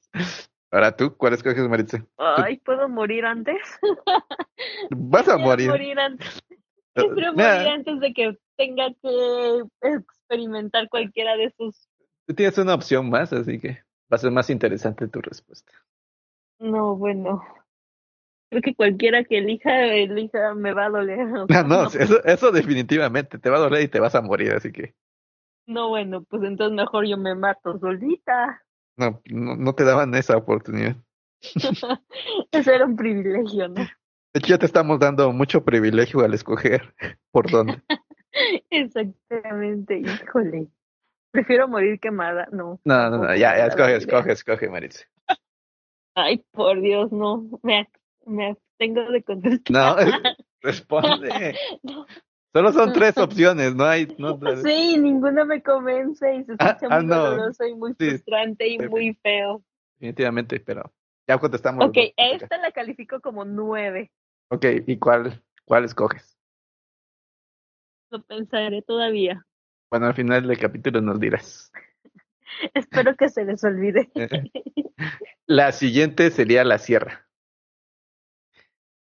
Ahora 0.71 0.95
tú, 0.95 1.15
¿cuál 1.17 1.33
escoges, 1.33 1.67
Maritza? 1.67 2.05
Ay, 2.17 2.57
¿puedo 2.57 2.87
morir 2.87 3.25
antes? 3.25 3.57
Vas 4.91 5.27
a 5.27 5.37
morir. 5.37 5.69
morir 5.69 5.99
antes. 5.99 6.41
Prefiero 6.93 7.33
morir 7.33 7.67
antes 7.67 7.99
de 7.99 8.13
que 8.13 8.37
tenga 8.57 8.89
que 9.01 9.63
experimentar 9.81 10.89
cualquiera 10.89 11.35
de 11.37 11.45
esos. 11.45 11.87
tú 12.27 12.33
tienes 12.35 12.57
una 12.57 12.75
opción 12.75 13.09
más, 13.09 13.31
así 13.33 13.59
que 13.59 13.83
va 14.11 14.15
a 14.15 14.17
ser 14.17 14.31
más 14.31 14.49
interesante 14.49 15.07
tu 15.07 15.21
respuesta. 15.21 15.71
No, 16.59 16.95
bueno. 16.95 17.41
Creo 18.49 18.61
que 18.61 18.75
cualquiera 18.75 19.23
que 19.23 19.37
elija, 19.37 19.85
elija, 19.85 20.55
me 20.55 20.73
va 20.73 20.85
a 20.85 20.89
doler. 20.89 21.19
o 21.19 21.45
No, 21.49 21.63
no, 21.63 21.87
eso, 21.87 22.23
eso 22.23 22.51
definitivamente 22.51 23.39
te 23.39 23.49
va 23.49 23.57
a 23.57 23.61
doler 23.61 23.83
y 23.83 23.87
te 23.87 23.99
vas 23.99 24.15
a 24.15 24.21
morir, 24.21 24.51
así 24.51 24.71
que 24.71 24.93
No, 25.67 25.89
bueno, 25.89 26.23
pues 26.23 26.43
entonces 26.43 26.75
mejor 26.75 27.07
yo 27.07 27.17
me 27.17 27.33
mato 27.35 27.77
solita. 27.79 28.61
No, 28.99 29.21
no, 29.25 29.55
no 29.55 29.73
te 29.73 29.83
daban 29.83 30.13
esa 30.15 30.37
oportunidad. 30.37 30.95
Eso 32.51 32.71
era 32.71 32.85
un 32.85 32.95
privilegio, 32.95 33.69
¿no? 33.69 33.75
De 33.75 34.39
hecho, 34.39 34.47
ya 34.49 34.57
te 34.59 34.65
estamos 34.65 34.99
dando 34.99 35.31
mucho 35.31 35.63
privilegio 35.63 36.19
al 36.21 36.33
escoger 36.33 36.93
por 37.31 37.49
dónde. 37.49 37.81
Exactamente, 38.69 39.99
híjole. 39.99 40.67
Prefiero 41.31 41.67
morir 41.67 41.99
quemada, 41.99 42.47
no. 42.51 42.79
No, 42.83 43.09
no, 43.09 43.17
no, 43.19 43.35
ya, 43.35 43.57
ya, 43.57 43.67
escoge, 43.67 43.95
escoge, 43.95 44.31
escoge, 44.31 44.69
Maritza. 44.69 45.05
Ay, 46.15 46.43
por 46.51 46.81
Dios, 46.81 47.11
no. 47.11 47.47
Me, 47.63 47.87
me 48.25 48.49
abstengo 48.49 49.11
de 49.11 49.23
contestar. 49.23 49.71
No, 49.71 50.21
responde. 50.61 51.55
No. 51.83 52.05
Solo 52.53 52.71
son 52.73 52.93
tres 52.93 53.17
opciones, 53.17 53.75
no 53.75 53.85
hay. 53.85 54.07
No, 54.17 54.39
Sí, 54.63 54.97
ninguna 54.97 55.45
me 55.45 55.61
convence 55.61 56.35
y 56.35 56.43
se 56.45 56.53
Ah, 56.59 56.71
escucha 56.71 56.87
ah, 56.95 56.99
muy 56.99 57.07
no. 57.07 57.23
doloroso 57.23 57.65
y 57.65 57.75
muy 57.75 57.93
Sí. 57.99 58.09
frustrante 58.09 58.67
y 58.67 58.79
muy 58.79 59.13
feo. 59.21 59.63
Definitivamente, 59.99 60.59
pero 60.59 60.91
ya 61.27 61.37
contestamos. 61.37 61.87
Ok, 61.89 61.97
esta 62.17 62.57
la 62.57 62.71
califico 62.71 63.19
como 63.21 63.45
nueve. 63.45 64.11
Ok, 64.49 64.65
¿y 64.87 64.97
cuál, 64.97 65.43
cuál 65.65 65.85
escoges? 65.85 66.37
Lo 68.09 68.23
pensaré 68.23 68.81
todavía. 68.81 69.45
Bueno, 69.91 70.07
al 70.07 70.15
final 70.15 70.47
del 70.47 70.57
capítulo 70.57 71.01
nos 71.01 71.19
dirás. 71.19 71.71
Espero 72.73 73.15
que 73.15 73.29
se 73.29 73.45
les 73.45 73.63
olvide. 73.63 74.09
La 75.45 75.71
siguiente 75.71 76.29
sería 76.29 76.63
la 76.63 76.77
sierra. 76.77 77.27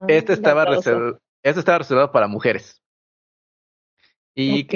Esta 0.07 0.33
estaba, 0.33 0.65
reserv- 0.65 1.19
esta 1.43 1.59
estaba 1.59 1.79
reservada 1.79 2.11
para 2.11 2.27
mujeres. 2.27 2.81
Y 4.39 4.67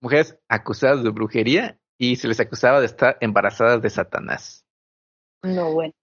mujeres 0.00 0.36
acusadas 0.48 1.04
de 1.04 1.10
brujería 1.10 1.78
y 1.96 2.16
se 2.16 2.26
les 2.26 2.40
acusaba 2.40 2.80
de 2.80 2.86
estar 2.86 3.16
embarazadas 3.20 3.80
de 3.80 3.88
Satanás. 3.88 4.66
No, 5.42 5.72
bueno. 5.72 5.94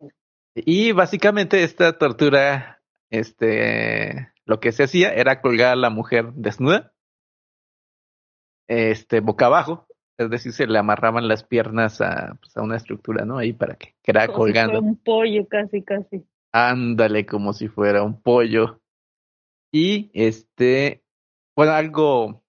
Y 0.55 0.93
básicamente 0.93 1.63
esta 1.63 1.97
tortura, 1.97 2.81
este, 3.09 4.31
lo 4.45 4.61
que 4.61 4.71
se 4.71 4.83
hacía 4.83 5.09
era 5.13 5.41
colgar 5.41 5.73
a 5.73 5.75
la 5.75 5.89
mujer 5.89 6.31
desnuda, 6.35 6.93
este, 8.69 9.19
boca 9.19 9.47
abajo, 9.47 9.87
es 10.17 10.29
decir, 10.29 10.53
se 10.53 10.67
le 10.67 10.77
amarraban 10.79 11.27
las 11.27 11.43
piernas 11.43 11.99
a, 11.99 12.37
pues, 12.39 12.55
a 12.55 12.61
una 12.61 12.77
estructura, 12.77 13.25
¿no? 13.25 13.37
Ahí 13.39 13.51
para 13.51 13.75
que 13.75 13.95
quedara 14.03 14.27
Como 14.27 14.45
si 14.47 14.53
fuera 14.53 14.67
colgando. 14.67 14.87
un 14.87 14.95
pollo, 14.97 15.47
casi, 15.49 15.81
casi. 15.81 16.25
Ándale, 16.53 17.25
como 17.25 17.51
si 17.51 17.67
fuera 17.67 18.03
un 18.03 18.21
pollo. 18.21 18.79
Y 19.73 20.11
este, 20.13 21.03
bueno, 21.55 21.73
algo, 21.73 22.40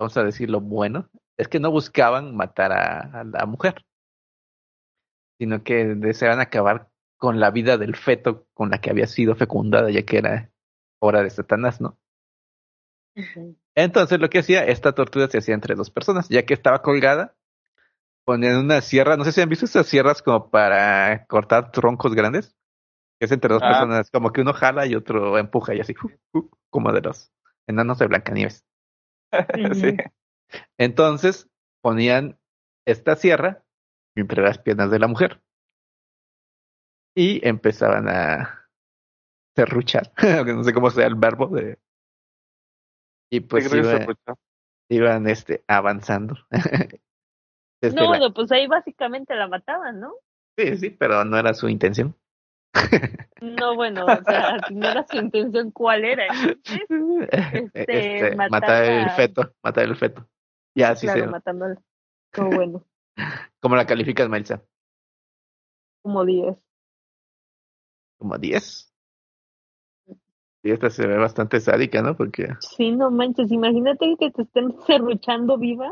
vamos 0.00 0.16
a 0.16 0.24
decirlo 0.24 0.60
bueno, 0.60 1.08
es 1.36 1.46
que 1.48 1.60
no 1.60 1.70
buscaban 1.70 2.34
matar 2.34 2.72
a, 2.72 3.20
a 3.20 3.24
la 3.24 3.46
mujer, 3.46 3.84
sino 5.38 5.62
que 5.62 5.84
deseaban 5.94 6.40
acabar 6.40 6.88
con 7.18 7.38
la 7.38 7.50
vida 7.50 7.76
del 7.76 7.94
feto 7.96 8.46
con 8.54 8.70
la 8.70 8.78
que 8.80 8.90
había 8.90 9.06
sido 9.06 9.36
fecundada, 9.36 9.90
ya 9.90 10.02
que 10.02 10.18
era 10.18 10.50
obra 11.00 11.22
de 11.22 11.30
Satanás, 11.30 11.80
¿no? 11.80 11.98
Entonces 13.74 14.18
lo 14.18 14.30
que 14.30 14.38
hacía, 14.38 14.64
esta 14.64 14.92
tortura 14.92 15.28
se 15.28 15.38
hacía 15.38 15.54
entre 15.54 15.74
dos 15.74 15.90
personas, 15.90 16.28
ya 16.30 16.44
que 16.46 16.54
estaba 16.54 16.80
colgada, 16.82 17.36
ponían 18.24 18.56
una 18.56 18.80
sierra, 18.80 19.16
no 19.16 19.24
sé 19.24 19.32
si 19.32 19.40
han 19.42 19.48
visto 19.48 19.66
esas 19.66 19.86
sierras 19.86 20.22
como 20.22 20.50
para 20.50 21.26
cortar 21.26 21.72
troncos 21.72 22.14
grandes, 22.14 22.56
que 23.18 23.26
es 23.26 23.32
entre 23.32 23.52
dos 23.52 23.62
Ah. 23.62 23.68
personas, 23.68 24.10
como 24.10 24.32
que 24.32 24.40
uno 24.40 24.54
jala 24.54 24.86
y 24.86 24.94
otro 24.94 25.36
empuja 25.38 25.74
y 25.74 25.80
así, 25.80 25.94
uh, 26.02 26.38
uh, 26.38 26.50
como 26.70 26.92
de 26.92 27.02
los 27.02 27.32
enanos 27.66 27.98
de 27.98 28.06
Blancanieves. 28.06 28.64
Sí. 29.74 29.96
Entonces 30.78 31.48
ponían 31.82 32.38
esta 32.86 33.16
sierra 33.16 33.64
entre 34.16 34.42
las 34.42 34.58
piernas 34.58 34.90
de 34.90 34.98
la 34.98 35.06
mujer 35.08 35.42
y 37.14 37.46
empezaban 37.46 38.08
a 38.08 38.68
serruchar, 39.56 40.12
aunque 40.38 40.54
no 40.54 40.64
sé 40.64 40.72
cómo 40.72 40.90
sea 40.90 41.06
el 41.06 41.14
verbo 41.14 41.48
de... 41.48 41.78
Y 43.32 43.40
pues 43.40 43.72
iba- 43.72 44.06
iban 44.90 45.28
este 45.28 45.64
avanzando. 45.68 46.36
No, 47.82 48.12
la- 48.12 48.18
no, 48.18 48.34
pues 48.34 48.52
ahí 48.52 48.66
básicamente 48.66 49.34
la 49.34 49.48
mataban, 49.48 50.00
¿no? 50.00 50.12
Sí, 50.58 50.76
sí, 50.76 50.90
pero 50.90 51.24
no 51.24 51.38
era 51.38 51.54
su 51.54 51.68
intención. 51.68 52.14
No, 53.40 53.74
bueno, 53.74 54.04
o 54.06 54.24
sea, 54.24 54.56
no 54.70 54.88
era 54.88 55.06
su 55.06 55.16
intención, 55.16 55.70
¿cuál 55.70 56.04
era? 56.04 56.26
Este, 57.72 58.36
matar 58.36 58.50
matar 58.50 58.84
el 58.84 59.10
feto, 59.10 59.54
matar 59.62 59.84
el 59.84 59.96
feto. 59.96 60.28
Ya, 60.74 60.94
sí, 60.94 61.06
claro, 61.06 61.22
sé. 61.22 61.26
matándola. 61.26 61.82
Como 62.32 62.50
bueno, 62.50 62.84
¿Cómo 63.60 63.76
la 63.76 63.86
calificas, 63.86 64.28
Maritza? 64.28 64.62
como 66.02 66.24
10. 66.24 66.56
¿Como 68.18 68.38
10? 68.38 68.92
Y 70.62 70.70
esta 70.70 70.90
se 70.90 71.06
ve 71.06 71.16
bastante 71.16 71.60
sádica, 71.60 72.02
¿no? 72.02 72.16
Porque 72.16 72.48
Sí, 72.60 72.92
no 72.92 73.10
manches, 73.10 73.50
imagínate 73.50 74.16
que 74.18 74.30
te 74.30 74.42
estén 74.42 74.74
serruchando 74.86 75.56
viva. 75.58 75.90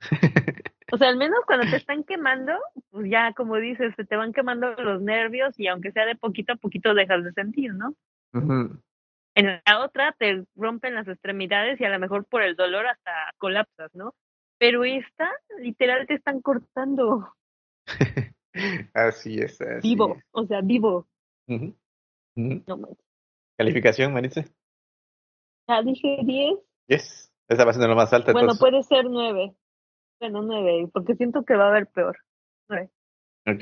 O 0.92 0.98
sea, 0.98 1.08
al 1.08 1.16
menos 1.16 1.38
cuando 1.46 1.70
te 1.70 1.76
están 1.76 2.04
quemando, 2.04 2.52
pues 2.90 3.10
ya, 3.10 3.32
como 3.32 3.56
dices, 3.56 3.94
se 3.96 4.04
te 4.04 4.14
van 4.14 4.34
quemando 4.34 4.74
los 4.74 5.00
nervios 5.00 5.58
y 5.58 5.66
aunque 5.66 5.90
sea 5.90 6.04
de 6.04 6.16
poquito 6.16 6.52
a 6.52 6.56
poquito 6.56 6.92
dejas 6.92 7.24
de 7.24 7.32
sentir, 7.32 7.72
¿no? 7.72 7.94
En 9.34 9.46
la 9.64 9.80
otra 9.80 10.14
te 10.18 10.44
rompen 10.54 10.94
las 10.94 11.08
extremidades 11.08 11.80
y 11.80 11.84
a 11.84 11.88
lo 11.88 11.98
mejor 11.98 12.26
por 12.26 12.42
el 12.42 12.56
dolor 12.56 12.86
hasta 12.86 13.10
colapsas, 13.38 13.94
¿no? 13.94 14.14
Pero 14.58 14.84
esta, 14.84 15.30
literal, 15.58 16.06
te 16.06 16.12
están 16.12 16.42
cortando 16.42 17.32
así 18.92 19.38
es. 19.38 19.62
así 19.62 19.88
vivo, 19.88 20.16
es. 20.16 20.24
o 20.32 20.46
sea, 20.46 20.60
vivo. 20.60 21.06
No. 21.46 22.96
¿Calificación, 23.56 24.12
Maritza? 24.12 24.44
Ya 25.68 25.80
dije 25.80 26.18
10. 26.22 26.58
Yes. 26.88 27.32
Esa 27.48 27.64
va 27.64 27.72
siendo 27.72 27.88
lo 27.88 27.96
más 27.96 28.12
alta. 28.12 28.32
Bueno, 28.32 28.52
entonces. 28.52 28.60
puede 28.60 28.82
ser 28.82 29.06
9. 29.08 29.54
Bueno, 30.22 30.40
9, 30.40 30.88
porque 30.92 31.16
siento 31.16 31.44
que 31.44 31.56
va 31.56 31.64
a 31.64 31.70
haber 31.70 31.88
peor. 31.88 32.16
Ok. 33.44 33.60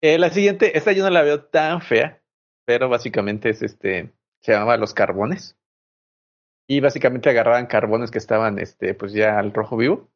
Eh, 0.00 0.18
la 0.18 0.30
siguiente, 0.30 0.76
esta 0.76 0.90
yo 0.90 1.04
no 1.04 1.10
la 1.10 1.22
veo 1.22 1.44
tan 1.44 1.82
fea, 1.82 2.20
pero 2.64 2.88
básicamente 2.88 3.50
es 3.50 3.62
este, 3.62 4.12
se 4.40 4.52
llamaba 4.52 4.76
los 4.76 4.92
carbones. 4.92 5.56
Y 6.66 6.80
básicamente 6.80 7.30
agarraban 7.30 7.66
carbones 7.66 8.10
que 8.10 8.18
estaban, 8.18 8.58
este, 8.58 8.92
pues 8.94 9.12
ya 9.12 9.38
al 9.38 9.52
rojo 9.52 9.76
vivo 9.76 10.10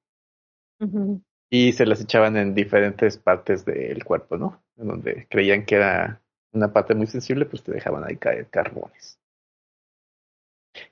y 1.48 1.72
se 1.74 1.86
las 1.86 2.00
echaban 2.00 2.36
en 2.36 2.56
diferentes 2.56 3.16
partes 3.16 3.64
del 3.64 4.02
cuerpo, 4.04 4.36
¿no? 4.36 4.64
En 4.76 4.88
donde 4.88 5.28
creían 5.30 5.64
que 5.64 5.76
era 5.76 6.20
una 6.50 6.72
parte 6.72 6.96
muy 6.96 7.06
sensible, 7.06 7.46
pues 7.46 7.62
te 7.62 7.70
dejaban 7.70 8.02
ahí 8.02 8.16
caer 8.16 8.48
carbones. 8.48 9.20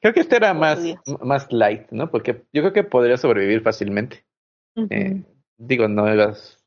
Creo 0.01 0.15
que 0.15 0.21
este 0.21 0.37
era 0.37 0.55
más, 0.55 0.81
más 1.25 1.51
light, 1.51 1.91
¿no? 1.91 2.09
Porque 2.09 2.45
yo 2.53 2.63
creo 2.63 2.73
que 2.73 2.85
podría 2.85 3.17
sobrevivir 3.17 3.63
fácilmente. 3.63 4.25
Eh, 4.91 5.23
digo, 5.59 5.89
no 5.89 6.07
eras 6.09 6.65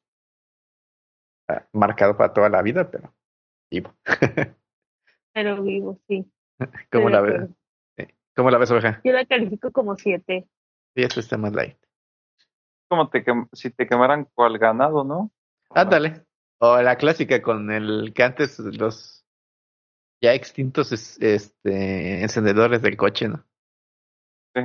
ah, 1.47 1.65
marcado 1.73 2.15
para 2.17 2.33
toda 2.33 2.49
la 2.49 2.61
vida, 2.61 2.89
pero 2.91 3.13
vivo. 3.71 3.93
Pero 5.35 5.63
vivo, 5.63 5.99
sí. 6.07 6.31
¿Cómo 6.91 7.09
la 7.09 7.19
ves? 7.21 7.33
acuerdo. 7.33 7.55
¿Cómo 8.35 8.51
la 8.51 8.57
ves, 8.59 8.69
oveja? 8.69 9.01
Yo 9.03 9.13
la 9.13 9.25
califico 9.25 9.71
como 9.71 9.95
7. 9.95 10.47
Sí, 10.95 11.01
esto 11.01 11.19
está 11.19 11.37
más 11.37 11.53
light. 11.53 11.75
Como 12.87 13.09
te 13.09 13.25
quem- 13.25 13.49
si 13.51 13.71
te 13.71 13.87
quemaran 13.87 14.25
cual 14.35 14.59
ganado, 14.59 15.03
¿no? 15.03 15.31
Ándale. 15.71 16.23
O 16.59 16.79
la 16.81 16.97
clásica 16.97 17.41
con 17.41 17.71
el 17.71 18.13
que 18.13 18.21
antes 18.23 18.59
los 18.59 19.25
ya 20.21 20.35
extintos 20.35 20.91
es- 20.91 21.19
este 21.19 22.21
encendedores 22.21 22.83
del 22.83 22.95
coche, 22.95 23.27
¿no? 23.29 23.43
Sí. 24.55 24.61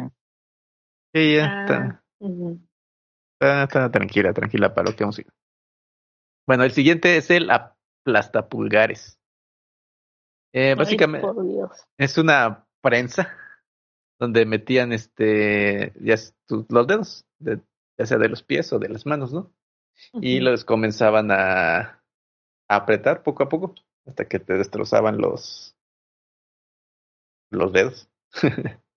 Sí, 1.14 1.34
ya 1.36 1.44
Ah. 1.46 1.60
está, 1.62 2.04
Ujú. 2.18 2.60
Está, 3.40 3.62
está 3.64 3.90
tranquila, 3.90 4.32
tranquila 4.32 4.74
para 4.74 4.90
lo 4.90 4.96
que 4.96 5.04
vamos 5.04 5.18
a 5.18 5.22
ir. 5.22 5.28
Bueno, 6.46 6.64
el 6.64 6.72
siguiente 6.72 7.16
es 7.16 7.30
el 7.30 7.50
aplastapulgares. 7.50 9.18
Eh, 10.54 10.74
básicamente 10.78 11.26
es 11.98 12.16
una 12.18 12.66
prensa 12.80 13.36
donde 14.18 14.46
metían 14.46 14.92
este 14.92 15.92
ya 16.00 16.14
los 16.70 16.86
dedos, 16.86 17.26
de- 17.38 17.60
ya 17.98 18.06
sea 18.06 18.18
de 18.18 18.28
los 18.28 18.42
pies 18.42 18.72
o 18.72 18.78
de 18.78 18.88
las 18.88 19.04
manos, 19.06 19.32
¿no? 19.32 19.52
y 20.22 20.38
los 20.40 20.64
comenzaban 20.64 21.30
a, 21.32 21.78
a 21.80 22.02
apretar 22.68 23.22
poco 23.24 23.42
a 23.42 23.48
poco 23.48 23.74
hasta 24.06 24.26
que 24.26 24.38
te 24.38 24.54
destrozaban 24.54 25.18
los 25.18 25.76
los 27.50 27.72
dedos. 27.72 28.08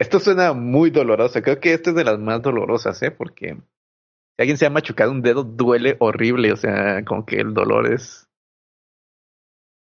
Esto 0.00 0.18
suena 0.18 0.54
muy 0.54 0.90
doloroso. 0.90 1.42
Creo 1.42 1.60
que 1.60 1.74
esta 1.74 1.90
es 1.90 1.96
de 1.96 2.04
las 2.04 2.18
más 2.18 2.40
dolorosas, 2.40 3.02
¿eh? 3.02 3.10
Porque 3.10 3.54
si 3.54 3.62
alguien 4.38 4.56
se 4.56 4.64
ha 4.64 4.70
machucado 4.70 5.10
un 5.12 5.20
dedo, 5.20 5.44
duele 5.44 5.96
horrible. 6.00 6.52
O 6.52 6.56
sea, 6.56 7.04
como 7.04 7.26
que 7.26 7.36
el 7.36 7.52
dolor 7.52 7.92
es 7.92 8.26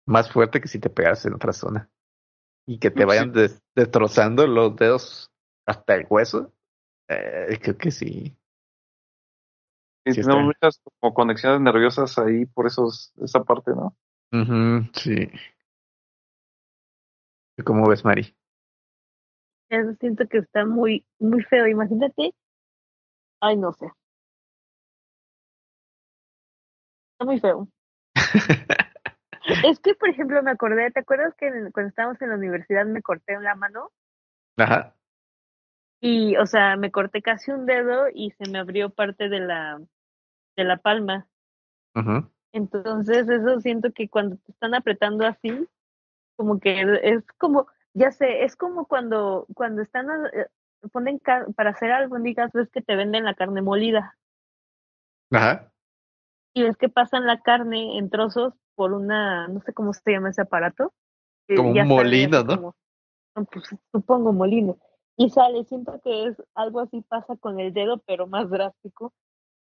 más 0.07 0.31
fuerte 0.33 0.61
que 0.61 0.67
si 0.67 0.81
te 0.81 0.91
pegas 0.91 1.25
en 1.27 1.35
otra 1.35 1.53
zona. 1.53 1.89
Y 2.67 2.81
que 2.81 2.91
te 2.91 3.03
Sí. 3.03 3.07
vayan 3.07 3.33
des- 3.33 3.63
destrozando 3.77 4.47
los 4.49 4.75
dedos 4.75 5.31
hasta 5.65 5.95
el 5.95 6.07
hueso. 6.11 6.53
Eh, 7.09 7.59
creo 7.63 7.79
que 7.79 7.93
sí. 7.93 8.37
Y 10.05 10.13
Sí, 10.13 10.23
tenemos 10.23 10.45
muchas 10.47 10.81
como 10.99 11.15
conexiones 11.15 11.61
nerviosas 11.61 12.19
ahí 12.19 12.47
por 12.47 12.67
esos, 12.67 13.13
esa 13.23 13.45
parte, 13.45 13.71
¿no? 13.71 13.97
Ujú, 14.33 14.91
sí. 14.95 15.29
¿Cómo 17.65 17.89
ves, 17.89 18.05
Mari? 18.05 18.35
Eso 19.71 19.95
siento 20.01 20.27
que 20.27 20.39
está 20.39 20.67
muy, 20.67 21.07
muy 21.21 21.43
feo. 21.45 21.67
Imagínate. 21.67 22.35
Ay, 23.41 23.57
no 23.57 23.73
sé. 23.73 23.87
Está 27.13 27.25
muy 27.25 27.39
feo. 27.39 27.69
es 29.65 29.79
que, 29.79 29.95
por 29.95 30.09
ejemplo, 30.09 30.43
me 30.43 30.51
acordé, 30.51 30.91
¿te 30.91 31.01
acuerdas 31.01 31.35
que 31.37 31.49
cuando 31.73 31.89
estábamos 31.89 32.21
en 32.21 32.31
la 32.31 32.35
universidad 32.35 32.85
me 32.85 33.01
corté 33.01 33.39
la 33.41 33.55
mano? 33.55 33.93
Ajá. 34.57 34.97
Y, 36.01 36.37
o 36.37 36.47
sea, 36.47 36.77
me 36.77 36.91
corté 36.91 37.23
casi 37.23 37.53
un 37.53 37.65
dedo 37.67 38.07
y 38.13 38.33
se 38.33 38.51
me 38.51 38.59
abrió 38.59 38.91
parte 38.91 39.29
de 39.29 39.41
la, 39.41 39.81
de 40.57 40.65
la 40.65 40.79
palma. 40.79 41.29
Ajá. 41.95 42.29
Entonces, 42.53 43.29
eso 43.29 43.61
siento 43.61 43.93
que 43.93 44.09
cuando 44.09 44.37
te 44.37 44.51
están 44.51 44.75
apretando 44.75 45.25
así, 45.27 45.69
como 46.37 46.59
que 46.59 46.81
es 47.03 47.23
como, 47.39 47.69
ya 47.95 48.13
sé, 48.13 48.45
es 48.45 48.57
como 48.57 48.87
cuando, 48.87 49.47
cuando 49.55 49.83
están, 49.83 50.07
eh, 50.33 50.47
ponen 50.93 51.21
para 51.57 51.71
hacer 51.71 51.91
albóndigas, 51.93 52.53
ves 52.53 52.71
que 52.71 52.83
te 52.83 52.97
venden 52.97 53.25
la 53.25 53.35
carne 53.35 53.63
molida. 53.63 54.17
Ajá. 55.31 55.73
Y 56.55 56.63
ves 56.63 56.77
que 56.77 56.89
pasan 56.89 57.27
la 57.27 57.41
carne 57.41 57.99
en 57.99 58.11
trozos 58.11 58.55
por 58.75 58.93
una, 58.93 59.49
no 59.49 59.61
sé 59.61 59.73
cómo 59.73 59.93
se 59.93 60.11
llama 60.11 60.31
ese 60.31 60.43
aparato. 60.43 60.93
Como 61.55 61.71
un 61.71 61.89
molino, 61.89 62.43
¿no? 62.45 62.75
pues, 63.51 63.69
supongo 63.93 64.33
molino. 64.33 64.79
Y 65.17 65.31
sale, 65.31 65.65
siento 65.65 66.01
que 66.03 66.29
es 66.29 66.43
algo 66.55 66.81
así 66.81 67.03
pasa 67.03 67.37
con 67.37 67.61
el 67.61 67.73
dedo, 67.73 67.99
pero 68.07 68.27
más 68.27 68.49
drástico. 68.49 69.13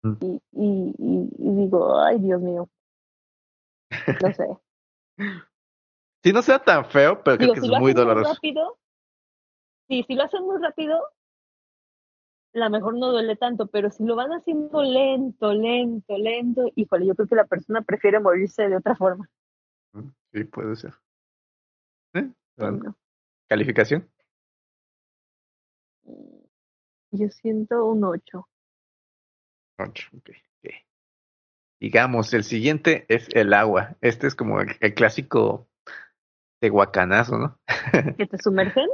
Mm. 0.03 0.13
Y, 0.21 0.41
y, 0.53 0.95
y, 1.37 1.55
digo, 1.55 1.99
ay, 1.99 2.19
Dios 2.19 2.41
mío. 2.41 2.69
No 4.21 4.33
sé. 4.33 4.47
Si 6.25 6.33
no 6.33 6.41
sea 6.41 6.57
tan 6.57 6.85
feo, 6.85 7.21
pero 7.23 7.37
creo 7.37 7.53
que 7.53 7.59
es 7.59 7.79
muy 7.79 7.93
doloroso. 7.93 8.33
rápido, 8.33 8.79
sí, 9.87 10.03
si 10.07 10.15
lo 10.15 10.23
hacen 10.23 10.41
muy 10.41 10.59
rápido, 10.59 10.99
la 12.51 12.67
mejor 12.69 12.97
no 12.97 13.11
duele 13.11 13.35
tanto, 13.35 13.67
pero 13.67 13.91
si 13.91 14.03
lo 14.03 14.15
van 14.15 14.31
haciendo 14.31 14.81
lento, 14.81 15.53
lento, 15.53 16.17
lento, 16.17 16.71
híjole, 16.73 17.05
yo 17.05 17.13
creo 17.13 17.27
que 17.27 17.35
la 17.35 17.45
persona 17.45 17.83
prefiere 17.83 18.19
morirse 18.19 18.67
de 18.67 18.77
otra 18.77 18.95
forma. 18.95 19.29
Mm, 19.93 20.09
sí, 20.33 20.43
puede 20.45 20.75
ser. 20.75 20.95
¿Eh? 22.15 22.27
¿Calificación? 23.47 24.09
Mm, 26.05 26.39
yo 27.11 27.29
siento 27.29 27.85
un 27.85 28.03
8. 28.03 28.49
8, 29.77 30.09
ok. 30.17 30.31
Digamos, 31.79 32.33
el 32.33 32.43
siguiente 32.43 33.05
es 33.09 33.29
el 33.35 33.53
agua. 33.53 33.95
Este 34.01 34.25
es 34.25 34.33
como 34.33 34.59
el, 34.59 34.95
clásico 34.95 35.67
de 36.61 36.69
guacanazo, 36.69 37.37
¿no? 37.37 37.59
¿Que 38.17 38.25
te 38.25 38.37
sumergen? 38.37 38.87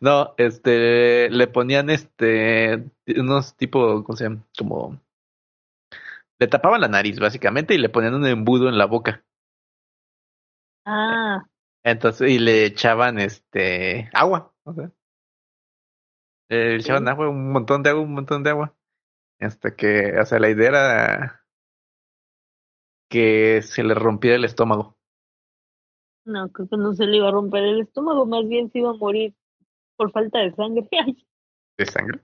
No, 0.00 0.34
este, 0.38 1.30
le 1.30 1.46
ponían 1.48 1.90
este, 1.90 2.84
unos 3.16 3.56
tipo, 3.56 4.02
¿cómo 4.04 4.16
se 4.16 4.24
llama? 4.24 4.44
Como, 4.58 5.00
le 6.38 6.46
tapaban 6.48 6.80
la 6.80 6.88
nariz 6.88 7.18
básicamente 7.18 7.74
y 7.74 7.78
le 7.78 7.88
ponían 7.88 8.14
un 8.14 8.26
embudo 8.26 8.68
en 8.68 8.78
la 8.78 8.86
boca. 8.86 9.24
Ah. 10.84 11.44
Entonces, 11.84 12.30
y 12.30 12.38
le 12.38 12.64
echaban 12.64 13.18
este, 13.18 14.10
agua, 14.12 14.52
o 14.64 14.74
sea. 14.74 14.90
Le 16.48 16.76
echaban 16.76 17.08
agua, 17.08 17.28
un 17.28 17.52
montón 17.52 17.82
de 17.82 17.90
agua, 17.90 18.02
un 18.02 18.14
montón 18.14 18.42
de 18.42 18.50
agua. 18.50 18.74
Hasta 19.40 19.74
que, 19.74 20.18
o 20.18 20.24
sea, 20.24 20.38
la 20.38 20.50
idea 20.50 20.68
era 20.68 21.46
que 23.10 23.62
se 23.62 23.82
le 23.82 23.94
rompiera 23.94 24.36
el 24.36 24.44
estómago. 24.44 24.95
No, 26.26 26.50
creo 26.50 26.68
que 26.68 26.76
no 26.76 26.92
se 26.92 27.06
le 27.06 27.18
iba 27.18 27.28
a 27.28 27.32
romper 27.32 27.62
el 27.62 27.82
estómago, 27.82 28.26
más 28.26 28.46
bien 28.48 28.70
se 28.70 28.80
iba 28.80 28.90
a 28.90 28.94
morir 28.94 29.34
por 29.96 30.10
falta 30.10 30.40
de 30.40 30.52
sangre. 30.54 30.88
¿De 31.78 31.86
sangre? 31.86 32.20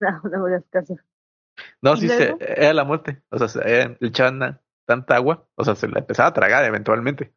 No, 0.00 0.20
no 0.24 0.44
me 0.44 0.62
caso. 0.70 0.96
No, 1.82 1.96
sí, 1.96 2.08
se, 2.08 2.36
era 2.40 2.72
la 2.72 2.84
muerte. 2.84 3.22
O 3.30 3.38
sea, 3.38 3.62
le 3.64 4.08
echaban 4.08 4.60
tanta 4.86 5.16
agua, 5.16 5.46
o 5.54 5.64
sea, 5.64 5.74
se 5.74 5.88
la 5.88 6.00
empezaba 6.00 6.30
a 6.30 6.32
tragar 6.32 6.64
eventualmente. 6.64 7.34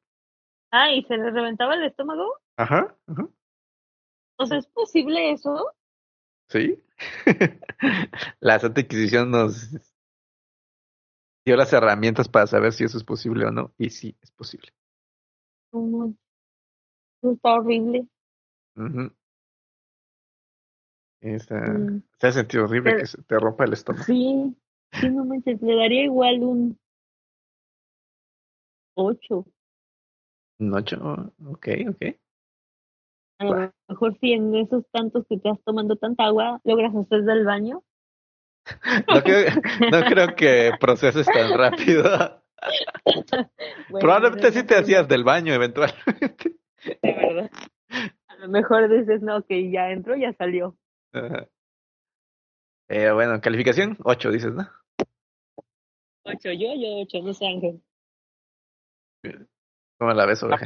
Ah, 0.72 0.92
¿y 0.92 1.04
se 1.04 1.18
le 1.18 1.32
reventaba 1.32 1.76
el 1.76 1.84
estómago? 1.84 2.40
Ajá, 2.58 2.96
ajá. 3.08 3.28
O 4.38 4.46
sea, 4.46 4.58
¿es 4.58 4.68
posible 4.68 5.32
eso? 5.32 5.74
Sí. 6.48 6.82
la 8.40 8.60
Santa 8.60 8.82
Inquisición 8.82 9.32
nos 9.32 9.72
dio 11.46 11.58
las 11.58 11.74
herramientas 11.74 12.30
para 12.30 12.48
saber 12.48 12.72
si 12.72 12.86
eso 12.86 12.98
es 12.98 13.04
posible 13.04 13.46
o 13.46 13.52
no, 13.52 13.74
y 13.78 13.90
sí, 13.90 14.18
es 14.22 14.32
posible. 14.32 14.72
Está 17.22 17.54
horrible. 17.54 18.08
Mm. 18.76 19.08
Se 21.22 22.28
ha 22.28 22.32
sentido 22.32 22.64
horrible 22.64 22.96
que 22.98 23.06
se 23.06 23.22
te 23.24 23.40
rompa 23.40 23.66
el 23.66 23.74
estómago. 23.74 24.06
Sí, 24.06 24.56
sí, 24.94 25.10
no 25.10 25.26
manches, 25.26 25.62
le 25.62 25.76
daría 25.76 26.04
igual 26.06 26.44
un 26.44 26.80
8. 28.96 29.46
Un 30.60 30.74
8, 30.74 31.34
ok, 31.46 31.68
ok. 31.90 32.16
A 33.40 33.46
lo 33.46 33.74
mejor 33.88 34.18
si 34.20 34.34
en 34.34 34.54
esos 34.56 34.84
tantos 34.92 35.26
que 35.28 35.36
estás 35.36 35.58
tomando 35.64 35.96
tanta 35.96 36.26
agua 36.26 36.60
logras 36.64 36.94
hacer 36.96 37.24
del 37.24 37.46
baño. 37.46 37.84
No 39.08 39.24
creo, 39.24 39.56
no 39.92 40.02
creo 40.02 40.36
que 40.36 40.72
proceses 40.80 41.26
tan 41.26 41.58
rápido. 41.58 42.04
Probablemente 44.00 44.52
sí 44.52 44.64
te 44.64 44.76
hacías 44.76 45.08
del 45.08 45.24
baño 45.24 45.54
eventualmente. 45.54 46.56
De 46.84 47.00
verdad. 47.02 47.52
A 48.28 48.36
lo 48.38 48.48
mejor 48.50 48.90
dices, 48.90 49.22
no, 49.22 49.44
que 49.44 49.70
ya 49.72 49.92
entró, 49.92 50.16
ya 50.16 50.34
salió. 50.34 50.76
Eh, 52.88 53.12
bueno, 53.12 53.40
calificación, 53.42 53.98
8 54.04 54.32
dices, 54.32 54.54
¿no? 54.54 54.68
8, 56.24 56.52
yo, 56.52 56.74
yo 56.76 57.02
8, 57.02 57.22
no 57.24 57.34
sé 57.34 57.48
Ángel. 57.48 57.82
¿Cómo 59.98 60.14
la 60.14 60.26
ves, 60.26 60.42
oveja? 60.44 60.66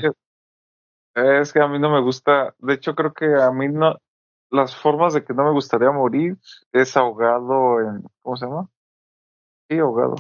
Es 1.15 1.53
que 1.53 1.59
a 1.59 1.67
mí 1.67 1.79
no 1.79 1.91
me 1.91 2.01
gusta, 2.01 2.55
de 2.57 2.73
hecho 2.73 2.95
creo 2.95 3.13
que 3.13 3.25
a 3.25 3.51
mí 3.51 3.67
no, 3.67 3.99
las 4.49 4.75
formas 4.75 5.13
de 5.13 5.23
que 5.23 5.33
no 5.33 5.43
me 5.43 5.51
gustaría 5.51 5.91
morir 5.91 6.37
es 6.71 6.95
ahogado 6.95 7.79
en, 7.81 8.03
¿cómo 8.21 8.37
se 8.37 8.45
llama? 8.45 8.69
Sí, 9.69 9.79
ahogado. 9.79 10.15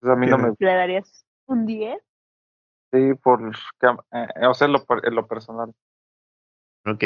Mm. 0.00 0.10
a 0.10 0.16
mí 0.16 0.26
no 0.26 0.38
me... 0.38 0.54
¿Le 0.58 0.74
darías 0.74 1.26
un 1.46 1.66
10? 1.66 1.98
Sí, 2.92 3.14
por, 3.22 3.40
eh, 3.42 4.46
o 4.46 4.54
sea, 4.54 4.66
en 4.66 4.72
lo, 4.72 4.84
en 5.02 5.14
lo 5.14 5.26
personal. 5.26 5.72
Ok. 6.86 7.04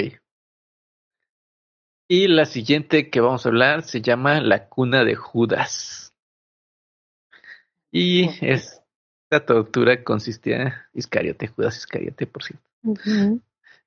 Y 2.09 2.29
la 2.29 2.45
siguiente 2.47 3.11
que 3.11 3.21
vamos 3.21 3.45
a 3.45 3.49
hablar 3.49 3.83
se 3.83 4.01
llama 4.01 4.41
La 4.41 4.69
cuna 4.69 5.05
de 5.05 5.15
Judas. 5.15 6.15
Y 7.91 8.29
es 8.45 8.85
esta 9.31 9.47
tortura 9.47 10.05
consistía, 10.05 10.89
Iscariote, 10.93 11.49
Judas 11.49 11.77
Iscariote, 11.77 12.27
por 12.27 12.45
cierto. 12.45 12.65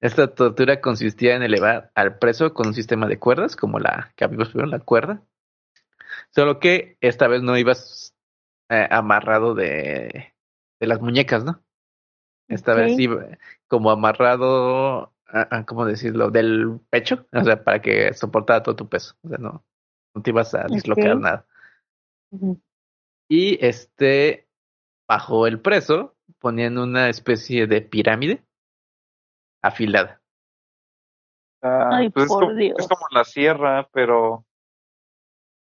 Esta 0.01 0.33
tortura 0.33 0.81
consistía 0.81 1.35
en 1.35 1.43
elevar 1.43 1.91
al 1.95 2.17
preso 2.17 2.53
con 2.53 2.67
un 2.67 2.73
sistema 2.73 3.07
de 3.07 3.19
cuerdas, 3.19 3.55
como 3.55 3.79
la 3.79 4.11
que 4.15 4.27
vimos 4.27 4.49
primero, 4.49 4.67
la 4.67 4.79
cuerda. 4.79 5.21
Solo 6.31 6.59
que 6.59 6.97
esta 7.01 7.27
vez 7.27 7.41
no 7.41 7.57
ibas 7.57 8.13
eh, 8.69 8.87
amarrado 8.89 9.55
de, 9.55 10.33
de 10.79 10.87
las 10.87 11.01
muñecas, 11.01 11.43
¿no? 11.43 11.61
Esta 12.47 12.73
vez 12.73 12.97
iba 12.97 13.25
como 13.67 13.91
amarrado, 13.91 15.13
¿cómo 15.67 15.85
decirlo? 15.85 16.31
Del 16.31 16.79
pecho, 16.89 17.27
o 17.33 17.43
sea, 17.43 17.63
para 17.63 17.81
que 17.81 18.13
soportara 18.13 18.63
todo 18.63 18.75
tu 18.75 18.87
peso. 18.87 19.15
O 19.23 19.29
sea, 19.29 19.37
no, 19.37 19.65
no 20.15 20.21
te 20.21 20.29
ibas 20.29 20.55
a 20.55 20.65
dislocar 20.67 21.17
nada. 21.17 21.45
Y 23.29 23.63
este, 23.65 24.47
bajo 25.07 25.45
el 25.45 25.59
preso 25.59 26.15
ponían 26.39 26.77
una 26.77 27.09
especie 27.09 27.67
de 27.67 27.81
pirámide 27.81 28.43
afilada. 29.61 30.21
Ah, 31.61 31.99
pues 32.13 32.25
es, 32.25 32.29
como, 32.87 33.07
la 33.11 33.25
sierra, 33.25 33.89
pero 33.91 34.45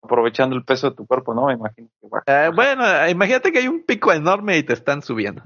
aprovechando 0.02 0.56
el 0.56 0.64
peso 0.64 0.90
de 0.90 0.96
tu 0.96 1.06
cuerpo, 1.06 1.34
¿no? 1.34 1.48
Me 1.48 1.54
imagino 1.54 1.90
ah, 2.26 2.52
bueno, 2.54 2.84
imagínate 3.10 3.52
que 3.52 3.60
hay 3.60 3.68
un 3.68 3.84
pico 3.84 4.14
enorme 4.14 4.58
y 4.58 4.64
te 4.64 4.74
están 4.74 5.02
subiendo. 5.02 5.44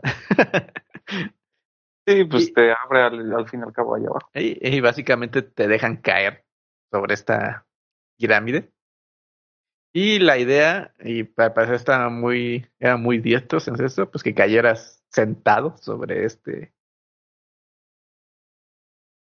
sí, 2.08 2.26
pues 2.26 2.54
te 2.54 2.72
abre 2.72 3.02
al, 3.02 3.50
fin 3.50 3.62
y 3.62 3.64
al 3.64 3.74
cabo 3.74 3.96
allá 3.96 4.08
abajo. 4.08 4.30
Y, 4.36 4.76
y, 4.76 4.80
básicamente 4.82 5.42
te 5.42 5.68
dejan 5.68 5.98
caer 5.98 6.46
sobre 6.92 7.14
esta 7.14 7.66
pirámide. 8.18 8.72
Y 9.94 10.20
la 10.20 10.38
idea, 10.38 10.94
y 11.00 11.24
para 11.24 11.76
estaba 11.76 12.10
muy, 12.10 12.66
era 12.80 12.96
muy 12.96 13.18
diestros 13.18 13.68
en 13.68 13.84
eso, 13.84 14.10
pues 14.10 14.24
que 14.24 14.34
cayeras 14.34 15.04
sentado 15.10 15.76
sobre 15.78 16.24
este, 16.24 16.74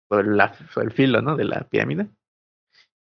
sobre, 0.09 0.27
la, 0.27 0.53
el 0.75 0.91
filo, 0.91 1.21
¿no? 1.21 1.37
De 1.37 1.45
la 1.45 1.61
pirámide. 1.69 2.09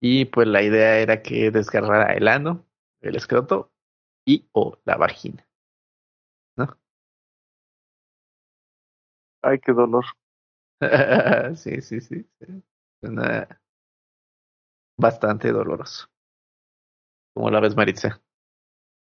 Y 0.02 0.26
pues 0.26 0.48
la 0.48 0.64
idea 0.64 0.98
era 0.98 1.22
que 1.22 1.52
desgarrara 1.52 2.14
el 2.14 2.28
ano, 2.28 2.66
el 3.02 3.16
escroto 3.16 3.72
y 4.26 4.50
o 4.52 4.78
la 4.84 4.98
vagina. 4.98 5.48
¿No? 6.58 6.76
Ay, 9.44 9.60
qué 9.60 9.72
dolor. 9.74 10.06
sí, 11.56 11.82
sí, 11.82 12.02
sí. 12.02 12.28
Suena 13.00 13.62
bastante 14.98 15.52
doloroso. 15.52 16.08
¿Cómo 17.34 17.50
la 17.52 17.60
ves, 17.60 17.76
Maritza? 17.76 18.22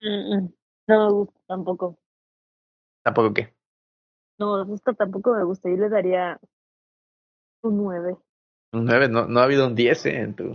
Mm, 0.00 0.36
mm. 0.36 0.54
No 0.88 1.06
me 1.06 1.12
gusta 1.12 1.40
tampoco. 1.46 1.98
¿Tampoco 3.04 3.34
qué? 3.34 3.54
No, 4.38 4.74
esto 4.74 4.94
tampoco 4.94 5.34
me 5.34 5.44
gusta. 5.44 5.68
Yo 5.68 5.76
le 5.76 5.88
daría 5.88 6.40
un 7.62 7.76
9. 7.78 8.16
Un 8.72 8.84
9, 8.84 9.08
no, 9.08 9.26
no 9.26 9.40
ha 9.40 9.44
habido 9.44 9.66
un 9.66 9.74
10 9.74 10.06
¿eh? 10.06 10.20
en 10.20 10.34
tu... 10.34 10.52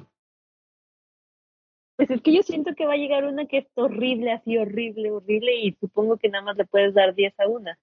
Pues 1.97 2.11
es 2.11 2.21
que 2.21 2.33
yo 2.33 2.43
siento 2.43 2.75
que 2.75 2.85
va 2.85 2.93
a 2.93 2.97
llegar 2.97 3.25
una 3.25 3.47
que 3.47 3.57
es 3.57 3.67
horrible, 3.73 4.31
así 4.31 4.55
horrible, 4.55 5.11
horrible, 5.11 5.55
y 5.55 5.75
supongo 5.79 6.17
que 6.17 6.29
nada 6.29 6.43
más 6.43 6.55
le 6.55 6.65
puedes 6.65 6.93
dar 6.93 7.15
10 7.15 7.33
a 7.39 7.47
una. 7.47 7.79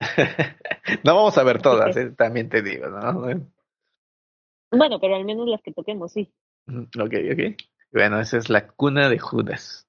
no 1.04 1.16
vamos 1.16 1.38
a 1.38 1.42
ver 1.42 1.62
todas, 1.62 1.96
¿eh? 1.96 2.10
también 2.10 2.50
te 2.50 2.60
digo, 2.60 2.88
¿no? 2.88 3.22
Bueno, 4.70 5.00
pero 5.00 5.16
al 5.16 5.24
menos 5.24 5.48
las 5.48 5.62
que 5.62 5.72
toquemos, 5.72 6.12
sí. 6.12 6.30
Ok, 6.68 7.14
ok. 7.32 7.56
Bueno, 7.92 8.20
esa 8.20 8.36
es 8.36 8.50
la 8.50 8.68
cuna 8.68 9.08
de 9.08 9.18
Judas. 9.18 9.88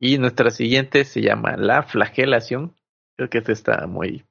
Y 0.00 0.18
nuestra 0.18 0.50
siguiente 0.50 1.04
se 1.04 1.20
llama 1.20 1.56
La 1.56 1.84
Flagelación. 1.84 2.74
Creo 3.16 3.30
que 3.30 3.38
esta 3.38 3.52
está 3.52 3.86
muy... 3.86 4.24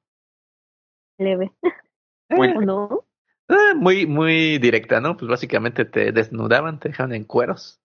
Leve. 1.17 1.51
Muy, 2.29 2.53
¿No? 2.65 3.05
eh, 3.47 3.73
muy, 3.75 4.05
muy 4.05 4.59
directa, 4.59 5.01
¿no? 5.01 5.17
Pues 5.17 5.27
básicamente 5.27 5.83
te 5.83 6.11
desnudaban, 6.11 6.79
te 6.79 6.89
dejaban 6.89 7.13
en 7.13 7.23
cueros 7.23 7.78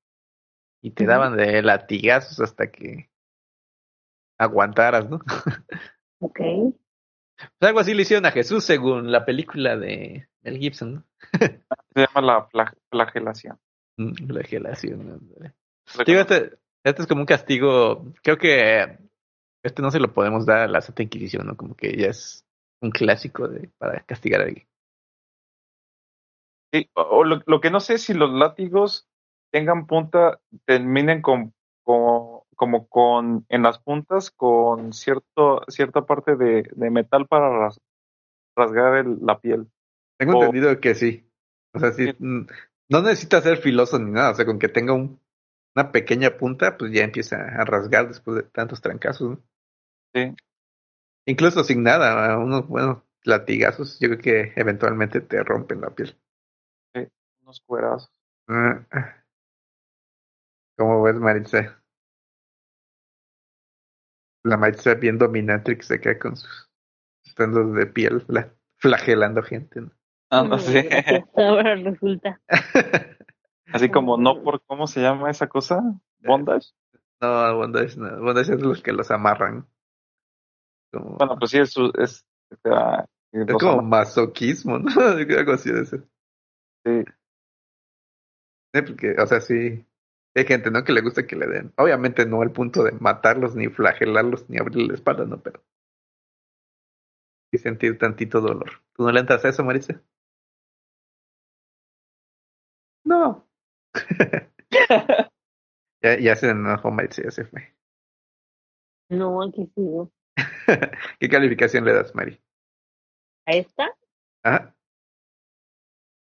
y 0.85 0.91
te 0.91 1.07
daban 1.07 1.35
de 1.37 1.62
latigazos 1.62 2.41
hasta 2.41 2.70
que 2.70 3.09
aguantaras, 4.39 5.09
¿no? 5.09 5.20
Ok. 6.20 6.39
Pues 7.59 7.68
algo 7.68 7.80
así 7.80 7.95
le 7.95 8.03
hicieron 8.03 8.26
a 8.26 8.30
Jesús 8.30 8.62
según 8.64 9.11
la 9.11 9.24
película 9.24 9.76
de 9.76 10.28
Mel 10.43 10.57
Gibson, 10.59 10.95
¿no? 10.95 11.05
Se 11.93 12.01
llama 12.01 12.20
la 12.24 12.49
flag- 12.49 12.78
flagelación. 12.93 13.59
Mm, 13.99 14.28
Flagelación. 14.28 15.20
Digo, 16.07 16.20
este, 16.20 16.57
este 16.85 17.03
es 17.03 17.09
como 17.09 17.22
un 17.22 17.26
castigo, 17.26 18.05
creo 18.22 18.39
que 18.39 18.99
este 19.64 19.82
no 19.82 19.91
se 19.91 19.99
lo 19.99 20.14
podemos 20.14 20.47
dar 20.47 20.61
a 20.61 20.68
la 20.68 20.80
Santa 20.80 21.03
Inquisición, 21.03 21.45
¿no? 21.49 21.57
Como 21.57 21.74
que 21.74 21.97
ya 21.97 22.07
es 22.07 22.47
un 22.80 22.93
clásico 22.93 23.49
de, 23.49 23.68
para 23.78 24.01
castigar 24.07 24.43
a 24.43 24.45
alguien. 24.45 24.68
Sí, 26.72 26.89
o- 26.95 27.24
lo 27.24 27.61
que 27.61 27.70
no 27.70 27.80
sé 27.80 27.95
es 27.95 28.03
si 28.05 28.14
los 28.14 28.30
látigos 28.30 29.09
tengan 29.55 29.86
punta, 29.86 30.40
terminen 30.66 31.22
con, 31.22 31.55
con- 31.84 32.40
como 32.57 32.88
con, 32.88 33.46
en 33.48 33.62
las 33.62 33.78
puntas 33.78 34.32
con 34.32 34.92
cierto, 34.92 35.62
cierta 35.68 36.05
parte 36.07 36.34
de, 36.34 36.68
de 36.74 36.90
metal 36.90 37.28
para 37.28 37.50
ras- 37.57 37.80
rasgar 38.57 38.96
el- 38.96 39.18
la 39.22 39.38
piel. 39.38 39.68
Tengo 40.18 40.38
O- 40.38 40.42
entendido 40.44 40.80
que 40.80 40.96
sí. 40.96 41.30
O 41.72 41.78
sea, 41.78 41.92
sí, 41.92 42.07
Sí. 42.07 42.16
no 42.20 43.02
necesita 43.02 43.40
ser 43.42 43.59
filoso 43.59 43.96
ni 44.00 44.11
nada, 44.11 44.32
o 44.32 44.34
sea, 44.34 44.44
con 44.44 44.59
que 44.59 44.68
tenga 44.68 44.92
un, 44.92 45.20
una 45.76 45.92
pequeña 45.92 46.36
punta, 46.36 46.76
pues 46.76 46.90
ya 46.92 47.05
empieza 47.05 47.36
a 47.36 47.64
rasgar 47.64 48.09
después 48.09 48.36
de 48.38 48.42
tantos 48.42 48.80
trancazos, 48.80 49.30
¿no? 49.30 49.42
Sí. 50.14 50.34
Incluso 51.26 51.62
sin 51.64 51.84
nada, 51.84 52.36
unos 52.38 52.66
buenos 52.66 52.98
latigazos, 53.22 53.98
yo 54.00 54.09
creo 54.09 54.20
que 54.20 54.52
eventualmente 54.57 55.20
te 55.20 55.42
rompen 55.44 55.80
la 55.80 55.90
piel. 55.90 56.16
Unos 57.42 57.61
cuerazos. 57.61 58.11
Ah, 58.48 58.84
ah. 58.90 59.23
¿Cómo 60.76 61.02
ves, 61.02 61.16
Maritza? 61.16 61.80
La 64.44 64.56
Maritza 64.56 64.94
bien 64.94 65.18
dominatrix 65.18 65.86
se 65.86 66.00
queda 66.00 66.18
con 66.18 66.36
sus 66.36 66.70
estándares 67.24 67.72
de 67.74 67.86
piel, 67.86 68.20
fla- 68.26 68.52
flagelando 68.76 69.42
gente, 69.42 69.80
¿no? 69.80 69.90
Ah, 70.30 70.42
no 70.42 70.58
sé. 70.58 71.24
Ahora 71.36 71.76
resulta. 71.76 72.40
Así 73.72 73.90
como 73.90 74.18
no 74.18 74.42
por, 74.42 74.62
¿cómo 74.66 74.86
se 74.86 75.00
llama 75.00 75.30
esa 75.30 75.48
cosa? 75.48 75.80
Bondage. 76.20 76.68
no, 77.20 77.56
bondage 77.56 77.96
no. 77.96 78.20
Bondage 78.20 78.54
es 78.54 78.60
los 78.60 78.82
que 78.82 78.92
los 78.92 79.10
amarran. 79.10 79.66
Como, 80.92 81.16
Bueno, 81.16 81.38
pues 81.38 81.50
sí, 81.50 81.58
es, 81.58 81.72
su- 81.72 81.92
es, 81.98 82.24
es 82.50 82.60
los 83.32 83.58
como 83.58 83.72
ama- 83.80 83.82
masoquismo, 83.82 84.78
¿no? 84.80 84.90
Yo 85.18 85.26
creo 85.26 85.38
Algo 85.40 85.52
así 85.52 85.72
de 85.72 85.80
eso. 85.82 85.96
sí. 86.84 87.04
Sí, 88.74 88.82
porque, 88.82 89.14
o 89.18 89.26
sea, 89.26 89.40
sí. 89.40 89.86
Hay 90.37 90.45
gente, 90.47 90.70
¿no? 90.70 90.82
Que 90.85 90.93
le 90.93 91.01
gusta 91.01 91.26
que 91.26 91.37
le 91.37 91.47
den. 91.47 91.72
Obviamente 91.76 92.26
no 92.26 92.43
al 92.43 92.53
punto 92.53 92.82
de 92.82 92.93
matarlos, 92.93 93.55
ni 93.55 93.68
flagelarlos, 93.68 94.49
ni 94.51 94.59
abrirle 94.59 94.89
la 94.89 94.95
espalda, 94.95 95.24
¿no? 95.24 95.41
Pero. 95.41 95.62
Y 97.53 97.59
sentir 97.59 97.99
tantito 97.99 98.41
dolor. 98.41 98.82
¿Tú 98.95 99.05
no 99.05 99.12
le 99.12 99.20
entras 99.20 99.45
a 99.45 99.49
eso, 99.51 99.64
Maritza? 99.64 100.03
No. 103.05 103.47
ya, 106.03 106.18
ya 106.18 106.37
se 106.37 106.51
enojó 106.51 106.91
Maritza, 106.91 107.22
ya 107.22 107.30
se 107.30 107.45
fue. 107.45 107.74
No, 109.11 109.43
aquí 109.43 109.70
sigo. 109.74 110.11
¿Qué 111.20 111.28
calificación 111.28 111.85
le 111.85 111.93
das, 111.93 112.14
Mari? 112.14 112.41
¿A 113.47 113.53
esta? 113.53 113.97
¿Ah? 114.43 114.74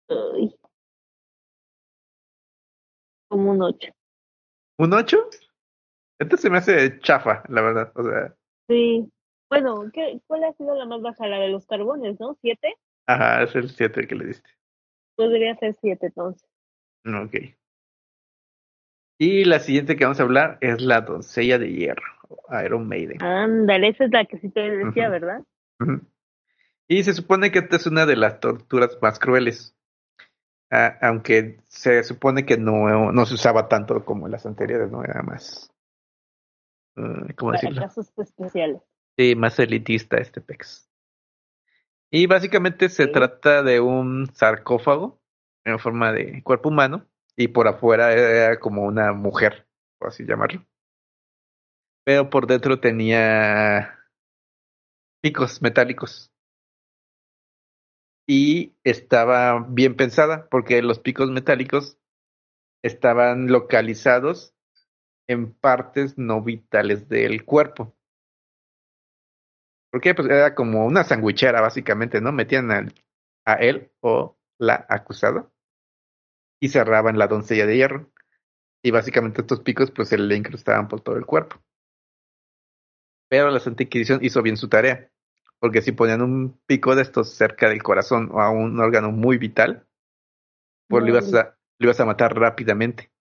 Ay. 0.09 0.55
Como 3.35 3.51
un 3.51 3.61
8. 3.61 3.91
¿Un 4.77 4.93
8? 4.93 5.17
Esto 6.19 6.37
se 6.37 6.49
me 6.49 6.59
hace 6.59 6.99
chafa, 7.01 7.43
la 7.49 7.61
verdad. 7.61 7.91
O 7.95 8.03
sea, 8.03 8.33
Sí. 8.69 9.11
Bueno, 9.49 9.91
¿qué, 9.91 10.21
¿cuál 10.25 10.45
ha 10.45 10.53
sido 10.53 10.73
la 10.73 10.85
más 10.85 11.01
baja? 11.01 11.27
La 11.27 11.37
de 11.39 11.49
los 11.49 11.65
carbones, 11.65 12.17
¿no? 12.17 12.37
¿Siete? 12.41 12.75
ajá, 13.07 13.43
es 13.43 13.53
el 13.55 13.69
7 13.69 14.07
que 14.07 14.15
le 14.15 14.27
diste. 14.27 14.49
Podría 15.17 15.53
ser 15.57 15.75
siete, 15.81 16.05
entonces. 16.05 16.47
Ok. 17.05 17.35
Y 19.19 19.43
la 19.43 19.59
siguiente 19.59 19.97
que 19.97 20.05
vamos 20.05 20.21
a 20.21 20.23
hablar 20.23 20.57
es 20.61 20.81
la 20.81 21.01
doncella 21.01 21.59
de 21.59 21.73
hierro, 21.73 22.03
Iron 22.65 22.87
Maiden. 22.87 23.21
Ándale, 23.21 23.89
esa 23.89 24.05
es 24.05 24.11
la 24.11 24.23
que 24.23 24.39
sí 24.39 24.49
te 24.49 24.61
decía. 24.61 25.09
¿verdad? 25.09 25.43
Y 26.87 27.03
se 27.03 27.11
supone 27.13 27.51
que 27.51 27.59
esta 27.59 27.75
es 27.75 27.85
una 27.85 28.05
de 28.05 28.15
las 28.15 28.39
torturas 28.39 28.97
más 29.01 29.19
crueles. 29.19 29.75
Aunque 31.01 31.59
se 31.67 32.03
supone 32.03 32.45
que 32.45 32.57
no, 32.57 33.11
no 33.11 33.25
se 33.25 33.35
usaba 33.35 33.67
tanto 33.67 34.03
como 34.05 34.27
las 34.27 34.45
anteriores, 34.45 34.91
¿no? 34.91 35.03
Era 35.03 35.21
más. 35.21 35.71
eh, 36.97 37.33
¿Cómo 37.35 37.51
Para 37.51 37.61
decirlo? 37.61 37.81
casos 37.81 38.11
especiales. 38.17 38.81
Sí, 39.17 39.35
más 39.35 39.57
elitista 39.59 40.17
este 40.17 40.41
pex. 40.41 40.89
Y 42.11 42.27
básicamente 42.27 42.89
se 42.89 43.07
trata 43.07 43.63
de 43.63 43.79
un 43.79 44.27
sarcófago 44.33 45.19
en 45.63 45.79
forma 45.79 46.11
de 46.11 46.43
cuerpo 46.43 46.69
humano 46.69 47.05
y 47.35 47.47
por 47.49 47.67
afuera 47.67 48.13
era 48.13 48.59
como 48.59 48.83
una 48.83 49.11
mujer, 49.13 49.67
por 49.97 50.09
así 50.09 50.23
llamarlo. 50.25 50.65
Pero 52.05 52.29
por 52.29 52.47
dentro 52.47 52.79
tenía 52.79 53.99
picos 55.21 55.61
metálicos. 55.61 56.31
Y 58.27 58.75
estaba 58.83 59.65
bien 59.69 59.95
pensada 59.95 60.47
porque 60.49 60.81
los 60.81 60.99
picos 60.99 61.29
metálicos 61.29 61.99
estaban 62.83 63.47
localizados 63.47 64.53
en 65.27 65.53
partes 65.53 66.17
no 66.17 66.41
vitales 66.41 67.07
del 67.09 67.45
cuerpo. 67.45 67.95
Porque 69.91 70.13
pues 70.13 70.27
era 70.27 70.55
como 70.55 70.85
una 70.85 71.03
sandwichera 71.03 71.61
básicamente, 71.61 72.19
¿no? 72.19 72.31
Metían 72.31 72.91
a 73.45 73.53
él 73.53 73.91
o 74.01 74.37
la 74.59 74.85
acusada 74.89 75.49
y 76.59 76.69
cerraban 76.69 77.17
la 77.17 77.27
doncella 77.27 77.65
de 77.65 77.77
hierro. 77.77 78.11
Y 78.83 78.91
básicamente 78.91 79.41
estos 79.41 79.61
picos 79.61 79.91
pues 79.91 80.09
se 80.09 80.17
le 80.17 80.35
incrustaban 80.35 80.87
por 80.87 81.01
todo 81.01 81.15
el 81.15 81.25
cuerpo. 81.25 81.61
Pero 83.29 83.49
la 83.49 83.59
Santa 83.59 83.83
Inquisición 83.83 84.19
hizo 84.23 84.41
bien 84.41 84.57
su 84.57 84.69
tarea. 84.69 85.11
Porque 85.59 85.81
si 85.81 85.91
ponían 85.91 86.21
un 86.21 86.59
pico 86.65 86.95
de 86.95 87.01
estos 87.01 87.29
cerca 87.29 87.69
del 87.69 87.81
corazón 87.81 88.29
o 88.31 88.41
a 88.41 88.49
un 88.49 88.79
órgano 88.79 89.11
muy 89.11 89.37
vital, 89.37 89.87
pues 90.87 91.03
lo 91.03 91.09
ibas 91.09 91.33
a, 91.33 91.57
lo 91.79 91.85
ibas 91.85 91.99
a 91.99 92.05
matar 92.05 92.37
rápidamente. 92.37 93.11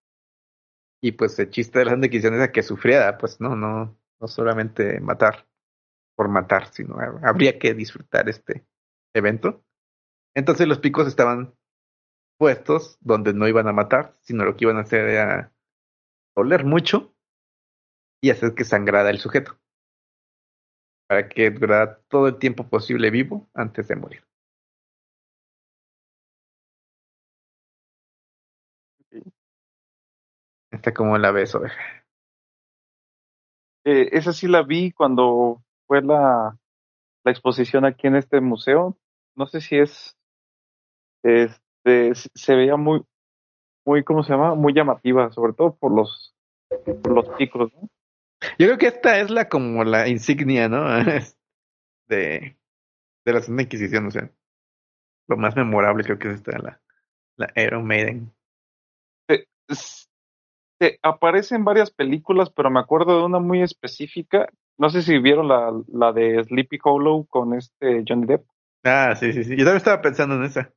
Y 1.01 1.13
pues 1.13 1.37
el 1.39 1.49
chiste 1.49 1.79
de 1.79 1.85
la 1.85 1.91
Santa 1.91 2.07
Inquisición 2.07 2.35
es 2.35 2.41
a 2.41 2.51
que 2.51 2.63
sufriera, 2.63 3.17
pues 3.17 3.39
no, 3.39 3.55
no, 3.55 3.97
no 4.19 4.27
solamente 4.27 4.99
matar 4.99 5.47
por 6.15 6.29
matar, 6.29 6.67
sino 6.67 6.97
habría 7.23 7.59
que 7.59 7.73
disfrutar 7.73 8.29
este 8.29 8.65
evento. 9.13 9.63
Entonces 10.33 10.67
los 10.67 10.79
picos 10.79 11.07
estaban 11.07 11.55
puestos 12.37 12.97
donde 13.01 13.33
no 13.33 13.47
iban 13.47 13.67
a 13.67 13.73
matar, 13.73 14.17
sino 14.21 14.45
lo 14.45 14.55
que 14.55 14.65
iban 14.65 14.77
a 14.77 14.81
hacer 14.81 15.07
era 15.07 15.53
doler 16.35 16.65
mucho 16.65 17.13
y 18.21 18.29
hacer 18.29 18.53
que 18.55 18.63
sangrara 18.63 19.09
el 19.09 19.19
sujeto. 19.19 19.59
Para 21.07 21.29
que 21.29 21.51
durara 21.51 21.99
todo 22.07 22.27
el 22.27 22.39
tiempo 22.39 22.67
posible 22.67 23.09
vivo 23.11 23.47
antes 23.53 23.87
de 23.87 23.95
morir. 23.95 24.23
Está 30.71 30.93
como 30.93 31.17
la 31.17 31.31
ves, 31.31 31.55
oveja. 31.55 32.05
Eh, 33.85 34.09
esa 34.13 34.33
sí 34.33 34.47
la 34.47 34.63
vi 34.63 34.91
cuando 34.91 35.63
fue 35.87 36.01
la, 36.01 36.57
la 37.23 37.31
exposición 37.31 37.85
aquí 37.85 38.07
en 38.07 38.15
este 38.15 38.41
museo. 38.41 38.97
No 39.35 39.45
sé 39.45 39.61
si 39.61 39.77
es, 39.77 40.17
es 41.23 41.61
este, 41.85 42.29
se 42.33 42.55
veía 42.55 42.77
muy, 42.77 43.03
muy, 43.85 44.03
¿cómo 44.03 44.23
se 44.23 44.31
llama? 44.31 44.55
Muy 44.55 44.73
llamativa, 44.73 45.31
sobre 45.31 45.53
todo 45.53 45.75
por 45.75 45.91
los, 45.91 46.35
por 47.03 47.11
los 47.11 47.29
picos, 47.37 47.71
¿no? 47.73 47.87
Yo 48.59 48.67
creo 48.67 48.77
que 48.77 48.87
esta 48.87 49.19
es 49.19 49.29
la 49.29 49.49
como 49.49 49.83
la 49.83 50.07
insignia, 50.07 50.69
¿no? 50.69 50.85
De, 52.07 52.55
de 53.25 53.33
la 53.33 53.41
Santa 53.41 53.63
Inquisición, 53.63 54.05
o 54.05 54.11
sea, 54.11 54.29
lo 55.27 55.37
más 55.37 55.55
memorable 55.55 56.03
creo 56.03 56.19
que 56.19 56.27
es 56.27 56.35
esta, 56.35 56.59
la, 56.59 56.81
la 57.35 57.51
Iron 57.55 57.85
Maiden. 57.85 58.31
Se, 59.27 59.47
se 60.79 60.99
aparece 61.01 61.55
en 61.55 61.65
varias 61.65 61.89
películas, 61.89 62.51
pero 62.51 62.69
me 62.69 62.79
acuerdo 62.79 63.17
de 63.17 63.25
una 63.25 63.39
muy 63.39 63.61
específica. 63.61 64.47
No 64.77 64.89
sé 64.89 65.01
si 65.01 65.17
vieron 65.17 65.47
la, 65.47 65.73
la 65.87 66.11
de 66.11 66.43
Sleepy 66.43 66.79
Hollow 66.83 67.25
con 67.25 67.53
este 67.53 68.03
Johnny 68.07 68.27
Depp. 68.27 68.45
Ah, 68.83 69.15
sí, 69.15 69.33
sí, 69.33 69.43
sí. 69.43 69.51
Yo 69.51 69.63
también 69.63 69.77
estaba 69.77 70.01
pensando 70.01 70.35
en 70.35 70.43
esa. 70.43 70.71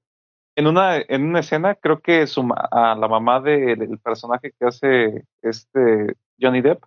En 0.56 0.66
una, 0.66 0.96
en 0.96 1.24
una 1.24 1.40
escena, 1.40 1.74
creo 1.74 2.00
que 2.00 2.26
su, 2.26 2.48
a 2.52 2.94
la 2.94 3.08
mamá 3.08 3.40
de, 3.40 3.76
del 3.76 3.98
personaje 3.98 4.52
que 4.58 4.66
hace 4.66 5.24
este 5.42 6.16
Johnny 6.40 6.62
Depp 6.62 6.82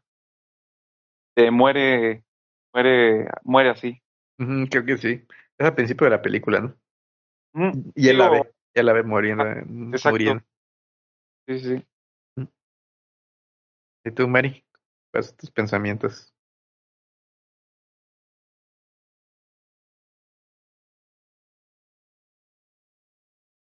eh, 1.36 1.52
muere, 1.52 2.24
muere, 2.74 3.28
muere 3.44 3.70
así. 3.70 4.02
Creo 4.70 4.86
que 4.86 4.98
sí. 4.98 5.26
Es 5.58 5.68
al 5.68 5.76
principio 5.76 6.06
de 6.06 6.12
la 6.12 6.22
película, 6.22 6.60
¿no? 6.62 6.76
Ujú, 7.54 7.92
Y 7.96 8.10
él 8.10 8.18
la 8.18 8.30
digo, 8.30 8.44
ve, 8.44 8.52
él 8.74 8.86
la 8.86 8.94
ve 8.94 9.04
muriendo. 9.04 9.44
Ah. 9.44 10.44
Sí, 11.48 11.60
sí. 11.60 11.86
¿Y 14.04 14.12
tú, 14.12 14.28
Mari? 14.28 14.66
¿Cuáles 15.12 15.28
son 15.28 15.38
tus 15.38 15.52
pensamientos? 15.52 16.34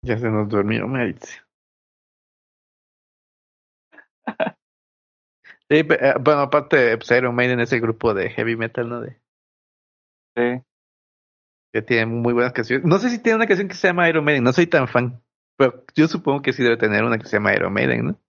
Ya 0.03 0.19
se 0.19 0.31
nos 0.31 0.49
durmió, 0.49 0.89
Maritza. 0.89 1.47
Sí, 5.71 5.87
eh, 5.89 6.15
bueno, 6.21 6.41
aparte, 6.41 6.97
pues 6.97 7.11
Iron 7.13 7.35
Maiden 7.35 7.61
es 7.61 7.73
el 7.73 7.81
grupo 7.81 8.13
de 8.13 8.31
heavy 8.31 8.57
metal, 8.57 8.89
¿no? 8.89 9.01
De, 9.01 9.21
sí. 10.37 10.65
que 11.73 11.83
tiene 11.83 12.07
muy 12.07 12.33
buenas 12.33 12.53
canciones. 12.53 12.85
No 12.85 12.99
sé 12.99 13.09
si 13.09 13.23
tiene 13.23 13.37
una 13.37 13.47
canción 13.47 13.69
que 13.69 13.75
se 13.75 13.87
llama 13.87 14.09
Iron 14.09 14.25
Maiden, 14.25 14.43
no 14.43 14.53
soy 14.53 14.67
tan 14.67 14.89
fan, 14.89 15.23
pero 15.57 15.85
yo 15.95 16.09
supongo 16.09 16.43
que 16.43 16.53
sí 16.53 16.65
debe 16.65 16.77
tener 16.77 17.05
una 17.05 17.19
que 17.19 17.27
se 17.27 17.37
llama 17.37 17.55
Iron 17.55 17.73
Maiden, 17.73 18.07
¿no? 18.07 18.21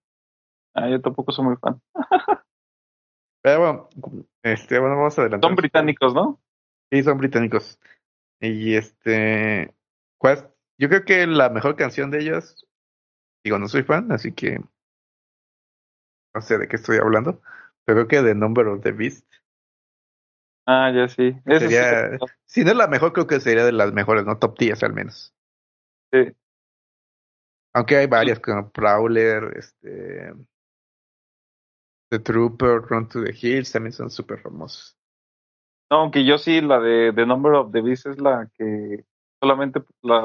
Ah, 0.76 0.88
yo 0.88 1.02
tampoco 1.02 1.32
soy 1.32 1.46
muy 1.46 1.56
fan. 1.58 1.82
Pero 3.44 3.60
bueno, 3.60 3.89
este, 4.44 4.80
bueno, 4.80 4.96
vamos 4.96 5.18
a 5.18 5.24
adelantar. 5.24 5.50
Son 5.50 5.56
británicos, 5.56 6.14
¿no? 6.14 6.39
Sí, 6.92 7.02
son 7.02 7.18
británicos. 7.18 7.80
Y 8.39 8.76
este. 8.76 9.74
Yo 10.78 10.89
creo 10.89 11.04
que 11.04 11.26
la 11.26 11.50
mejor 11.50 11.76
canción 11.76 12.12
de 12.12 12.20
ellos, 12.20 12.68
digo, 13.44 13.58
no 13.58 13.68
soy 13.68 13.84
fan, 13.84 14.12
así 14.12 14.32
que 14.32 14.60
no 16.34 16.42
sé 16.42 16.58
de 16.58 16.68
qué 16.68 16.76
estoy 16.76 16.98
hablando, 16.98 17.42
pero 17.86 18.08
creo 18.08 18.24
que 18.24 18.30
The 18.30 18.36
Number 18.36 18.68
of 18.68 18.82
the 18.82 18.92
Beast, 18.92 19.26
Ah, 20.68 20.92
ya 20.94 21.08
sí. 21.08 21.34
Sí 21.34 21.60
Sería- 21.60 22.18
si 22.46 22.64
no 22.64 22.72
es 22.72 22.78
la 22.78 22.88
mejor, 22.88 23.14
creo 23.14 23.28
que 23.28 23.40
sería 23.40 23.66
de 23.66 23.72
las 23.72 23.92
mejores, 23.94 24.26
¿no? 24.26 24.38
Top 24.38 24.58
10 24.58 24.84
al 24.84 24.94
menos. 24.94 25.34
sí. 26.12 26.32
Aunque 27.74 27.96
hay 27.98 28.08
varias 28.08 28.40
como 28.40 28.70
Prowler, 28.70 29.58
este, 29.58 30.34
The 32.10 32.20
Trooper, 32.20 32.82
Run 32.82 33.08
to 33.08 33.24
the 33.24 33.34
Hills, 33.34 33.72
también 33.72 33.94
son 33.94 34.10
súper 34.12 34.40
famosos. 34.40 34.98
No, 35.90 36.02
aunque 36.02 36.26
yo 36.26 36.38
sí, 36.38 36.62
la 36.62 36.80
de 36.80 37.12
The 37.14 37.26
Number 37.26 37.54
of 37.54 37.72
the 37.72 37.82
Beast 37.82 38.06
es 38.08 38.20
la 38.20 38.50
que 38.58 39.06
solamente 39.42 39.82
la, 40.02 40.22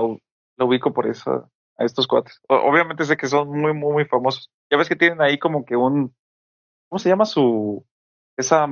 la 0.57 0.65
ubico 0.65 0.93
por 0.93 1.07
eso 1.07 1.51
a 1.79 1.85
estos 1.85 2.07
cuates. 2.07 2.41
Obviamente 2.49 3.05
sé 3.05 3.16
que 3.16 3.29
son 3.29 3.49
muy, 3.49 3.72
muy, 3.74 3.93
muy 3.93 4.05
famosos. 4.07 4.51
Ya 4.70 4.79
ves 4.79 4.89
que 4.89 4.97
tienen 4.97 5.20
ahí 5.22 5.39
como 5.39 5.64
que 5.64 5.77
un, 5.77 6.14
¿cómo 6.89 6.99
se 7.01 7.09
llama 7.11 7.27
su, 7.27 7.87
esa, 8.37 8.68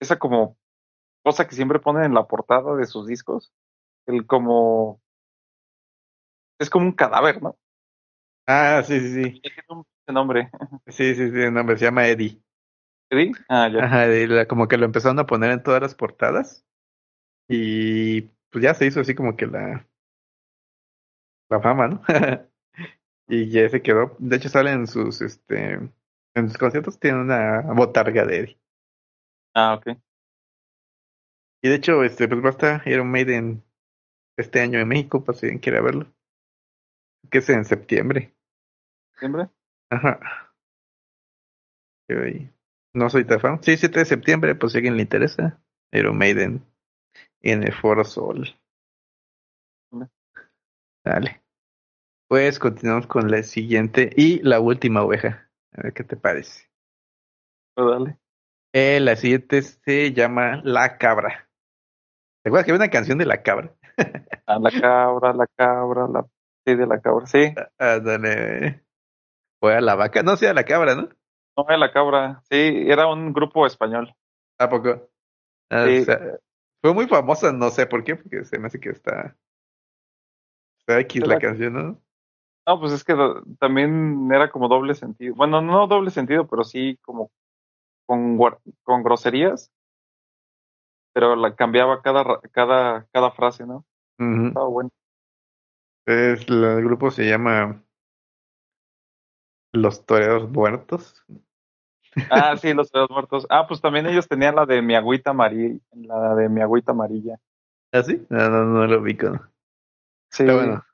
esa 0.00 0.18
como 0.18 0.56
cosa 1.24 1.46
que 1.48 1.56
siempre 1.56 1.80
ponen 1.80 2.04
en 2.04 2.14
la 2.14 2.26
portada 2.28 2.76
de 2.76 2.86
sus 2.86 3.06
discos? 3.06 3.52
El 4.06 4.26
como, 4.26 5.00
es 6.58 6.70
como 6.70 6.86
un 6.86 6.92
cadáver, 6.92 7.42
¿no? 7.42 7.56
Ah, 8.46 8.82
sí, 8.86 8.98
sí, 9.00 9.14
sí. 9.24 9.40
Tiene 9.40 9.56
un 9.68 9.84
nombre. 10.14 10.50
Sí, 10.88 11.14
sí, 11.14 11.30
sí, 11.30 11.40
el 11.40 11.54
nombre 11.54 11.76
se 11.78 11.84
llama 11.84 12.08
Eddie. 12.08 12.42
¿Sí? 13.10 13.32
Ah, 13.48 13.68
ya. 13.72 13.84
Ajá, 13.84 14.06
la- 14.06 14.46
como 14.46 14.68
que 14.68 14.76
lo 14.76 14.84
empezaron 14.86 15.18
a 15.18 15.26
poner 15.26 15.50
en 15.52 15.62
todas 15.62 15.80
las 15.82 15.94
portadas. 15.94 16.64
Y 17.48 18.22
pues 18.50 18.64
ya 18.64 18.74
se 18.74 18.86
hizo 18.86 19.00
así 19.00 19.14
como 19.14 19.36
que 19.36 19.46
la, 19.46 19.88
la 21.50 21.60
fama, 21.60 21.88
¿no? 21.88 22.02
y 23.28 23.50
ya 23.50 23.68
se 23.68 23.82
quedó. 23.82 24.16
De 24.18 24.36
hecho, 24.36 24.48
sale 24.48 24.72
en 24.72 24.86
sus, 24.86 25.20
este, 25.20 25.74
en 26.34 26.48
sus 26.48 26.58
conciertos 26.58 26.98
tiene 26.98 27.20
una 27.20 27.62
botarga 27.74 28.24
de 28.24 28.38
Eddie. 28.38 28.58
Ah, 29.54 29.74
ok. 29.74 29.98
Y 31.62 31.68
de 31.68 31.74
hecho, 31.74 32.02
este, 32.04 32.28
pues 32.28 32.42
va 32.42 32.48
a 32.48 32.52
estar 32.52 32.88
Iron 32.88 33.10
Maiden 33.10 33.62
este 34.38 34.60
año 34.60 34.78
en 34.78 34.88
México, 34.88 35.24
para 35.24 35.36
si 35.36 35.46
alguien 35.46 35.60
quiere 35.60 35.82
verlo. 35.82 36.06
Que 37.30 37.38
es 37.38 37.48
en 37.50 37.64
septiembre. 37.64 38.34
¿Siempre? 39.18 39.50
Ajá. 39.90 40.18
No 42.94 43.08
soy 43.08 43.24
tan 43.24 43.40
fan. 43.40 43.62
Sí, 43.62 43.76
7 43.76 44.00
de 44.00 44.04
septiembre, 44.04 44.54
pues 44.54 44.72
si 44.72 44.78
alguien 44.78 44.96
le 44.96 45.02
interesa. 45.02 45.60
Iron 45.92 46.16
Maiden 46.16 46.64
en 47.40 47.62
el 47.62 47.74
Foro 47.74 48.04
Sol. 48.04 48.56
Dale. 51.04 51.39
Pues 52.30 52.60
continuamos 52.60 53.08
con 53.08 53.28
la 53.28 53.42
siguiente 53.42 54.08
y 54.16 54.40
la 54.42 54.60
última 54.60 55.02
oveja. 55.02 55.50
A 55.76 55.82
ver 55.82 55.92
qué 55.92 56.04
te 56.04 56.16
parece. 56.16 56.68
Pues 57.74 57.88
dale. 57.90 58.18
Eh, 58.72 59.00
la 59.00 59.16
siguiente 59.16 59.62
se 59.62 60.12
llama 60.12 60.60
La 60.62 60.96
Cabra. 60.96 61.48
¿Te 62.44 62.48
acuerdas 62.50 62.66
que 62.66 62.70
había 62.70 62.84
una 62.84 62.90
canción 62.92 63.18
de 63.18 63.26
La 63.26 63.42
Cabra? 63.42 63.74
A 64.46 64.58
la 64.60 64.70
cabra, 64.70 65.32
la 65.34 65.46
cabra, 65.56 66.06
la... 66.08 66.24
Sí, 66.64 66.74
de 66.76 66.86
la 66.86 67.00
cabra. 67.00 67.26
Sí, 67.26 67.52
Ah, 67.78 67.98
dale. 67.98 68.84
Fue 69.60 69.74
a 69.74 69.80
la 69.80 69.96
vaca. 69.96 70.22
No, 70.22 70.36
sí, 70.36 70.46
a 70.46 70.54
la 70.54 70.64
cabra, 70.64 70.94
¿no? 70.94 71.08
no, 71.56 71.64
de 71.68 71.76
la 71.78 71.92
cabra. 71.92 72.42
Sí, 72.48 72.56
era 72.86 73.08
un 73.08 73.32
grupo 73.32 73.66
español. 73.66 74.14
¿A 74.58 74.68
poco? 74.70 75.10
Ah, 75.68 75.84
Sí. 75.86 75.98
o 75.98 76.04
sea, 76.04 76.20
fue 76.80 76.94
muy 76.94 77.08
famosa, 77.08 77.52
no 77.52 77.70
sé 77.70 77.86
por 77.86 78.04
qué, 78.04 78.14
porque 78.16 78.44
se 78.44 78.56
me 78.58 78.68
hace 78.68 78.78
que 78.78 78.90
está. 78.90 79.36
Está 80.78 81.00
X 81.00 81.22
la 81.26 81.34
la- 81.34 81.40
canción, 81.40 81.72
¿no? 81.74 82.00
No, 82.66 82.78
pues 82.78 82.92
es 82.92 83.04
que 83.04 83.14
también 83.58 84.28
era 84.32 84.50
como 84.50 84.68
doble 84.68 84.94
sentido. 84.94 85.34
Bueno, 85.34 85.60
no 85.60 85.86
doble 85.86 86.10
sentido, 86.10 86.46
pero 86.46 86.62
sí 86.64 86.98
como 87.02 87.30
con, 88.06 88.38
con 88.82 89.02
groserías. 89.02 89.70
Pero 91.12 91.34
la 91.36 91.54
cambiaba 91.56 92.02
cada, 92.02 92.40
cada, 92.52 93.06
cada 93.12 93.30
frase, 93.32 93.66
¿no? 93.66 93.84
Ujú. 94.18 94.48
Estaba 94.48 94.68
bueno. 94.68 94.90
Es- 96.06 96.48
el 96.48 96.84
grupo 96.84 97.10
se 97.10 97.24
llama 97.28 97.82
Los 99.72 100.04
Toreros 100.04 100.50
Muertos. 100.50 101.24
Ah, 102.30 102.56
sí, 102.56 102.72
los 102.74 102.90
dedos 102.90 103.10
muertos. 103.10 103.46
Ah, 103.50 103.66
pues 103.66 103.80
también 103.80 104.06
ellos 104.06 104.28
tenían 104.28 104.56
la 104.56 104.66
de 104.66 104.82
mi 104.82 104.94
agüita 104.94 105.30
amarilla. 105.30 105.78
La 105.92 106.34
de 106.34 106.48
mi 106.48 106.60
agüita 106.60 106.92
amarilla. 106.92 107.36
¿Ah, 107.92 108.02
sí? 108.02 108.24
No, 108.28 108.48
no, 108.48 108.64
no 108.64 108.86
lo 108.86 109.00
ubico. 109.00 109.32
Sí. 110.30 110.44
Pero 110.44 110.56
bueno, 110.56 110.84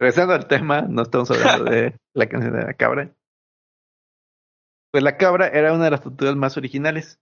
regresando 0.00 0.32
al 0.34 0.48
tema, 0.48 0.82
no 0.82 1.02
estamos 1.02 1.30
hablando 1.30 1.70
de 1.70 1.94
la 2.14 2.28
canción 2.28 2.54
de 2.54 2.64
la 2.64 2.74
cabra. 2.74 3.14
Pues 4.90 5.04
la 5.04 5.16
cabra 5.18 5.46
era 5.48 5.72
una 5.72 5.84
de 5.84 5.90
las 5.90 6.02
tortugas 6.02 6.34
más 6.34 6.56
originales 6.56 7.20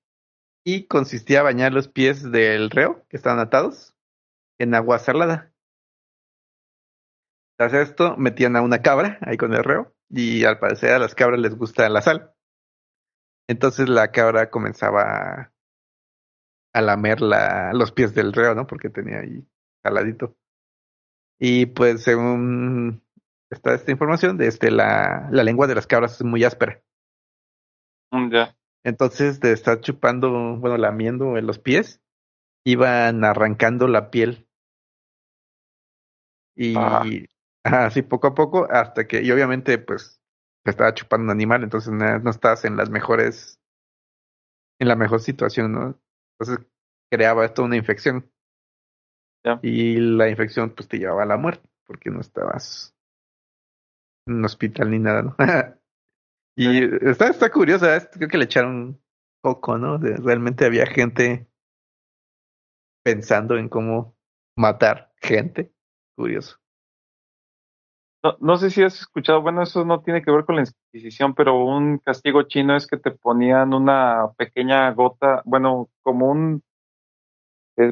y 0.65 0.87
consistía 0.87 1.41
en 1.41 1.45
bañar 1.45 1.73
los 1.73 1.89
pies 1.89 2.31
del 2.31 2.71
reo, 2.71 3.05
que 3.09 3.17
estaban 3.17 3.41
atados, 3.41 3.95
en 4.59 4.75
agua 4.75 4.99
salada. 4.99 5.53
Tras 7.59 7.75
esto, 7.75 8.17
metían 8.17 8.55
a 8.57 8.63
una 8.63 8.81
cabra 8.81 9.19
ahí 9.23 9.37
con 9.37 9.53
el 9.53 9.65
reo 9.65 9.93
y 10.09 10.45
al 10.45 10.59
parecer 10.61 10.93
a 10.93 10.99
las 10.99 11.15
cabras 11.15 11.41
les 11.41 11.57
gusta 11.57 11.89
la 11.89 12.01
sal. 12.01 12.33
Entonces 13.49 13.89
la 13.89 14.13
cabra 14.13 14.51
comenzaba 14.51 15.03
a, 15.03 15.53
a 16.73 16.81
lamer 16.81 17.21
la, 17.21 17.73
los 17.73 17.91
pies 17.91 18.15
del 18.15 18.33
reo, 18.33 18.55
¿no? 18.55 18.67
Porque 18.67 18.89
tenía 18.89 19.19
ahí 19.21 19.45
saladito. 19.83 20.37
Y 21.41 21.67
pues 21.67 22.03
según 22.03 23.03
está 23.51 23.75
esta 23.75 23.91
información, 23.93 24.37
de 24.37 24.49
este, 24.49 24.71
la, 24.71 25.29
la 25.31 25.45
lengua 25.45 25.67
de 25.67 25.75
las 25.75 25.87
cabras 25.87 26.15
es 26.15 26.25
muy 26.25 26.45
áspera. 26.45 26.83
Mm, 28.13 28.31
ya. 28.33 28.57
Entonces 28.85 29.41
de 29.41 29.53
estar 29.53 29.81
chupando, 29.81 30.57
bueno, 30.57 30.77
lamiendo 30.77 31.37
en 31.37 31.47
los 31.47 31.59
pies, 31.59 32.01
iban 32.65 33.25
arrancando 33.25 33.87
la 33.89 34.11
piel. 34.11 34.47
Y 36.57 36.75
Ah. 36.77 37.05
así 37.65 38.03
poco 38.03 38.29
a 38.29 38.35
poco, 38.35 38.67
hasta 38.71 39.07
que, 39.07 39.23
y 39.23 39.31
obviamente 39.31 39.79
pues 39.79 40.21
te 40.65 40.71
estaba 40.71 40.95
chupando 40.95 41.25
un 41.25 41.31
animal, 41.31 41.63
entonces 41.63 41.93
no, 41.93 42.19
no 42.19 42.31
estás 42.31 42.65
en 42.65 42.77
las 42.77 42.91
mejores, 42.91 43.61
en 44.81 44.89
la 44.89 44.97
mejor 44.97 45.21
situación, 45.21 45.73
¿no? 45.73 46.01
Entonces 46.39 46.67
creaba 47.11 47.45
esto 47.45 47.63
una 47.63 47.77
infección. 47.77 48.31
Y 49.63 49.97
la 49.97 50.29
infección 50.29 50.71
pues 50.71 50.89
te 50.89 50.99
llevaba 50.99 51.23
a 51.23 51.27
la 51.27 51.37
muerte, 51.37 51.69
porque 51.87 52.11
no 52.11 52.21
estabas 52.21 52.95
en 54.27 54.37
un 54.37 54.45
hospital 54.45 54.91
ni 54.91 54.99
nada, 54.99 55.23
¿no? 55.23 55.37
y 56.57 57.09
está, 57.09 57.29
está 57.29 57.51
curiosa, 57.51 58.09
creo 58.11 58.29
que 58.29 58.39
le 58.39 58.45
echaron 58.45 59.01
poco, 59.41 59.79
¿no? 59.79 59.99
realmente 59.99 60.67
había 60.67 60.87
gente 60.87 61.49
pensando 63.05 63.57
en 63.57 63.69
cómo 63.69 64.17
matar 64.57 65.13
gente. 65.17 65.73
Curioso. 66.17 66.59
No, 68.23 68.37
no, 68.41 68.57
sé 68.57 68.71
si 68.71 68.83
has 68.83 69.01
escuchado, 69.01 69.41
bueno, 69.41 69.63
eso 69.63 69.85
no 69.85 70.03
tiene 70.03 70.23
que 70.23 70.33
ver 70.33 70.45
con 70.45 70.57
la 70.57 70.65
Inquisición, 70.93 71.35
pero 71.35 71.65
un 71.65 71.99
castigo 71.99 72.43
chino 72.43 72.77
es 72.77 72.89
que 72.89 72.97
te 72.97 73.13
ponían 73.13 73.73
una 73.73 74.33
pequeña 74.37 74.91
gota, 74.91 75.41
bueno, 75.45 75.89
como 76.03 76.29
un 76.29 76.65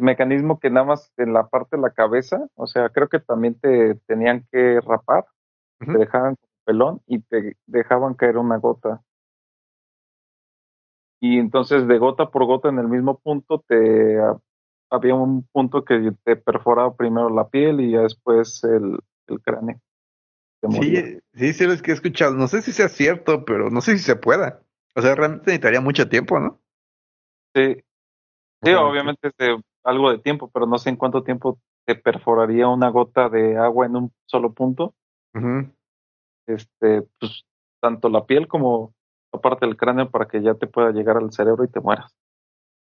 mecanismo 0.00 0.58
que 0.58 0.70
nada 0.70 0.86
más 0.86 1.12
en 1.16 1.32
la 1.32 1.46
parte 1.48 1.76
de 1.76 1.82
la 1.82 1.90
cabeza, 1.90 2.46
o 2.54 2.66
sea, 2.66 2.88
creo 2.88 3.08
que 3.08 3.20
también 3.20 3.58
te 3.58 3.94
tenían 4.06 4.46
que 4.50 4.80
rapar, 4.80 5.26
te 5.78 5.96
dejaban 5.96 6.36
pelón 6.64 7.00
y 7.06 7.20
te 7.20 7.56
dejaban 7.66 8.14
caer 8.14 8.38
una 8.38 8.58
gota. 8.58 9.02
Y 11.20 11.38
entonces 11.38 11.86
de 11.86 11.98
gota 11.98 12.30
por 12.30 12.44
gota 12.44 12.68
en 12.68 12.78
el 12.78 12.88
mismo 12.88 13.18
punto 13.18 13.64
te 13.66 14.18
había 14.90 15.14
un 15.14 15.46
punto 15.52 15.84
que 15.84 16.12
te 16.24 16.36
perforaba 16.36 16.94
primero 16.94 17.30
la 17.30 17.48
piel 17.48 17.80
y 17.80 17.92
ya 17.92 18.02
después 18.02 18.62
el, 18.64 18.98
el 19.28 19.40
cráneo. 19.40 19.80
Sí, 20.70 21.20
sí, 21.34 21.52
sí, 21.52 21.64
es 21.64 21.82
que 21.82 21.92
he 21.92 21.94
escuchado. 21.94 22.34
No 22.34 22.48
sé 22.48 22.62
si 22.62 22.72
sea 22.72 22.88
cierto, 22.88 23.44
pero 23.44 23.70
no 23.70 23.80
sé 23.80 23.96
si 23.96 24.02
se 24.02 24.16
pueda. 24.16 24.62
O 24.94 25.02
sea, 25.02 25.14
realmente 25.14 25.46
necesitaría 25.46 25.80
mucho 25.80 26.08
tiempo, 26.08 26.40
¿no? 26.40 26.60
Sí. 27.54 27.82
Sí, 28.62 28.72
obviamente 28.72 29.28
es 29.28 29.36
de 29.36 29.62
algo 29.86 30.10
de 30.10 30.18
tiempo, 30.18 30.50
pero 30.52 30.66
no 30.66 30.78
sé 30.78 30.90
en 30.90 30.96
cuánto 30.96 31.22
tiempo 31.22 31.60
te 31.86 31.94
perforaría 31.94 32.68
una 32.68 32.90
gota 32.90 33.28
de 33.28 33.56
agua 33.56 33.86
en 33.86 33.96
un 33.96 34.12
solo 34.26 34.52
punto. 34.52 34.94
Este, 36.46 37.02
pues, 37.20 37.44
tanto 37.80 38.08
la 38.08 38.26
piel 38.26 38.48
como 38.48 38.94
la 39.32 39.40
parte 39.40 39.66
del 39.66 39.76
cráneo 39.76 40.10
para 40.10 40.26
que 40.26 40.42
ya 40.42 40.54
te 40.54 40.66
pueda 40.66 40.90
llegar 40.90 41.16
al 41.16 41.32
cerebro 41.32 41.64
y 41.64 41.68
te 41.68 41.80
mueras. 41.80 42.16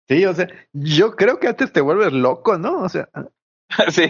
Sí, 0.08 0.24
o 0.24 0.32
sea, 0.32 0.48
yo 0.72 1.14
creo 1.16 1.38
que 1.38 1.48
antes 1.48 1.72
te 1.72 1.82
vuelves 1.82 2.12
loco, 2.12 2.56
¿no? 2.56 2.80
O 2.80 2.88
sea, 2.88 3.08
sí. 3.90 4.08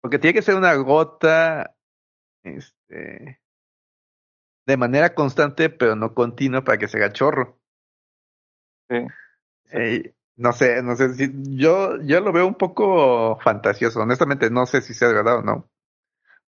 Porque 0.00 0.18
tiene 0.18 0.34
que 0.34 0.42
ser 0.42 0.54
una 0.54 0.74
gota 0.76 1.74
este, 2.44 3.40
de 4.66 4.76
manera 4.76 5.14
constante, 5.14 5.70
pero 5.70 5.96
no 5.96 6.14
continua 6.14 6.62
para 6.62 6.78
que 6.78 6.86
se 6.86 6.98
haga 6.98 7.12
chorro. 7.12 7.58
Sí. 8.88 10.14
No 10.38 10.52
sé, 10.52 10.82
no 10.82 10.94
sé 10.94 11.14
si 11.14 11.32
yo, 11.56 12.00
yo 12.02 12.20
lo 12.20 12.32
veo 12.32 12.46
un 12.46 12.54
poco 12.54 13.38
fantasioso. 13.40 14.00
Honestamente, 14.00 14.50
no 14.50 14.66
sé 14.66 14.80
si 14.80 14.94
sea 14.94 15.08
verdad 15.08 15.38
o 15.38 15.42
no. 15.42 15.68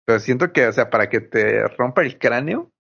Pero 0.05 0.19
siento 0.19 0.53
que, 0.53 0.67
o 0.67 0.73
sea, 0.73 0.91
para 0.91 1.09
que 1.09 1.21
te 1.21 1.67
rompa 1.69 2.03
el 2.03 2.19
cráneo, 2.19 2.73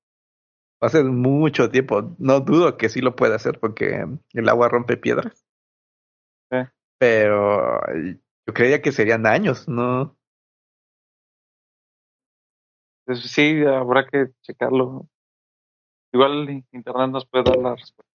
va 0.82 0.88
a 0.88 0.90
ser 0.90 1.04
mucho 1.04 1.70
tiempo. 1.70 2.16
No 2.18 2.40
dudo 2.40 2.76
que 2.76 2.88
sí 2.88 3.00
lo 3.00 3.14
pueda 3.14 3.36
hacer 3.36 3.60
porque 3.60 4.04
el 4.32 4.48
agua 4.48 4.68
rompe 4.68 4.96
piedras. 4.96 5.44
Pero 6.98 7.80
yo 8.46 8.54
creía 8.54 8.82
que 8.82 8.90
serían 8.90 9.26
años, 9.26 9.68
¿no? 9.68 10.16
Pues 13.04 13.20
sí, 13.20 13.62
habrá 13.64 14.06
que 14.06 14.30
checarlo. 14.42 15.08
Igual 16.12 16.64
Internet 16.72 17.10
nos 17.10 17.26
puede 17.26 17.44
dar 17.44 17.58
la 17.58 17.76
respuesta. 17.76 18.12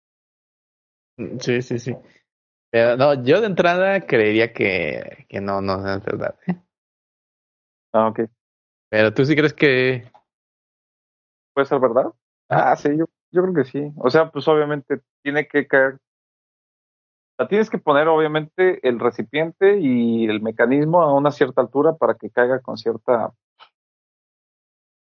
Mm, 1.18 1.38
sí, 1.38 1.62
sí, 1.62 1.78
sí. 1.78 1.94
Pero 2.70 2.96
no, 2.96 3.24
yo 3.24 3.40
de 3.40 3.46
entrada 3.46 4.00
creería 4.06 4.52
que, 4.52 5.26
que 5.28 5.40
no, 5.40 5.60
no 5.60 5.76
es 5.88 6.04
verdad. 6.04 6.36
¿eh? 6.46 6.56
Ah, 7.92 8.08
ok. 8.08 8.20
Pero 8.88 9.12
tú 9.12 9.24
sí 9.24 9.34
crees 9.34 9.52
que... 9.52 10.10
¿Puede 11.52 11.66
ser 11.66 11.80
verdad? 11.80 12.12
Ah, 12.48 12.76
sí, 12.76 12.90
yo, 12.96 13.06
yo 13.32 13.42
creo 13.42 13.54
que 13.54 13.64
sí. 13.64 13.92
O 13.96 14.10
sea, 14.10 14.30
pues 14.30 14.46
obviamente 14.48 15.00
tiene 15.22 15.48
que 15.48 15.66
caer... 15.66 15.98
La 17.38 17.48
tienes 17.48 17.70
que 17.70 17.78
poner 17.78 18.06
obviamente 18.06 18.86
el 18.86 19.00
recipiente 19.00 19.78
y 19.80 20.26
el 20.26 20.42
mecanismo 20.42 21.02
a 21.02 21.14
una 21.14 21.30
cierta 21.30 21.62
altura 21.62 21.96
para 21.96 22.14
que 22.14 22.30
caiga 22.30 22.60
con 22.60 22.76
cierta 22.76 23.32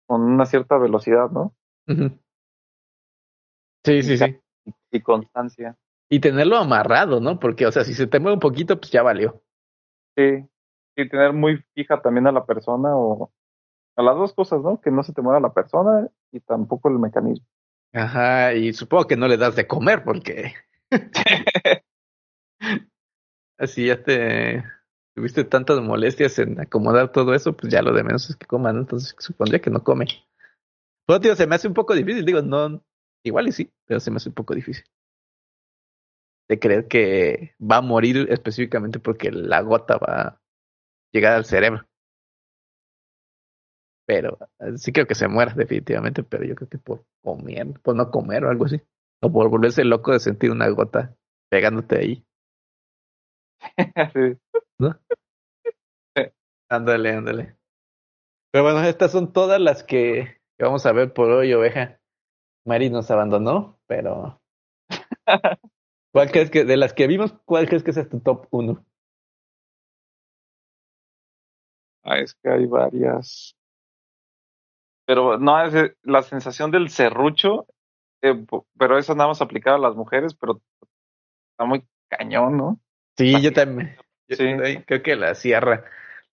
con 0.07 0.23
una 0.23 0.47
cierta 0.47 0.79
velocidad, 0.79 1.31
¿no? 1.31 1.55
Sí, 3.85 4.03
sí, 4.03 4.19
sí. 4.19 4.41
Y 4.91 5.01
constancia. 5.01 5.77
Y 6.13 6.21
tenerlo 6.21 6.59
amarrado, 6.59 7.21
¿no? 7.21 7.41
Porque, 7.41 7.67
o 7.67 7.73
sea, 7.73 7.85
si 7.85 7.95
se 7.95 8.07
te 8.07 8.21
mueve 8.21 8.35
un 8.35 8.41
poquito, 8.41 8.79
pues 8.79 8.93
ya 8.93 9.03
valió. 9.03 9.43
Sí, 10.15 10.47
y 10.95 11.09
tener 11.09 11.33
muy 11.33 11.65
fija 11.75 12.03
también 12.03 12.27
a 12.27 12.33
la 12.33 12.45
persona 12.45 12.95
o 12.95 13.33
a 13.97 14.03
las 14.03 14.15
dos 14.17 14.35
cosas, 14.35 14.61
¿no? 14.61 14.79
Que 14.79 14.91
no 14.91 15.03
se 15.03 15.15
te 15.15 15.23
mueva 15.23 15.41
la 15.41 15.55
persona 15.55 16.07
y 16.31 16.41
tampoco 16.41 16.91
el 16.91 16.99
mecanismo. 16.99 17.47
Ajá, 17.95 18.53
y 18.53 18.75
supongo 18.75 19.07
que 19.07 19.17
no 19.17 19.27
le 19.27 19.39
das 19.39 19.57
de 19.57 19.67
comer 19.67 20.05
porque 20.05 20.53
así 23.59 23.87
ya 23.87 24.03
te 24.03 24.65
tuviste 25.15 25.45
tantas 25.45 25.81
molestias 25.81 26.39
en 26.41 26.61
acomodar 26.61 27.11
todo 27.11 27.33
eso, 27.33 27.57
pues 27.57 27.73
ya 27.73 27.81
lo 27.81 27.95
de 27.95 28.05
menos 28.05 28.29
es 28.29 28.37
que 28.37 28.47
coman, 28.47 28.77
entonces 28.77 29.17
supondría 29.19 29.63
que 29.63 29.71
no 29.71 29.83
come. 29.83 30.05
Pero 31.07 31.21
tío, 31.21 31.35
se 31.37 31.47
me 31.47 31.55
hace 31.55 31.69
un 31.69 31.75
poco 31.75 31.95
difícil, 31.95 32.27
digo, 32.27 32.43
no, 32.43 32.85
igual 33.25 33.49
y 33.49 33.53
sí, 33.53 33.73
pero 33.87 33.99
se 33.99 34.11
me 34.11 34.19
hace 34.19 34.29
un 34.29 34.35
poco 34.35 34.55
difícil. 34.55 34.85
De 36.53 36.59
creer 36.59 36.87
que 36.87 37.55
va 37.59 37.79
a 37.79 37.81
morir 37.81 38.27
específicamente 38.29 39.01
porque 39.01 39.31
la 39.33 39.63
gota 39.63 39.97
va 39.97 40.21
a 40.21 40.41
llegar 41.11 41.33
al 41.33 41.47
cerebro. 41.47 41.87
Pero 44.07 44.37
sí 44.77 44.93
creo 44.93 45.07
que 45.07 45.15
se 45.15 45.29
muera 45.29 45.55
definitivamente, 45.55 46.23
pero 46.23 46.45
yo 46.45 46.55
creo 46.55 46.69
que 46.69 46.77
por 46.77 47.07
comer, 47.25 47.81
por 47.81 47.97
no 47.97 48.11
comer 48.11 48.45
o 48.45 48.51
algo 48.51 48.67
así. 48.67 48.83
O 49.23 49.33
por 49.33 49.49
volverse 49.49 49.83
loco 49.83 50.13
de 50.13 50.21
sentir 50.21 50.51
una 50.51 50.69
gota 50.69 51.17
pegándote 51.51 51.99
ahí. 51.99 52.27
¿No? 54.79 55.01
Ándale, 56.69 57.13
ándale. 57.13 57.57
Pero 58.53 58.65
bueno, 58.65 58.85
estas 58.85 59.11
son 59.11 59.33
todas 59.33 59.59
las 59.59 59.85
que, 59.85 60.37
vamos 60.59 60.85
a 60.85 60.93
ver 60.93 61.15
por 61.15 61.31
hoy, 61.31 61.55
oveja. 61.55 61.99
Mari 62.67 62.91
nos 62.91 63.11
abandonó, 63.11 63.79
pero. 63.87 64.43
¿Cuál 66.13 66.31
crees 66.31 66.51
que, 66.51 66.65
de 66.65 66.77
las 66.77 66.93
que 66.93 67.07
vimos, 67.07 67.35
cuál 67.47 67.67
crees 67.67 67.83
que 67.83 67.91
es 67.91 68.09
tu 68.09 68.21
top 68.21 68.47
uno? 68.51 68.85
Ah, 72.05 72.19
es 72.19 72.35
que 72.35 72.51
hay 72.51 72.67
varias. 72.67 73.57
Pero 75.07 75.39
no, 75.39 75.65
es 75.65 75.95
la 76.03 76.23
sensación 76.23 76.71
del 76.71 76.91
serrucho, 76.91 77.67
eh, 78.23 78.45
pero 78.79 78.99
eso 78.99 79.15
nada 79.15 79.29
más 79.29 79.41
aplicado 79.41 79.77
a 79.77 79.89
las 79.89 79.97
mujeres, 79.97 80.35
pero 80.35 80.61
está 81.53 81.65
muy 81.65 81.85
cañón, 82.09 82.57
¿no? 82.59 82.81
Sí, 83.17 83.41
yo 83.41 83.53
también. 83.53 83.97
sí. 84.29 84.45
creo 84.87 85.03
que 85.03 85.17
la 85.17 85.35
sierra. 85.35 85.85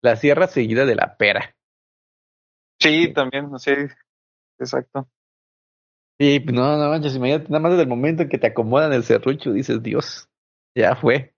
La 0.01 0.17
sierra 0.17 0.47
seguida 0.47 0.85
de 0.85 0.95
la 0.95 1.17
pera. 1.17 1.57
Sí, 2.79 3.13
también, 3.13 3.59
sí. 3.59 3.73
Exacto. 4.59 5.09
Sí, 6.19 6.41
pues 6.41 6.55
no, 6.55 6.77
no 6.77 6.89
manches, 6.91 7.17
imagínate, 7.17 7.49
nada 7.49 7.61
más 7.61 7.73
desde 7.73 7.83
el 7.83 7.89
momento 7.89 8.23
en 8.23 8.29
que 8.29 8.39
te 8.39 8.47
acomodan 8.47 8.93
el 8.93 9.03
serrucho, 9.03 9.53
dices, 9.53 9.83
Dios, 9.83 10.29
ya 10.75 10.95
fue. 10.95 11.35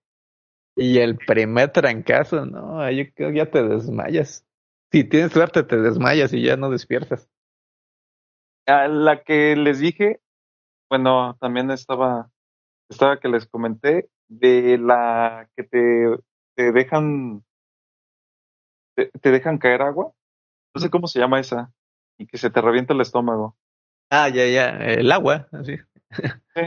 Y 0.76 0.98
el 0.98 1.16
primer 1.16 1.72
trancazo, 1.72 2.44
no, 2.44 2.90
yo 2.90 3.04
creo 3.14 3.30
que 3.30 3.38
ya 3.38 3.50
te 3.50 3.62
desmayas. 3.62 4.46
Si 4.92 5.04
tienes 5.04 5.32
suerte, 5.32 5.62
te 5.62 5.78
desmayas 5.78 6.32
y 6.32 6.42
ya 6.42 6.56
no 6.56 6.70
despiertas. 6.70 7.28
A 8.66 8.86
la 8.88 9.22
que 9.22 9.56
les 9.56 9.78
dije, 9.78 10.20
bueno, 10.90 11.36
también 11.40 11.70
estaba, 11.70 12.30
estaba 12.90 13.18
que 13.18 13.28
les 13.28 13.46
comenté, 13.46 14.10
de 14.28 14.76
la 14.78 15.48
que 15.56 15.62
te, 15.62 16.18
te 16.54 16.72
dejan 16.72 17.44
te, 18.96 19.30
dejan 19.30 19.58
caer 19.58 19.82
agua. 19.82 20.12
No 20.74 20.80
sé 20.80 20.90
cómo 20.90 21.06
se 21.06 21.18
llama 21.18 21.40
esa. 21.40 21.72
Y 22.18 22.26
que 22.26 22.38
se 22.38 22.50
te 22.50 22.60
revienta 22.60 22.94
el 22.94 23.00
estómago. 23.00 23.56
Ah, 24.10 24.28
ya, 24.28 24.46
ya. 24.46 24.68
El 24.70 25.10
agua, 25.10 25.48
así. 25.52 25.76
Sí. 26.10 26.62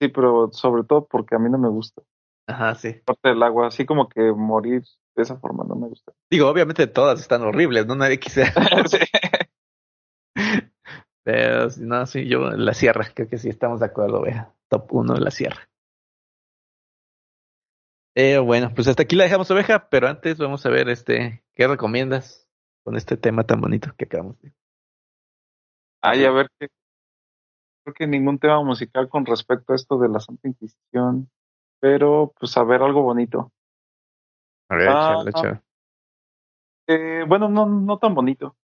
sí, 0.00 0.08
pero 0.08 0.50
sobre 0.52 0.84
todo 0.84 1.06
porque 1.06 1.34
a 1.34 1.38
mí 1.38 1.50
no 1.50 1.58
me 1.58 1.68
gusta. 1.68 2.02
Ajá, 2.46 2.74
sí. 2.74 2.94
Parte 3.04 3.30
del 3.30 3.42
agua, 3.42 3.68
así 3.68 3.86
como 3.86 4.08
que 4.08 4.32
morir 4.32 4.82
de 5.14 5.22
esa 5.22 5.36
forma 5.38 5.64
no 5.64 5.74
me 5.76 5.88
gusta. 5.88 6.12
Digo, 6.30 6.48
obviamente 6.48 6.86
todas 6.86 7.20
están 7.20 7.42
horribles, 7.42 7.86
¿no? 7.86 7.94
Nadie 7.94 8.18
quisiera. 8.18 8.52
sí. 8.86 8.98
Pero 11.24 11.68
no, 11.78 12.06
sí, 12.06 12.26
yo 12.26 12.50
la 12.50 12.74
sierra, 12.74 13.06
creo 13.14 13.28
que 13.28 13.38
sí 13.38 13.48
estamos 13.48 13.80
de 13.80 13.86
acuerdo, 13.86 14.22
vea. 14.22 14.52
Top 14.68 14.92
1 14.92 15.14
de 15.14 15.20
la 15.20 15.30
sierra. 15.30 15.68
Eh, 18.14 18.38
bueno, 18.38 18.72
pues 18.74 18.88
hasta 18.88 19.04
aquí 19.04 19.16
la 19.16 19.24
dejamos 19.24 19.50
oveja, 19.50 19.88
pero 19.88 20.08
antes 20.08 20.36
vamos 20.36 20.66
a 20.66 20.68
ver 20.70 20.88
este, 20.90 21.44
¿qué 21.54 21.66
recomiendas 21.66 22.46
con 22.84 22.96
este 22.96 23.16
tema 23.16 23.44
tan 23.44 23.60
bonito 23.60 23.94
que 23.96 24.04
acabamos 24.04 24.40
de? 24.42 24.52
Ay, 26.02 26.24
a 26.24 26.30
ver, 26.30 26.48
que, 26.58 26.68
creo 27.84 27.94
que 27.94 28.06
ningún 28.06 28.38
tema 28.38 28.62
musical 28.62 29.08
con 29.08 29.24
respecto 29.24 29.72
a 29.72 29.76
esto 29.76 29.98
de 29.98 30.08
la 30.08 30.20
Santa 30.20 30.48
Inquisición, 30.48 31.30
pero 31.80 32.32
pues 32.38 32.56
a 32.56 32.64
ver 32.64 32.82
algo 32.82 33.02
bonito. 33.02 33.52
A 34.68 34.76
ver, 34.76 34.88
ah, 34.88 35.24
Eh, 36.88 37.24
bueno, 37.26 37.48
no, 37.48 37.66
no 37.66 37.98
tan 37.98 38.14
bonito. 38.14 38.56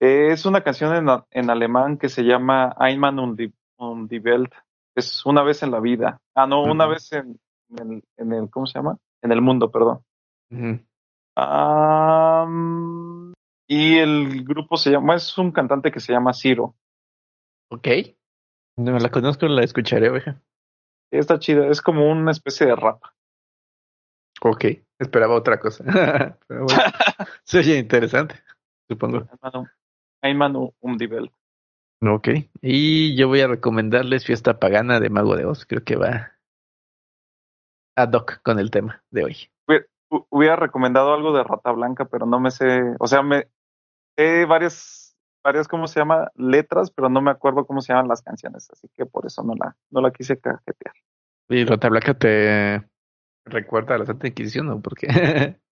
Eh, 0.00 0.32
es 0.32 0.46
una 0.46 0.62
canción 0.62 0.94
en, 0.96 1.06
en 1.30 1.50
alemán 1.50 1.98
que 1.98 2.08
se 2.08 2.22
llama 2.22 2.74
Einmal 2.80 3.18
und 3.18 3.38
die, 3.38 3.52
und 3.76 4.10
die 4.10 4.18
Welt. 4.18 4.52
Es 4.96 5.24
una 5.24 5.42
vez 5.42 5.62
en 5.62 5.70
la 5.70 5.80
vida. 5.80 6.20
Ah, 6.34 6.46
no, 6.46 6.62
una 6.62 6.86
vez 6.86 7.12
en, 7.12 7.38
en 7.70 7.92
el, 7.92 8.04
en 8.16 8.32
el, 8.32 8.50
¿cómo 8.50 8.66
se 8.66 8.78
llama? 8.78 8.96
En 9.22 9.30
el 9.30 9.40
mundo, 9.40 9.70
perdón. 9.70 10.00
Y 13.68 13.98
el 13.98 14.44
grupo 14.44 14.76
se 14.76 14.90
llama, 14.90 15.14
es 15.14 15.38
un 15.38 15.52
cantante 15.52 15.92
que 15.92 16.00
se 16.00 16.12
llama 16.12 16.32
Ciro. 16.32 16.74
Ok. 17.70 17.88
No 18.78 18.98
la 18.98 19.10
conozco, 19.10 19.46
la 19.46 19.62
escucharé, 19.62 20.08
oveja. 20.10 20.40
Está 21.12 21.38
chido, 21.38 21.64
es 21.70 21.82
como 21.82 22.10
una 22.10 22.30
especie 22.30 22.66
de 22.66 22.76
rap. 22.76 23.02
Ok. 24.42 24.64
Esperaba 24.98 25.34
otra 25.34 25.58
cosa. 25.60 25.84
Pero 26.46 26.64
bueno, 26.64 26.82
se 27.44 27.58
oye 27.58 27.78
interesante, 27.78 28.36
supongo. 28.88 29.26
Einmal- 29.42 29.70
Einmal 30.22 30.74
um 30.80 30.96
die 30.96 31.06
Welt. 31.06 31.32
Ok. 32.02 32.28
Y 32.62 33.16
yo 33.16 33.28
voy 33.28 33.40
a 33.40 33.46
recomendarles 33.48 34.24
Fiesta 34.24 34.58
Pagana 34.58 35.00
de 35.00 35.10
Mago 35.10 35.36
de 35.36 35.44
Oz. 35.46 35.66
Creo 35.66 35.84
que 35.84 35.96
va 35.96 36.32
ad 37.96 38.12
hoc 38.14 38.40
con 38.42 38.58
el 38.58 38.70
tema 38.70 39.02
de 39.10 39.24
hoy. 39.24 39.36
Hu- 39.68 40.26
Hubiera 40.30 40.56
recomendado 40.56 41.12
algo 41.14 41.32
de 41.36 41.44
Rata 41.44 41.70
Blanca, 41.72 42.06
pero 42.06 42.26
no 42.26 42.40
me 42.40 42.50
sé, 42.50 42.82
o 42.98 43.06
sea, 43.06 43.22
me 43.22 43.48
sé 44.16 44.44
varias, 44.44 45.09
varias, 45.42 45.68
¿cómo 45.68 45.86
se 45.86 46.00
llama? 46.00 46.30
Letras, 46.36 46.90
pero 46.90 47.08
no 47.08 47.20
me 47.20 47.30
acuerdo 47.30 47.66
cómo 47.66 47.80
se 47.80 47.92
llaman 47.92 48.08
las 48.08 48.22
canciones, 48.22 48.68
así 48.70 48.88
que 48.96 49.06
por 49.06 49.26
eso 49.26 49.42
no 49.42 49.54
la, 49.54 49.76
no 49.90 50.00
la 50.00 50.10
quise 50.10 50.38
cajetear. 50.38 50.94
¿Y 51.48 51.64
Rata 51.64 51.88
Blanca 51.88 52.14
te 52.14 52.82
recuerda 53.44 53.94
a 53.94 53.98
la 53.98 54.06
Santa 54.06 54.28
Inquisición 54.28 54.68
o 54.70 54.80
por 54.80 54.96
qué? 54.96 55.06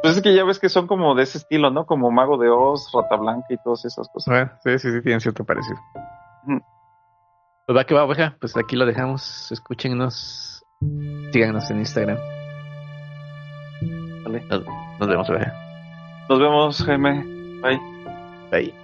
Pues 0.00 0.16
es 0.16 0.22
que 0.22 0.34
ya 0.34 0.44
ves 0.44 0.58
que 0.58 0.68
son 0.68 0.86
como 0.86 1.14
de 1.14 1.24
ese 1.24 1.38
estilo, 1.38 1.70
¿no? 1.70 1.86
Como 1.86 2.10
Mago 2.10 2.36
de 2.36 2.48
Oz, 2.48 2.90
Rata 2.92 3.16
Blanca 3.16 3.46
y 3.50 3.56
todas 3.58 3.84
esas 3.84 4.08
cosas. 4.08 4.32
Bueno, 4.32 4.50
sí, 4.64 4.78
sí, 4.78 4.92
sí, 4.92 5.02
tienen 5.02 5.20
cierto 5.20 5.44
parecido. 5.44 5.78
Pues 7.66 7.78
va 7.78 7.84
que 7.84 7.94
va, 7.94 8.04
oveja. 8.04 8.36
Pues 8.40 8.56
aquí 8.56 8.76
lo 8.76 8.86
dejamos. 8.86 9.50
Escúchenos. 9.52 10.64
Síganos 11.32 11.70
en 11.70 11.78
Instagram. 11.78 12.18
Vale. 14.24 14.44
Nos, 14.50 14.64
nos 14.98 15.08
vemos, 15.08 15.30
oveja. 15.30 15.52
Nos 16.28 16.38
vemos, 16.38 16.84
Jaime. 16.84 17.24
Bye. 17.62 17.91
Bye. 18.52 18.81